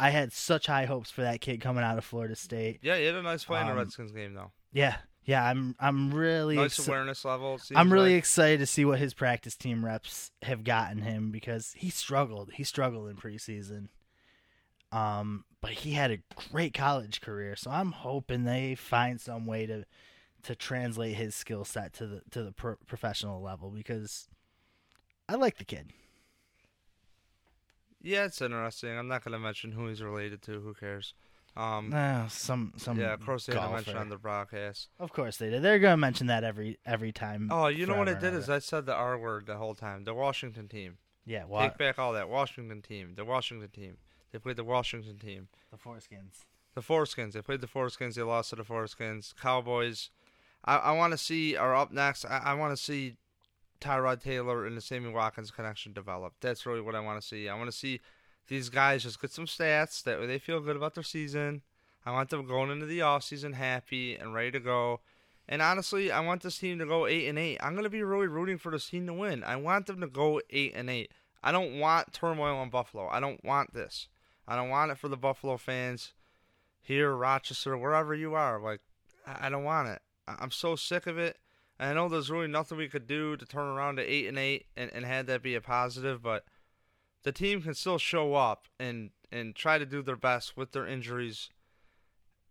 I 0.00 0.10
had 0.10 0.32
such 0.32 0.66
high 0.66 0.86
hopes 0.86 1.10
for 1.10 1.20
that 1.22 1.40
kid 1.40 1.60
coming 1.60 1.84
out 1.84 1.98
of 1.98 2.04
Florida 2.04 2.34
State. 2.36 2.80
yeah, 2.82 2.96
he 2.96 3.04
had 3.04 3.14
a 3.14 3.22
nice 3.22 3.44
play 3.44 3.60
in 3.60 3.66
the 3.66 3.72
Um, 3.72 3.78
Redskins 3.78 4.12
game 4.12 4.34
though. 4.34 4.50
Yeah, 4.72 4.96
yeah. 5.24 5.44
I'm 5.44 5.74
I'm 5.78 6.12
really 6.12 6.56
Nice 6.56 6.86
awareness 6.86 7.24
level. 7.24 7.60
I'm 7.74 7.92
really 7.92 8.12
like. 8.12 8.18
excited 8.18 8.60
to 8.60 8.66
see 8.66 8.84
what 8.84 8.98
his 8.98 9.14
practice 9.14 9.56
team 9.56 9.84
reps 9.84 10.30
have 10.42 10.64
gotten 10.64 11.02
him 11.02 11.30
because 11.30 11.74
he 11.76 11.90
struggled. 11.90 12.52
He 12.54 12.64
struggled 12.64 13.08
in 13.08 13.16
preseason. 13.16 13.88
Um, 14.90 15.44
but 15.60 15.70
he 15.70 15.92
had 15.92 16.10
a 16.10 16.18
great 16.50 16.74
college 16.74 17.20
career, 17.22 17.56
so 17.56 17.70
I'm 17.70 17.92
hoping 17.92 18.44
they 18.44 18.74
find 18.74 19.20
some 19.20 19.46
way 19.46 19.64
to 19.66 19.84
to 20.42 20.56
translate 20.56 21.14
his 21.14 21.34
skill 21.34 21.64
set 21.64 21.92
to 21.94 22.06
the 22.06 22.22
to 22.30 22.42
the 22.42 22.52
pro- 22.52 22.76
professional 22.86 23.40
level 23.40 23.70
because 23.70 24.28
I 25.28 25.36
like 25.36 25.58
the 25.58 25.64
kid. 25.64 25.92
Yeah, 28.02 28.24
it's 28.24 28.42
interesting. 28.42 28.98
I'm 28.98 29.08
not 29.08 29.24
gonna 29.24 29.38
mention 29.38 29.72
who 29.72 29.86
he's 29.88 30.02
related 30.02 30.42
to. 30.42 30.60
Who 30.60 30.74
cares? 30.74 31.14
Um, 31.54 31.90
No, 31.90 32.26
some 32.30 32.72
some 32.76 32.98
yeah, 32.98 33.12
of 33.12 33.24
course 33.24 33.44
they 33.46 33.54
had 33.54 33.66
to 33.66 33.72
mention 33.74 33.96
on 33.96 34.08
the 34.08 34.16
broadcast. 34.16 34.88
Of 34.98 35.12
course 35.12 35.36
they 35.36 35.50
did. 35.50 35.62
They're 35.62 35.78
gonna 35.78 35.96
mention 35.98 36.26
that 36.28 36.44
every 36.44 36.78
every 36.86 37.12
time. 37.12 37.48
Oh, 37.52 37.66
you 37.66 37.84
know 37.86 37.92
what 37.96 38.08
I 38.08 38.12
forever 38.12 38.26
and 38.26 38.34
did 38.36 38.42
is. 38.42 38.48
I 38.50 38.58
said 38.58 38.86
the 38.86 38.94
R 38.94 39.18
word 39.18 39.46
the 39.46 39.56
whole 39.56 39.74
time. 39.74 40.04
The 40.04 40.14
Washington 40.14 40.66
team. 40.68 40.96
yeah, 41.26 41.44
wa- 41.44 41.62
Take 41.68 41.76
back 41.78 41.98
all 41.98 42.12
that. 42.14 42.28
Washington 42.30 42.80
team. 42.80 43.14
The 43.16 43.24
Washington 43.26 43.68
team. 43.68 43.98
They 44.32 44.38
played 44.38 44.56
the 44.56 44.64
Washington 44.64 45.18
team. 45.18 45.48
the 45.70 45.76
foreskins. 45.76 46.44
The 46.74 46.80
Foreskins. 46.80 47.32
They 47.32 47.42
played 47.42 47.60
the 47.60 47.66
Foreskins. 47.66 48.14
They 48.14 48.22
lost 48.22 48.48
to 48.50 48.56
the 48.56 48.62
Foreskins. 48.64 49.34
Cowboys. 49.36 50.08
I, 50.64 50.76
I 50.76 50.92
want 50.92 51.12
to 51.12 51.18
see, 51.18 51.54
are 51.54 51.74
up 51.76 51.92
next. 51.92 52.24
I, 52.24 52.38
I 52.38 52.54
want 52.54 52.74
to 52.74 52.82
see 52.82 53.16
Tyrod 53.78 54.22
Taylor 54.22 54.64
and 54.64 54.74
the 54.74 54.80
Sammy 54.80 55.10
Watkins 55.10 55.50
connection 55.50 55.92
develop. 55.92 56.32
That's 56.40 56.64
really 56.64 56.80
what 56.80 56.94
I 56.94 57.00
want 57.00 57.20
to 57.20 57.26
see. 57.26 57.46
I 57.48 57.54
want 57.58 57.70
to 57.70 57.76
see 57.76 58.00
these 58.48 58.68
guys 58.68 59.02
just 59.02 59.20
get 59.20 59.30
some 59.30 59.46
stats 59.46 60.02
that 60.02 60.20
way 60.20 60.26
they 60.26 60.38
feel 60.38 60.60
good 60.60 60.76
about 60.76 60.94
their 60.94 61.04
season. 61.04 61.62
I 62.04 62.10
want 62.10 62.30
them 62.30 62.46
going 62.46 62.70
into 62.70 62.86
the 62.86 63.02
off 63.02 63.24
season 63.24 63.52
happy 63.52 64.16
and 64.16 64.34
ready 64.34 64.50
to 64.52 64.60
go. 64.60 65.00
And 65.48 65.62
honestly, 65.62 66.10
I 66.10 66.20
want 66.20 66.42
this 66.42 66.58
team 66.58 66.78
to 66.78 66.86
go 66.86 67.06
eight 67.06 67.28
and 67.28 67.38
eight. 67.38 67.58
I'm 67.60 67.74
gonna 67.74 67.90
be 67.90 68.02
really 68.02 68.26
rooting 68.26 68.58
for 68.58 68.72
this 68.72 68.88
team 68.88 69.06
to 69.06 69.12
win. 69.12 69.44
I 69.44 69.56
want 69.56 69.86
them 69.86 70.00
to 70.00 70.06
go 70.06 70.40
eight 70.50 70.72
and 70.74 70.90
eight. 70.90 71.12
I 71.42 71.52
don't 71.52 71.78
want 71.78 72.12
turmoil 72.12 72.62
in 72.62 72.70
Buffalo. 72.70 73.08
I 73.08 73.20
don't 73.20 73.44
want 73.44 73.74
this. 73.74 74.08
I 74.46 74.56
don't 74.56 74.70
want 74.70 74.90
it 74.90 74.98
for 74.98 75.08
the 75.08 75.16
Buffalo 75.16 75.56
fans 75.56 76.12
here, 76.80 77.14
Rochester, 77.14 77.76
wherever 77.76 78.14
you 78.14 78.34
are. 78.34 78.60
Like, 78.60 78.80
I 79.26 79.48
don't 79.48 79.64
want 79.64 79.88
it. 79.88 80.02
I'm 80.26 80.50
so 80.50 80.76
sick 80.76 81.06
of 81.06 81.18
it. 81.18 81.38
I 81.78 81.92
know 81.94 82.08
there's 82.08 82.30
really 82.30 82.48
nothing 82.48 82.78
we 82.78 82.88
could 82.88 83.06
do 83.06 83.36
to 83.36 83.44
turn 83.44 83.66
around 83.66 83.96
to 83.96 84.02
eight 84.02 84.28
and 84.28 84.38
eight 84.38 84.66
and, 84.76 84.90
and 84.92 85.04
have 85.04 85.26
that 85.26 85.42
be 85.42 85.54
a 85.54 85.60
positive, 85.60 86.22
but 86.22 86.44
the 87.22 87.32
team 87.32 87.62
can 87.62 87.74
still 87.74 87.98
show 87.98 88.34
up 88.34 88.66
and, 88.78 89.10
and 89.30 89.54
try 89.54 89.78
to 89.78 89.86
do 89.86 90.02
their 90.02 90.16
best 90.16 90.56
with 90.56 90.72
their 90.72 90.86
injuries 90.86 91.50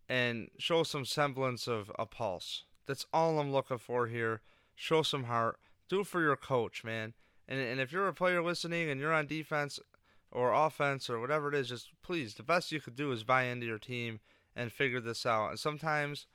and 0.10 0.50
show 0.58 0.84
some 0.84 1.06
semblance 1.06 1.68
of 1.68 1.92
a 1.98 2.06
pulse. 2.06 2.64
That's 2.86 3.06
all 3.14 3.40
I'm 3.40 3.52
looking 3.52 3.78
for 3.78 4.08
here. 4.08 4.42
Show 4.76 5.04
some 5.04 5.26
heart. 5.26 5.58
Do 5.88 6.04
for 6.04 6.22
your 6.22 6.36
coach, 6.36 6.84
man. 6.84 7.14
And 7.48 7.60
and 7.60 7.80
if 7.80 7.92
you're 7.92 8.08
a 8.08 8.14
player 8.14 8.42
listening 8.42 8.90
and 8.90 9.00
you're 9.00 9.14
on 9.14 9.28
defense 9.28 9.80
or 10.32 10.54
offense 10.54 11.10
or 11.10 11.20
whatever 11.20 11.50
it 11.50 11.56
is, 11.56 11.70
just 11.70 11.90
please, 12.02 12.34
the 12.34 12.44
best 12.44 12.72
you 12.72 12.80
could 12.82 12.96
do 12.96 13.12
is 13.12 13.24
buy 13.24 13.44
into 13.44 13.66
your 13.66 13.78
team 13.78 14.20
and 14.56 14.72
figure 14.72 15.00
this 15.00 15.26
out. 15.26 15.50
And 15.50 15.60
sometimes 15.60 16.28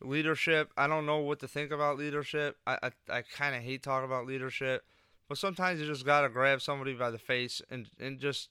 leadership, 0.00 0.70
I 0.76 0.86
don't 0.86 1.06
know 1.06 1.18
what 1.18 1.40
to 1.40 1.48
think 1.48 1.70
about 1.70 1.98
leadership. 1.98 2.56
I 2.66 2.78
I, 2.82 3.18
I 3.18 3.22
kind 3.22 3.54
of 3.54 3.62
hate 3.62 3.82
talking 3.82 4.06
about 4.06 4.26
leadership, 4.26 4.84
but 5.30 5.38
sometimes 5.38 5.80
you 5.80 5.86
just 5.86 6.04
gotta 6.04 6.28
grab 6.28 6.60
somebody 6.60 6.92
by 6.92 7.08
the 7.10 7.18
face 7.18 7.62
and 7.70 7.88
and 7.98 8.18
just 8.18 8.50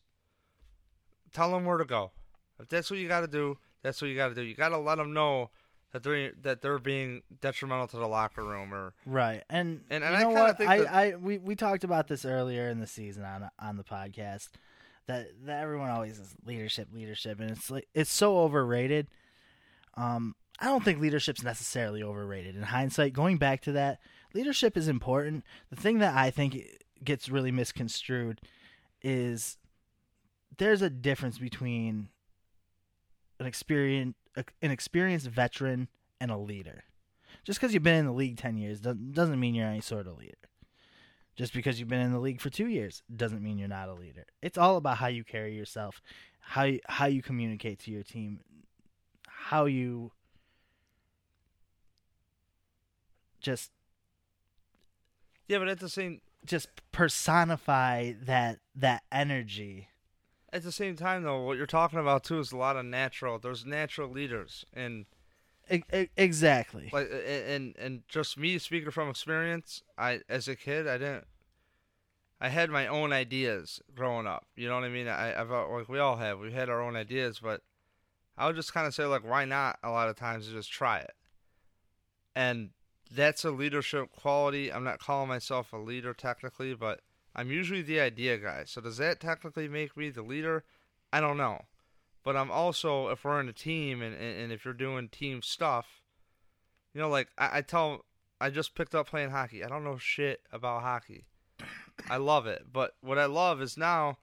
tell 1.33 1.51
them 1.51 1.65
where 1.65 1.77
to 1.77 1.85
go. 1.85 2.11
If 2.59 2.69
that's 2.69 2.89
what 2.89 2.99
you 2.99 3.07
got 3.07 3.21
to 3.21 3.27
do, 3.27 3.57
that's 3.83 4.01
what 4.01 4.07
you 4.09 4.15
got 4.15 4.29
to 4.29 4.35
do. 4.35 4.41
You 4.41 4.55
got 4.55 4.69
to 4.69 4.77
let 4.77 4.97
them 4.97 5.13
know 5.13 5.49
that 5.91 6.03
they're 6.03 6.31
that 6.41 6.61
they're 6.61 6.79
being 6.79 7.21
detrimental 7.41 7.87
to 7.87 7.97
the 7.97 8.07
locker 8.07 8.43
room 8.43 8.73
or 8.73 8.93
right. 9.05 9.43
And 9.49 9.81
And- 9.89 10.03
and, 10.03 10.15
I 10.15 10.23
kinda 10.23 10.41
what? 10.41 10.57
think 10.57 10.69
I, 10.69 10.77
that- 10.79 10.93
I 10.93 11.15
we 11.15 11.37
we 11.37 11.55
talked 11.55 11.83
about 11.83 12.07
this 12.07 12.25
earlier 12.25 12.69
in 12.69 12.79
the 12.79 12.87
season 12.87 13.23
on 13.23 13.49
on 13.59 13.77
the 13.77 13.83
podcast 13.83 14.49
that 15.07 15.27
that 15.45 15.61
everyone 15.63 15.89
always 15.89 16.17
is 16.19 16.33
leadership, 16.45 16.87
leadership, 16.93 17.39
and 17.39 17.51
it's 17.51 17.69
like 17.69 17.87
it's 17.93 18.11
so 18.11 18.39
overrated. 18.39 19.07
Um, 19.95 20.35
I 20.59 20.65
don't 20.65 20.83
think 20.83 20.99
leadership's 20.99 21.43
necessarily 21.43 22.03
overrated. 22.03 22.55
In 22.55 22.61
hindsight, 22.63 23.13
going 23.13 23.37
back 23.37 23.61
to 23.61 23.71
that, 23.73 23.99
leadership 24.33 24.77
is 24.77 24.87
important. 24.87 25.43
The 25.69 25.75
thing 25.75 25.99
that 25.99 26.15
I 26.15 26.29
think 26.29 26.57
gets 27.03 27.29
really 27.29 27.51
misconstrued 27.51 28.41
is 29.01 29.57
there's 30.57 30.81
a 30.81 30.89
difference 30.89 31.37
between 31.37 32.09
an 33.39 33.45
experienced 33.45 34.15
an 34.35 34.71
experienced 34.71 35.27
veteran 35.27 35.87
and 36.21 36.31
a 36.31 36.37
leader. 36.37 36.83
Just 37.43 37.59
because 37.59 37.73
you've 37.73 37.83
been 37.83 37.99
in 37.99 38.05
the 38.05 38.11
league 38.11 38.37
ten 38.37 38.57
years 38.57 38.79
doesn't 38.79 39.39
mean 39.39 39.55
you're 39.55 39.67
any 39.67 39.81
sort 39.81 40.07
of 40.07 40.17
leader. 40.17 40.35
Just 41.35 41.53
because 41.53 41.79
you've 41.79 41.89
been 41.89 42.01
in 42.01 42.11
the 42.11 42.19
league 42.19 42.41
for 42.41 42.49
two 42.49 42.67
years 42.67 43.01
doesn't 43.13 43.41
mean 43.41 43.57
you're 43.57 43.69
not 43.69 43.87
a 43.87 43.93
leader. 43.93 44.25
It's 44.41 44.57
all 44.57 44.75
about 44.75 44.97
how 44.97 45.07
you 45.07 45.23
carry 45.23 45.55
yourself, 45.55 46.01
how 46.41 46.63
you, 46.63 46.79
how 46.87 47.05
you 47.05 47.21
communicate 47.21 47.79
to 47.79 47.91
your 47.91 48.03
team, 48.03 48.41
how 49.25 49.65
you 49.65 50.11
just 53.39 53.71
yeah. 55.49 55.59
But 55.59 55.67
at 55.67 55.79
the 55.81 55.89
same 55.89 56.21
just 56.45 56.69
personify 56.93 58.13
that 58.23 58.59
that 58.75 59.03
energy. 59.11 59.89
at 60.53 60.63
the 60.63 60.71
same 60.71 60.95
time 60.95 61.23
though, 61.23 61.41
what 61.41 61.57
you're 61.57 61.65
talking 61.65 61.99
about 61.99 62.23
too 62.23 62.39
is 62.39 62.53
a 62.53 62.57
lot 62.57 62.77
of 62.77 62.85
natural. 62.85 63.37
There's 63.39 63.65
natural 63.65 64.09
leaders 64.09 64.63
and. 64.73 65.05
Exactly. 66.17 66.89
like 66.91 67.11
and 67.11 67.75
and 67.77 68.01
just 68.07 68.39
me 68.39 68.57
speaking 68.57 68.89
from 68.89 69.07
experience 69.07 69.83
i 69.99 70.19
as 70.27 70.47
a 70.47 70.55
kid 70.55 70.87
i 70.87 70.97
didn't 70.97 71.25
i 72.41 72.49
had 72.49 72.71
my 72.71 72.87
own 72.87 73.13
ideas 73.13 73.79
growing 73.93 74.25
up 74.25 74.47
you 74.55 74.67
know 74.67 74.73
what 74.73 74.83
i 74.83 74.89
mean 74.89 75.07
i 75.07 75.39
i've 75.39 75.51
like 75.51 75.87
we 75.87 75.99
all 75.99 76.15
have 76.15 76.39
we 76.39 76.51
had 76.51 76.69
our 76.69 76.81
own 76.81 76.95
ideas 76.95 77.37
but 77.37 77.61
i 78.35 78.47
would 78.47 78.55
just 78.55 78.73
kind 78.73 78.87
of 78.87 78.95
say 78.95 79.05
like 79.05 79.23
why 79.23 79.45
not 79.45 79.77
a 79.83 79.91
lot 79.91 80.09
of 80.09 80.15
times 80.15 80.47
just 80.47 80.71
try 80.71 80.97
it 80.97 81.13
and 82.35 82.71
that's 83.11 83.43
a 83.43 83.51
leadership 83.51 84.11
quality 84.11 84.71
i'm 84.71 84.83
not 84.83 84.99
calling 84.99 85.27
myself 85.27 85.73
a 85.73 85.77
leader 85.77 86.13
technically 86.13 86.73
but 86.73 87.01
i'm 87.35 87.51
usually 87.51 87.81
the 87.81 87.99
idea 87.99 88.37
guy 88.37 88.63
so 88.65 88.81
does 88.81 88.97
that 88.97 89.19
technically 89.19 89.67
make 89.67 89.95
me 89.97 90.09
the 90.09 90.21
leader 90.21 90.63
i 91.11 91.19
don't 91.19 91.37
know 91.37 91.61
but 92.23 92.35
I'm 92.35 92.51
also 92.51 93.07
if 93.09 93.23
we're 93.23 93.39
in 93.39 93.49
a 93.49 93.53
team 93.53 94.01
and, 94.01 94.15
and, 94.15 94.51
if 94.51 94.65
you're 94.65 94.73
doing 94.73 95.09
team 95.09 95.41
stuff, 95.41 96.01
you 96.93 97.01
know, 97.01 97.09
like 97.09 97.29
I, 97.37 97.59
I 97.59 97.61
tell 97.61 98.05
I 98.41 98.49
just 98.49 98.75
picked 98.75 98.93
up 98.93 99.09
playing 99.09 99.31
hockey. 99.31 99.63
I 99.63 99.67
don't 99.67 99.83
know 99.83 99.97
shit 99.97 100.41
about 100.51 100.83
hockey. 100.83 101.25
I 102.09 102.17
love 102.17 102.45
it. 102.45 102.67
But 102.71 102.95
what 103.01 103.17
I 103.17 103.25
love 103.25 103.61
is 103.61 103.77
now 103.77 104.17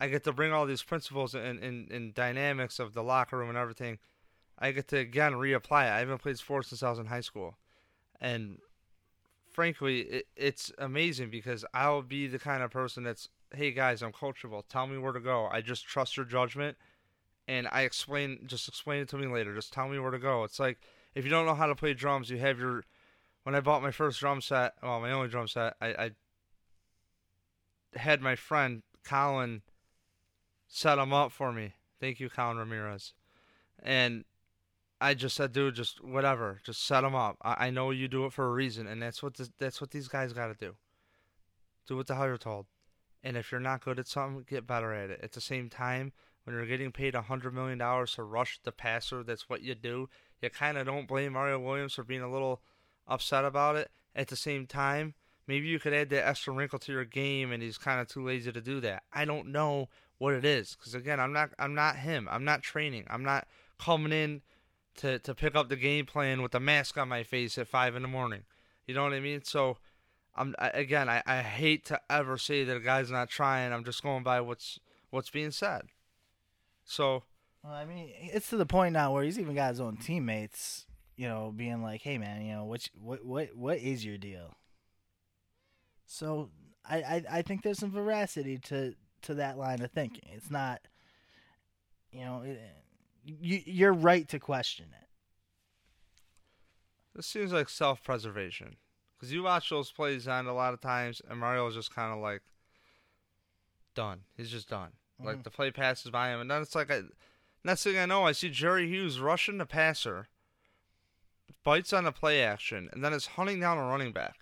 I 0.00 0.08
get 0.08 0.24
to 0.24 0.32
bring 0.32 0.52
all 0.52 0.66
these 0.66 0.82
principles 0.82 1.34
and, 1.34 1.58
and, 1.62 1.90
and 1.90 2.14
dynamics 2.14 2.78
of 2.78 2.94
the 2.94 3.02
locker 3.02 3.38
room 3.38 3.48
and 3.48 3.58
everything. 3.58 3.98
I 4.58 4.72
get 4.72 4.88
to 4.88 4.96
again 4.98 5.34
reapply 5.34 5.86
it. 5.86 5.92
I 5.92 5.98
haven't 5.98 6.22
played 6.22 6.38
sports 6.38 6.68
since 6.68 6.82
I 6.82 6.90
was 6.90 6.98
in 6.98 7.06
high 7.06 7.20
school. 7.20 7.56
And 8.20 8.58
frankly, 9.52 10.00
it, 10.00 10.26
it's 10.36 10.72
amazing 10.78 11.30
because 11.30 11.64
I'll 11.74 12.02
be 12.02 12.26
the 12.26 12.38
kind 12.38 12.62
of 12.62 12.70
person 12.70 13.04
that's 13.04 13.28
hey 13.54 13.72
guys, 13.72 14.02
I'm 14.02 14.12
coachable. 14.12 14.62
Tell 14.68 14.86
me 14.86 14.98
where 14.98 15.12
to 15.12 15.20
go. 15.20 15.48
I 15.50 15.60
just 15.60 15.86
trust 15.86 16.16
your 16.16 16.26
judgment, 16.26 16.76
and 17.48 17.68
I 17.70 17.82
explain. 17.82 18.40
Just 18.46 18.68
explain 18.68 19.02
it 19.02 19.08
to 19.10 19.16
me 19.16 19.26
later. 19.26 19.54
Just 19.54 19.72
tell 19.72 19.88
me 19.88 19.98
where 19.98 20.10
to 20.10 20.18
go. 20.18 20.44
It's 20.44 20.58
like 20.58 20.78
if 21.14 21.24
you 21.24 21.30
don't 21.30 21.46
know 21.46 21.54
how 21.54 21.66
to 21.66 21.74
play 21.74 21.94
drums, 21.94 22.30
you 22.30 22.38
have 22.38 22.58
your. 22.58 22.84
When 23.44 23.54
I 23.54 23.60
bought 23.60 23.82
my 23.82 23.92
first 23.92 24.18
drum 24.18 24.40
set, 24.40 24.74
well, 24.82 25.00
my 25.00 25.12
only 25.12 25.28
drum 25.28 25.46
set, 25.46 25.74
I, 25.80 25.86
I 25.86 26.10
had 27.94 28.20
my 28.20 28.34
friend 28.34 28.82
Colin 29.04 29.62
set 30.66 30.96
them 30.96 31.12
up 31.12 31.30
for 31.30 31.52
me. 31.52 31.74
Thank 32.00 32.18
you, 32.18 32.28
Colin 32.28 32.58
Ramirez, 32.58 33.14
and 33.82 34.24
I 35.00 35.14
just 35.14 35.36
said, 35.36 35.52
dude, 35.52 35.74
just 35.74 36.02
whatever, 36.02 36.60
just 36.64 36.86
set 36.86 37.02
them 37.02 37.14
up. 37.14 37.36
I, 37.42 37.66
I 37.66 37.70
know 37.70 37.90
you 37.90 38.08
do 38.08 38.24
it 38.24 38.32
for 38.32 38.46
a 38.46 38.52
reason, 38.52 38.86
and 38.86 39.02
that's 39.02 39.22
what 39.22 39.38
that's 39.58 39.80
what 39.80 39.90
these 39.90 40.08
guys 40.08 40.32
got 40.32 40.46
to 40.46 40.54
do. 40.54 40.74
Do 41.86 41.96
what 41.96 42.06
the 42.06 42.14
hell 42.14 42.26
you're 42.26 42.38
told. 42.38 42.66
And 43.22 43.36
if 43.36 43.50
you're 43.50 43.60
not 43.60 43.84
good 43.84 43.98
at 43.98 44.08
something, 44.08 44.44
get 44.48 44.66
better 44.66 44.92
at 44.92 45.10
it. 45.10 45.20
At 45.22 45.32
the 45.32 45.40
same 45.40 45.68
time, 45.68 46.12
when 46.44 46.54
you're 46.54 46.66
getting 46.66 46.92
paid 46.92 47.14
a 47.14 47.22
hundred 47.22 47.54
million 47.54 47.78
dollars 47.78 48.14
to 48.14 48.22
rush 48.22 48.60
the 48.62 48.72
passer, 48.72 49.22
that's 49.22 49.48
what 49.48 49.62
you 49.62 49.74
do. 49.74 50.08
You 50.40 50.50
kind 50.50 50.78
of 50.78 50.86
don't 50.86 51.08
blame 51.08 51.32
Mario 51.32 51.58
Williams 51.58 51.94
for 51.94 52.04
being 52.04 52.22
a 52.22 52.30
little 52.30 52.62
upset 53.06 53.44
about 53.44 53.76
it. 53.76 53.90
At 54.14 54.28
the 54.28 54.36
same 54.36 54.66
time, 54.66 55.14
maybe 55.46 55.66
you 55.66 55.78
could 55.78 55.92
add 55.92 56.08
that 56.10 56.26
extra 56.26 56.52
wrinkle 56.52 56.78
to 56.80 56.92
your 56.92 57.04
game, 57.04 57.52
and 57.52 57.62
he's 57.62 57.78
kind 57.78 58.00
of 58.00 58.08
too 58.08 58.24
lazy 58.24 58.52
to 58.52 58.60
do 58.60 58.80
that. 58.80 59.02
I 59.12 59.24
don't 59.24 59.52
know 59.52 59.88
what 60.18 60.34
it 60.34 60.44
is, 60.44 60.74
because 60.74 60.94
again, 60.94 61.20
I'm 61.20 61.32
not 61.32 61.50
I'm 61.58 61.74
not 61.74 61.96
him. 61.96 62.28
I'm 62.30 62.44
not 62.44 62.62
training. 62.62 63.04
I'm 63.08 63.24
not 63.24 63.46
coming 63.78 64.12
in 64.12 64.42
to 64.98 65.18
to 65.20 65.34
pick 65.34 65.54
up 65.54 65.68
the 65.68 65.76
game 65.76 66.06
plan 66.06 66.42
with 66.42 66.54
a 66.54 66.60
mask 66.60 66.96
on 66.98 67.08
my 67.08 67.22
face 67.22 67.58
at 67.58 67.68
five 67.68 67.94
in 67.96 68.02
the 68.02 68.08
morning. 68.08 68.44
You 68.86 68.94
know 68.94 69.04
what 69.04 69.12
I 69.12 69.20
mean? 69.20 69.42
So. 69.44 69.78
I'm 70.38 70.54
I, 70.58 70.68
again. 70.68 71.08
I, 71.08 71.22
I 71.26 71.38
hate 71.40 71.86
to 71.86 71.98
ever 72.10 72.36
say 72.36 72.62
that 72.62 72.76
a 72.76 72.80
guy's 72.80 73.10
not 73.10 73.30
trying. 73.30 73.72
I'm 73.72 73.84
just 73.84 74.02
going 74.02 74.22
by 74.22 74.42
what's 74.42 74.78
what's 75.08 75.30
being 75.30 75.50
said. 75.50 75.84
So 76.84 77.22
Well, 77.64 77.72
I 77.72 77.86
mean, 77.86 78.10
it's 78.20 78.50
to 78.50 78.58
the 78.58 78.66
point 78.66 78.92
now 78.92 79.14
where 79.14 79.24
he's 79.24 79.38
even 79.38 79.54
got 79.54 79.70
his 79.70 79.80
own 79.80 79.96
teammates, 79.96 80.84
you 81.16 81.26
know, 81.26 81.54
being 81.56 81.82
like, 81.82 82.02
"Hey, 82.02 82.18
man, 82.18 82.44
you 82.44 82.52
know, 82.52 82.64
what 82.64 82.86
what 83.00 83.24
what 83.24 83.56
what 83.56 83.78
is 83.78 84.04
your 84.04 84.18
deal?" 84.18 84.54
So 86.04 86.50
I 86.86 86.98
I, 86.98 87.24
I 87.30 87.42
think 87.42 87.62
there's 87.62 87.78
some 87.78 87.90
veracity 87.90 88.58
to 88.58 88.94
to 89.22 89.34
that 89.36 89.56
line 89.56 89.80
of 89.80 89.90
thinking. 89.90 90.28
It's 90.34 90.50
not, 90.50 90.82
you 92.12 92.26
know, 92.26 92.42
it, 92.42 92.60
you 93.26 93.60
you're 93.66 93.92
right 93.92 94.28
to 94.28 94.38
question 94.38 94.86
it. 94.92 95.08
this 97.14 97.26
seems 97.26 97.52
like 97.52 97.68
self-preservation 97.68 98.76
because 99.16 99.32
you 99.32 99.42
watch 99.42 99.70
those 99.70 99.90
plays 99.90 100.28
on 100.28 100.46
a 100.46 100.52
lot 100.54 100.74
of 100.74 100.80
times, 100.80 101.20
and 101.28 101.38
Mario's 101.40 101.74
just 101.74 101.94
kind 101.94 102.12
of 102.12 102.18
like 102.20 102.42
done. 103.94 104.20
He's 104.36 104.50
just 104.50 104.68
done. 104.68 104.92
Like 105.18 105.38
Mhm. 105.38 105.44
the 105.44 105.50
play 105.50 105.70
passes 105.70 106.10
by 106.10 106.28
him, 106.28 106.40
and 106.40 106.50
then 106.50 106.60
it's 106.62 106.74
like 106.74 106.90
I, 106.90 107.02
next 107.64 107.82
thing 107.84 107.96
I 107.98 108.04
know, 108.06 108.24
I 108.26 108.32
see 108.32 108.50
Jerry 108.50 108.86
Hughes 108.86 109.18
rushing 109.18 109.56
the 109.58 109.64
passer, 109.66 110.28
bites 111.64 111.92
on 111.94 112.04
the 112.04 112.12
play 112.12 112.42
action, 112.42 112.90
and 112.92 113.02
then 113.02 113.12
is 113.14 113.26
hunting 113.26 113.58
down 113.60 113.78
a 113.78 113.82
running 113.84 114.12
back. 114.12 114.36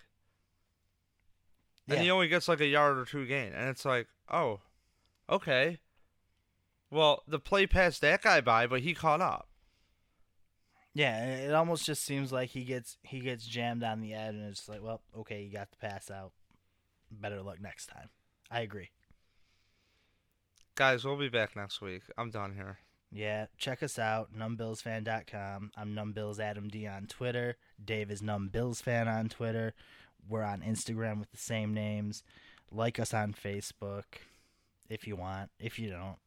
And 1.87 2.01
he 2.01 2.11
only 2.11 2.27
gets 2.27 2.47
like 2.47 2.59
a 2.59 2.65
yard 2.65 2.97
or 2.97 3.05
two 3.05 3.25
gain. 3.25 3.53
And 3.53 3.69
it's 3.69 3.85
like, 3.85 4.07
oh, 4.29 4.59
okay. 5.29 5.79
Well, 6.91 7.23
the 7.27 7.39
play 7.39 7.67
passed 7.67 8.01
that 8.01 8.21
guy 8.21 8.41
by, 8.41 8.67
but 8.67 8.81
he 8.81 8.93
caught 8.93 9.21
up. 9.21 9.49
Yeah, 10.93 11.25
it 11.25 11.53
almost 11.53 11.85
just 11.85 12.03
seems 12.05 12.31
like 12.31 12.51
he 12.51 12.63
gets 12.63 12.97
he 13.03 13.19
gets 13.19 13.45
jammed 13.45 13.83
on 13.83 13.99
the 13.99 14.13
edge, 14.13 14.35
and 14.35 14.45
it's 14.45 14.69
like, 14.69 14.81
well, 14.81 15.01
okay, 15.17 15.41
you 15.43 15.51
got 15.51 15.69
the 15.71 15.77
pass 15.77 16.09
out. 16.09 16.31
Better 17.11 17.41
luck 17.41 17.59
next 17.61 17.87
time. 17.87 18.09
I 18.49 18.61
agree. 18.61 18.91
guys, 20.75 21.03
we'll 21.05 21.17
be 21.17 21.29
back 21.29 21.55
next 21.55 21.81
week. 21.81 22.03
I'm 22.17 22.29
done 22.29 22.53
here. 22.55 22.77
Yeah, 23.11 23.45
check 23.57 23.81
us 23.83 23.97
out, 23.99 24.33
numbillsfan.com. 24.33 25.71
I'm 25.77 25.93
Numbills 25.95 26.39
Adam 26.39 26.67
D 26.69 26.85
on 26.87 27.05
Twitter. 27.07 27.57
Dave 27.83 28.11
is 28.11 28.21
Numbillsfan 28.21 29.07
on 29.07 29.29
Twitter. 29.29 29.73
We're 30.27 30.43
on 30.43 30.61
Instagram 30.61 31.19
with 31.19 31.31
the 31.31 31.37
same 31.37 31.73
names. 31.73 32.23
Like 32.71 32.99
us 32.99 33.13
on 33.13 33.33
Facebook 33.33 34.03
if 34.89 35.07
you 35.07 35.15
want. 35.15 35.49
If 35.59 35.77
you 35.79 35.89
don't, 35.89 36.17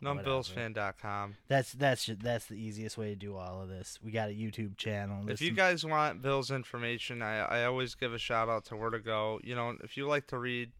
Whatever. 0.00 0.28
NumbBillsFan.com. 0.28 1.36
that's 1.48 1.72
that's 1.72 2.10
that's 2.20 2.46
the 2.46 2.54
easiest 2.54 2.98
way 2.98 3.10
to 3.10 3.16
do 3.16 3.36
all 3.36 3.62
of 3.62 3.68
this. 3.68 3.98
We 4.02 4.10
got 4.10 4.28
a 4.28 4.32
YouTube 4.32 4.76
channel. 4.76 5.28
If 5.28 5.40
you 5.40 5.52
guys 5.52 5.84
want 5.86 6.20
Bill's 6.20 6.50
information, 6.50 7.22
I, 7.22 7.38
I 7.38 7.64
always 7.64 7.94
give 7.94 8.12
a 8.12 8.18
shout 8.18 8.48
out 8.48 8.66
to 8.66 8.76
where 8.76 8.90
to 8.90 8.98
go. 8.98 9.40
You 9.42 9.54
know, 9.54 9.74
if 9.82 9.96
you 9.96 10.06
like 10.06 10.26
to 10.28 10.38
read, 10.38 10.72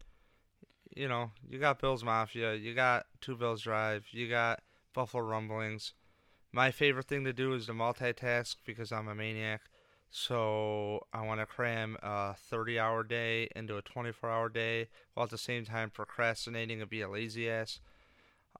you 0.95 1.07
know, 1.07 1.31
you 1.49 1.57
got 1.57 1.79
Bill's 1.79 2.03
Mafia, 2.03 2.53
you 2.53 2.75
got 2.75 3.07
Two 3.19 3.35
Bills 3.35 3.63
Drive, 3.63 4.05
you 4.11 4.29
got 4.29 4.61
Buffalo 4.93 5.23
Rumblings. 5.23 5.93
My 6.51 6.71
favorite 6.71 7.07
thing 7.07 7.23
to 7.25 7.33
do 7.33 7.53
is 7.53 7.65
to 7.65 7.73
multitask 7.73 8.57
because 8.65 8.91
I'm 8.91 9.07
a 9.07 9.15
maniac. 9.15 9.61
So 10.09 11.05
I 11.11 11.25
want 11.25 11.41
to 11.41 11.45
cram 11.45 11.97
a 12.01 12.33
30 12.33 12.79
hour 12.79 13.03
day 13.03 13.49
into 13.55 13.77
a 13.77 13.81
24 13.81 14.29
hour 14.29 14.49
day 14.49 14.87
while 15.13 15.25
at 15.25 15.29
the 15.31 15.37
same 15.37 15.65
time 15.65 15.89
procrastinating 15.89 16.81
and 16.81 16.89
be 16.89 17.01
a 17.01 17.09
lazy 17.09 17.49
ass. 17.49 17.79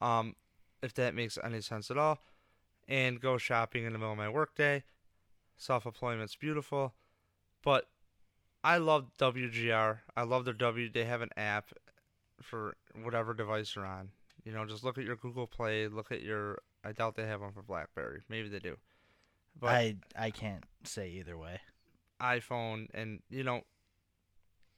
Um, 0.01 0.35
if 0.81 0.93
that 0.95 1.15
makes 1.15 1.37
any 1.43 1.61
sense 1.61 1.91
at 1.91 1.97
all. 1.97 2.19
And 2.87 3.19
go 3.19 3.37
shopping 3.37 3.85
in 3.85 3.93
the 3.93 3.99
middle 3.99 4.13
of 4.13 4.17
my 4.17 4.29
workday. 4.29 4.83
Self 5.57 5.85
employment's 5.85 6.35
beautiful. 6.35 6.93
But 7.63 7.87
I 8.63 8.77
love 8.77 9.11
WGR. 9.19 9.99
I 10.15 10.23
love 10.23 10.45
their 10.45 10.53
W. 10.53 10.89
They 10.89 11.05
have 11.05 11.21
an 11.21 11.31
app 11.35 11.71
for 12.41 12.75
whatever 13.01 13.33
device 13.33 13.75
you're 13.75 13.85
on. 13.85 14.09
You 14.43 14.51
know, 14.53 14.65
just 14.65 14.83
look 14.83 14.97
at 14.97 15.03
your 15.03 15.15
Google 15.15 15.47
Play. 15.47 15.87
Look 15.87 16.11
at 16.11 16.21
your. 16.21 16.59
I 16.83 16.93
doubt 16.93 17.15
they 17.15 17.25
have 17.25 17.41
one 17.41 17.51
for 17.51 17.61
BlackBerry. 17.61 18.21
Maybe 18.29 18.47
they 18.47 18.59
do. 18.59 18.77
But 19.59 19.69
I 19.69 19.95
I 20.17 20.31
can't 20.31 20.63
say 20.83 21.09
either 21.09 21.37
way. 21.37 21.59
iPhone 22.21 22.87
and 22.93 23.21
you 23.29 23.43
know, 23.43 23.61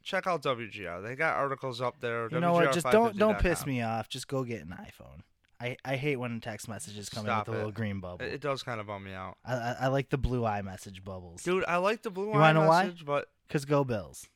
check 0.03 0.25
out 0.25 0.41
WGR. 0.41 1.03
They 1.03 1.15
got 1.15 1.35
articles 1.35 1.81
up 1.81 1.99
there. 1.99 2.29
You 2.31 2.39
know 2.39 2.53
what? 2.53 2.71
Just 2.71 2.89
don't 2.89 3.17
don't 3.17 3.39
piss 3.39 3.65
me 3.65 3.81
off. 3.81 4.09
Just 4.09 4.27
go 4.27 4.43
get 4.43 4.61
an 4.61 4.75
iPhone. 4.79 5.21
I, 5.61 5.75
I 5.83 5.95
hate 5.97 6.15
when 6.15 6.39
text 6.39 6.69
messages 6.69 7.09
come 7.09 7.23
Stop 7.25 7.47
in 7.47 7.51
with 7.51 7.57
a 7.57 7.61
it. 7.61 7.65
little 7.65 7.71
green 7.73 7.99
bubble. 7.99 8.23
It, 8.25 8.33
it 8.35 8.41
does 8.41 8.63
kind 8.63 8.79
of 8.79 8.87
bum 8.87 9.03
me 9.03 9.13
out, 9.13 9.37
I, 9.45 9.53
I 9.55 9.75
I 9.81 9.87
like 9.87 10.09
the 10.09 10.17
blue 10.17 10.41
iMessage 10.41 11.03
bubbles. 11.03 11.43
dude. 11.43 11.65
I 11.67 11.77
like 11.77 12.01
the 12.03 12.09
blue 12.09 12.27
You 12.27 12.33
eye 12.33 12.39
wanna 12.53 12.61
know 12.61 12.67
why? 12.67 12.83
message, 12.85 13.05
but 13.05 13.27
Cause 13.49 13.65
go 13.65 13.83
Bills. 13.83 14.27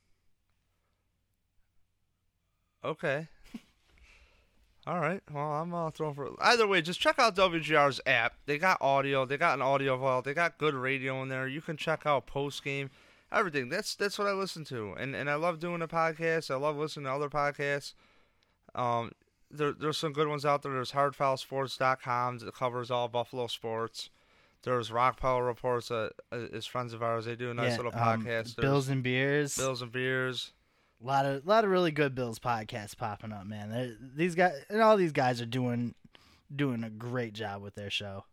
Okay. 2.84 3.28
All 4.86 5.00
right. 5.00 5.22
Well, 5.32 5.52
I'm 5.52 5.72
uh, 5.72 5.90
throwing 5.90 6.14
for 6.14 6.30
either 6.42 6.66
way. 6.66 6.82
Just 6.82 7.00
check 7.00 7.18
out 7.18 7.34
WGR's 7.34 8.00
app. 8.04 8.34
They 8.46 8.58
got 8.58 8.76
audio. 8.82 9.24
They 9.24 9.38
got 9.38 9.54
an 9.54 9.62
audio 9.62 9.98
file. 9.98 10.20
They 10.22 10.34
got 10.34 10.58
good 10.58 10.74
radio 10.74 11.22
in 11.22 11.28
there. 11.28 11.48
You 11.48 11.62
can 11.62 11.76
check 11.78 12.02
out 12.04 12.26
post 12.26 12.62
game, 12.62 12.90
everything. 13.32 13.70
That's 13.70 13.94
that's 13.94 14.18
what 14.18 14.28
I 14.28 14.32
listen 14.32 14.64
to, 14.66 14.92
and 14.98 15.16
and 15.16 15.30
I 15.30 15.36
love 15.36 15.58
doing 15.58 15.80
a 15.80 15.88
podcast. 15.88 16.50
I 16.50 16.56
love 16.56 16.76
listening 16.76 17.06
to 17.06 17.12
other 17.12 17.30
podcasts. 17.30 17.94
Um, 18.74 19.12
there 19.56 19.72
there's 19.72 19.98
some 19.98 20.12
good 20.12 20.28
ones 20.28 20.44
out 20.44 20.62
there. 20.62 20.72
There's 20.72 20.92
HardFoulSports.com 20.92 22.38
that 22.38 22.54
covers 22.54 22.90
all 22.90 23.08
Buffalo 23.08 23.46
sports. 23.46 24.10
There's 24.62 24.90
Rock 24.90 25.20
Power 25.20 25.44
Reports. 25.44 25.90
Uh, 25.90 26.10
is 26.32 26.66
friends 26.66 26.92
of 26.92 27.02
ours. 27.02 27.26
They 27.26 27.36
do 27.36 27.50
a 27.50 27.54
nice 27.54 27.72
yeah, 27.72 27.76
little 27.76 27.92
um, 27.94 28.00
podcast. 28.00 28.24
There's 28.24 28.54
Bills 28.54 28.88
and 28.88 29.02
beers. 29.02 29.56
Bills 29.56 29.82
and 29.82 29.92
beers. 29.92 30.52
A 31.02 31.06
lot 31.06 31.26
of 31.26 31.46
lot 31.46 31.64
of 31.64 31.70
really 31.70 31.90
good 31.90 32.14
Bills 32.14 32.38
podcasts 32.38 32.96
popping 32.96 33.32
up, 33.32 33.46
man. 33.46 33.70
They're, 33.70 33.96
these 34.14 34.34
guys 34.34 34.54
and 34.70 34.80
all 34.80 34.96
these 34.96 35.12
guys 35.12 35.40
are 35.40 35.46
doing 35.46 35.94
doing 36.54 36.82
a 36.84 36.90
great 36.90 37.34
job 37.34 37.62
with 37.62 37.74
their 37.74 37.90
show. 37.90 38.24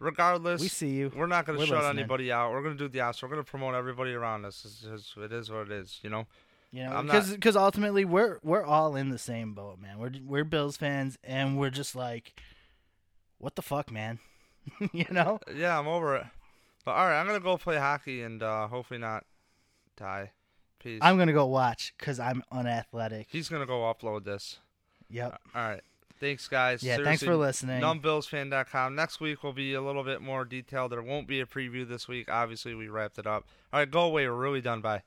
Regardless, 0.00 0.60
We 0.60 0.68
see 0.68 0.90
you. 0.90 1.12
We're 1.14 1.26
not 1.26 1.44
going 1.44 1.58
to 1.58 1.66
shut 1.66 1.76
listening. 1.78 1.98
anybody 1.98 2.30
out. 2.30 2.52
We're 2.52 2.62
going 2.62 2.76
to 2.76 2.84
do 2.84 2.88
the 2.88 3.00
opposite. 3.00 3.24
We're 3.24 3.34
going 3.34 3.44
to 3.44 3.50
promote 3.50 3.74
everybody 3.74 4.14
around 4.14 4.44
us. 4.44 4.64
It's 4.64 4.80
just, 4.80 5.16
it 5.16 5.32
is 5.32 5.50
what 5.50 5.62
it 5.62 5.72
is, 5.72 5.98
you 6.02 6.10
know. 6.10 6.26
You 6.70 6.84
know, 6.84 7.02
because 7.02 7.30
because 7.30 7.56
ultimately 7.56 8.04
we're 8.04 8.38
we're 8.42 8.64
all 8.64 8.94
in 8.94 9.08
the 9.08 9.18
same 9.18 9.54
boat, 9.54 9.78
man. 9.80 9.98
We're 9.98 10.12
we're 10.22 10.44
Bills 10.44 10.76
fans, 10.76 11.16
and 11.24 11.58
we're 11.58 11.70
just 11.70 11.96
like, 11.96 12.38
what 13.38 13.56
the 13.56 13.62
fuck, 13.62 13.90
man? 13.90 14.18
you 14.92 15.06
know, 15.10 15.40
Yeah, 15.54 15.78
I'm 15.78 15.88
over 15.88 16.16
it. 16.16 16.26
But 16.84 16.92
all 16.92 17.06
right, 17.06 17.20
I'm 17.20 17.26
going 17.26 17.38
to 17.38 17.44
go 17.44 17.56
play 17.56 17.76
hockey 17.76 18.22
and 18.22 18.42
uh, 18.42 18.66
hopefully 18.68 18.98
not 18.98 19.24
die. 19.96 20.32
Peace. 20.78 21.00
I'm 21.02 21.18
gonna 21.18 21.32
go 21.32 21.46
watch 21.46 21.92
because 21.98 22.20
I'm 22.20 22.42
unathletic. 22.52 23.26
He's 23.30 23.48
going 23.48 23.60
to 23.60 23.66
go 23.66 23.80
upload 23.80 24.24
this. 24.24 24.58
Yep. 25.10 25.40
All 25.54 25.68
right. 25.68 25.82
Thanks, 26.20 26.48
guys. 26.48 26.82
Yeah. 26.82 26.98
Thanks 26.98 27.22
for 27.22 27.36
listening. 27.36 27.80
NumbBillsFan.com. 27.80 28.94
Next 28.94 29.20
week 29.20 29.42
will 29.42 29.52
be 29.52 29.74
a 29.74 29.80
little 29.80 30.02
bit 30.02 30.20
more 30.20 30.44
detailed. 30.44 30.92
There 30.92 31.02
won't 31.02 31.28
be 31.28 31.40
a 31.40 31.46
preview 31.46 31.88
this 31.88 32.08
week. 32.08 32.30
Obviously, 32.30 32.74
we 32.74 32.88
wrapped 32.88 33.18
it 33.18 33.26
up. 33.26 33.44
All 33.72 33.80
right, 33.80 33.90
go 33.90 34.02
away. 34.02 34.26
We're 34.26 34.34
really 34.34 34.60
done. 34.60 34.80
Bye. 34.80 35.02